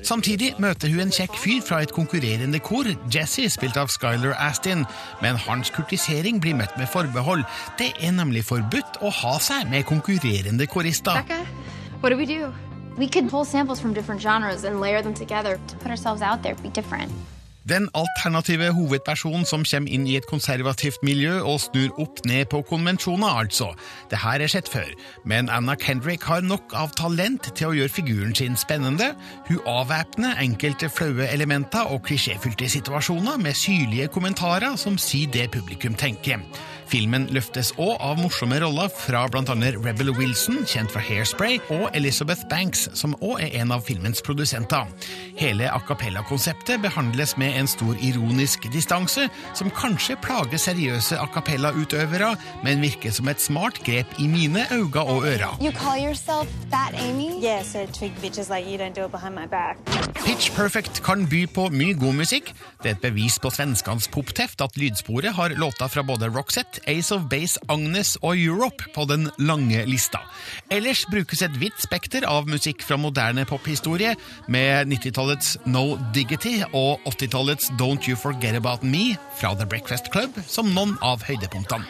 Samtidig 0.07 0.53
møter 0.63 0.87
hun 0.93 1.03
en 1.03 1.11
kjekk 1.11 1.35
fyr 1.35 1.57
fra 1.67 1.81
et 1.83 1.91
konkurrerende 1.91 2.61
kor, 2.63 2.87
Jesse, 3.11 3.49
spilt 3.51 3.75
av 3.81 3.91
Skyler 3.91 4.37
Astin, 4.39 4.85
men 5.19 5.39
hans 5.49 5.73
kurtisering 5.75 6.39
blir 6.39 6.55
møtt 6.55 6.77
med 6.79 6.87
forbehold. 6.93 7.43
Det 7.81 7.89
er 7.99 8.15
nemlig 8.15 8.45
forbudt 8.47 9.01
å 9.03 9.11
ha 9.19 9.33
seg 9.43 9.67
med 9.73 9.83
konkurrerende 9.89 10.69
korister. 10.71 11.19
Becca, 11.19 11.41
what 11.99 12.15
do 12.15 12.21
we 12.21 12.29
do? 12.29 12.53
We 12.95 13.09
could 13.09 13.27
pull 13.27 13.43
samples 13.43 13.81
from 13.83 13.91
different 13.93 14.23
genres 14.23 14.63
and 14.63 14.79
layer 14.79 15.03
them 15.03 15.13
together 15.13 15.59
to 15.67 15.75
put 15.83 15.91
ourselves 15.91 16.21
out 16.21 16.41
there, 16.41 16.55
be 16.63 16.69
different. 16.69 17.11
Den 17.69 17.85
alternative 17.93 18.71
hovedpersonen 18.73 19.43
som 19.45 19.61
kommer 19.61 19.93
inn 19.93 20.07
i 20.09 20.15
et 20.17 20.25
konservativt 20.25 21.03
miljø 21.05 21.35
og 21.45 21.59
snur 21.61 21.99
opp 22.01 22.23
ned 22.25 22.47
på 22.49 22.63
konvensjoner, 22.65 23.29
altså. 23.43 23.67
Det 24.09 24.17
her 24.23 24.41
er 24.41 24.49
sett 24.49 24.71
før, 24.73 24.89
men 25.29 25.51
Anna 25.53 25.75
Kendrick 25.77 26.25
har 26.25 26.41
nok 26.41 26.73
av 26.73 26.95
talent 26.97 27.51
til 27.53 27.69
å 27.69 27.75
gjøre 27.77 27.93
figuren 27.93 28.33
sin 28.33 28.57
spennende. 28.57 29.11
Hun 29.51 29.61
avvæpner 29.69 30.41
enkelte 30.41 30.89
flaue 30.89 31.29
elementer 31.29 31.93
og 31.93 32.01
klisjéfylte 32.09 32.71
situasjoner 32.73 33.37
med 33.37 33.53
syrlige 33.53 34.09
kommentarer 34.17 34.73
som 34.73 34.97
sier 34.97 35.29
det 35.29 35.51
publikum 35.53 35.93
tenker. 35.93 36.41
Filmen 36.89 37.27
løftes 37.29 37.69
òg 37.77 37.99
av 38.01 38.17
morsomme 38.17 38.57
roller 38.63 38.89
fra 38.89 39.27
bl.a. 39.29 39.55
Rebel 39.83 40.09
Wilson, 40.17 40.63
kjent 40.65 40.89
fra 40.89 41.03
Hairspray, 41.05 41.59
og 41.75 41.93
Elizabeth 41.97 42.47
Banks, 42.49 42.87
som 42.97 43.13
òg 43.21 43.43
er 43.45 43.59
en 43.61 43.73
av 43.75 43.83
filmens 43.85 44.23
produsenter. 44.25 44.89
Hele 45.37 45.69
a 45.69 45.77
cappella-konseptet 45.85 46.81
behandles 46.81 47.35
med 47.37 47.59
en 47.59 47.69
stor 47.69 47.93
ironisk 48.01 48.65
distanse, 48.73 49.27
som 49.53 49.69
kanskje 49.77 50.17
plager 50.23 50.57
seriøse 50.57 51.19
a 51.19 51.27
cappella-utøvere, 51.29 52.31
men 52.65 52.81
virker 52.81 53.13
som 53.13 53.29
et 53.29 53.43
smart 53.43 53.77
grep 53.85 54.17
i 54.17 54.25
mine 54.31 54.65
øyne 54.73 55.05
og 55.05 55.29
ører. 55.29 55.61
You 55.61 55.75
call 55.77 56.01
yourself 56.01 56.49
Fat 56.73 56.97
Amy? 56.97 57.37
Yeah, 57.43 57.61
so 57.61 57.85
twig 57.93 58.17
bitches 58.21 58.49
like 58.49 58.65
you 58.65 58.77
don't 58.81 58.97
do 58.97 59.05
it 59.05 59.11
behind 59.11 59.35
my 59.35 59.45
back. 59.45 59.77
Pitch 60.25 60.49
Perfect 60.55 61.03
kan 61.05 61.27
by 61.29 61.45
på 61.53 61.69
mye 61.69 61.93
god 61.93 62.17
musikk. 62.23 62.53
Det 62.81 62.91
er 62.91 62.97
et 62.97 63.01
bevis 63.03 63.37
på 63.41 63.51
svenskans 63.53 64.09
popteft 64.09 64.61
at 64.61 64.77
lydsporet 64.77 65.33
har 65.37 65.53
låter 65.59 65.87
fra 65.87 66.03
både 66.03 66.29
Roxette, 66.33 66.78
Ace 66.87 67.11
of 67.15 67.27
Base, 67.31 67.59
Agnes 67.69 68.15
og 68.21 68.37
Europe 68.37 68.87
på 68.95 69.05
den 69.09 69.29
lange 69.37 69.83
lista. 69.89 70.21
Ellers 70.71 71.05
brukes 71.11 71.43
et 71.45 71.59
vidt 71.61 71.81
spekter 71.81 72.27
av 72.29 72.47
musikk 72.49 72.83
fra 72.85 72.99
moderne 72.99 73.45
pophistorie, 73.49 74.15
med 74.47 74.91
90-tallets 74.93 75.57
No 75.65 75.97
Diggity 76.15 76.59
og 76.71 77.03
80-tallets 77.09 77.73
Don't 77.79 78.07
You 78.09 78.17
Forget 78.19 78.55
About 78.59 78.83
Me 78.83 79.17
fra 79.39 79.55
The 79.55 79.67
Breakfast 79.69 80.11
Club 80.13 80.39
som 80.47 80.73
noen 80.75 80.97
av 81.05 81.25
høydepunktene. 81.27 81.85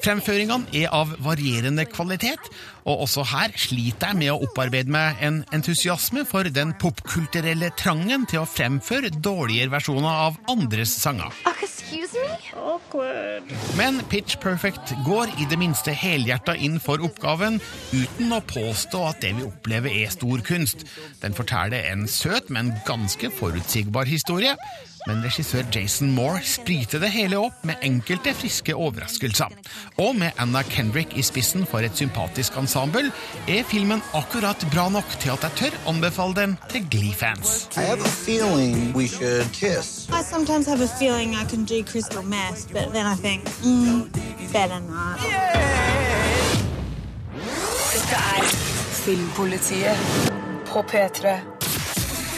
Fremføringene 0.00 0.70
er 0.76 0.92
av 0.96 1.12
varierende 1.20 1.84
kvalitet, 1.88 2.48
og 2.88 3.04
også 3.04 3.26
her 3.34 3.52
sliter 3.60 4.14
jeg 4.14 4.20
med 4.22 4.32
å 4.32 4.38
opparbeide 4.46 4.92
meg 4.92 5.20
en 5.24 5.42
entusiasme 5.52 6.24
for 6.28 6.48
den 6.48 6.72
popkulturelle 6.80 7.68
trangen 7.76 8.24
til 8.30 8.42
å 8.42 8.48
fremføre 8.48 9.12
dårligere 9.12 9.74
versjoner 9.74 10.24
av 10.28 10.40
andres 10.48 10.94
sanger. 11.02 11.36
Awkward. 12.60 13.50
Men 13.76 14.00
Pitch 14.10 14.38
Perfect 14.40 14.92
går 15.06 15.32
i 15.42 15.46
det 15.50 15.58
minste 15.60 15.92
helhjerta 15.96 16.54
inn 16.56 16.78
for 16.82 17.02
oppgaven, 17.04 17.58
uten 17.92 18.34
å 18.34 18.40
påstå 18.46 19.02
at 19.08 19.20
det 19.24 19.34
vi 19.38 19.46
opplever 19.46 19.94
er 20.02 20.12
stor 20.14 20.44
kunst. 20.46 20.86
Den 21.22 21.36
forteller 21.36 21.90
en 21.92 22.06
søt, 22.10 22.50
men 22.50 22.72
ganske 22.88 23.32
forutsigbar 23.36 24.08
historie. 24.10 24.56
Men 25.06 25.22
regissør 25.24 25.64
Jason 25.72 26.10
Moore 26.12 26.42
spriter 26.44 27.00
det 27.00 27.10
hele 27.14 27.38
opp 27.40 27.62
med 27.66 27.80
enkelte 27.86 28.34
friske 28.36 28.74
overraskelser. 28.76 29.52
Og 30.02 30.16
med 30.20 30.36
Anna 30.42 30.62
Kendrick 30.68 31.16
i 31.16 31.24
spissen 31.24 31.64
for 31.68 31.84
et 31.86 31.96
sympatisk 31.96 32.58
ensemble, 32.60 33.10
er 33.48 33.64
filmen 33.68 34.02
akkurat 34.16 34.64
bra 34.74 34.88
nok 34.92 35.16
til 35.22 35.32
at 35.36 35.46
jeg 35.46 35.56
tør 35.60 35.78
anbefale 35.92 36.36
den 36.36 36.56
til 36.72 36.86
Glee-fans. 36.92 37.68
I 37.76 37.86
have 37.86 38.00
a 38.04 38.12
feeling 38.26 38.92
we 38.96 39.06
should 39.08 39.48
kiss. 39.52 40.08
I 40.10 40.22
sometimes 40.22 40.66
have 40.66 40.82
a 40.84 40.90
feeling 40.98 41.34
I 41.34 41.44
can 41.48 41.64
do 41.64 41.82
crystal 41.82 42.22
meth, 42.22 42.68
but 42.72 42.92
then 42.92 43.06
I 43.06 43.16
think, 43.16 43.44
mm, 43.64 44.10
better 44.52 44.80
not. 44.80 45.20
Dette 47.94 48.16
er 48.16 48.44
Filmpolitiet 49.04 49.96
på 50.66 50.82
P3. 50.82 51.38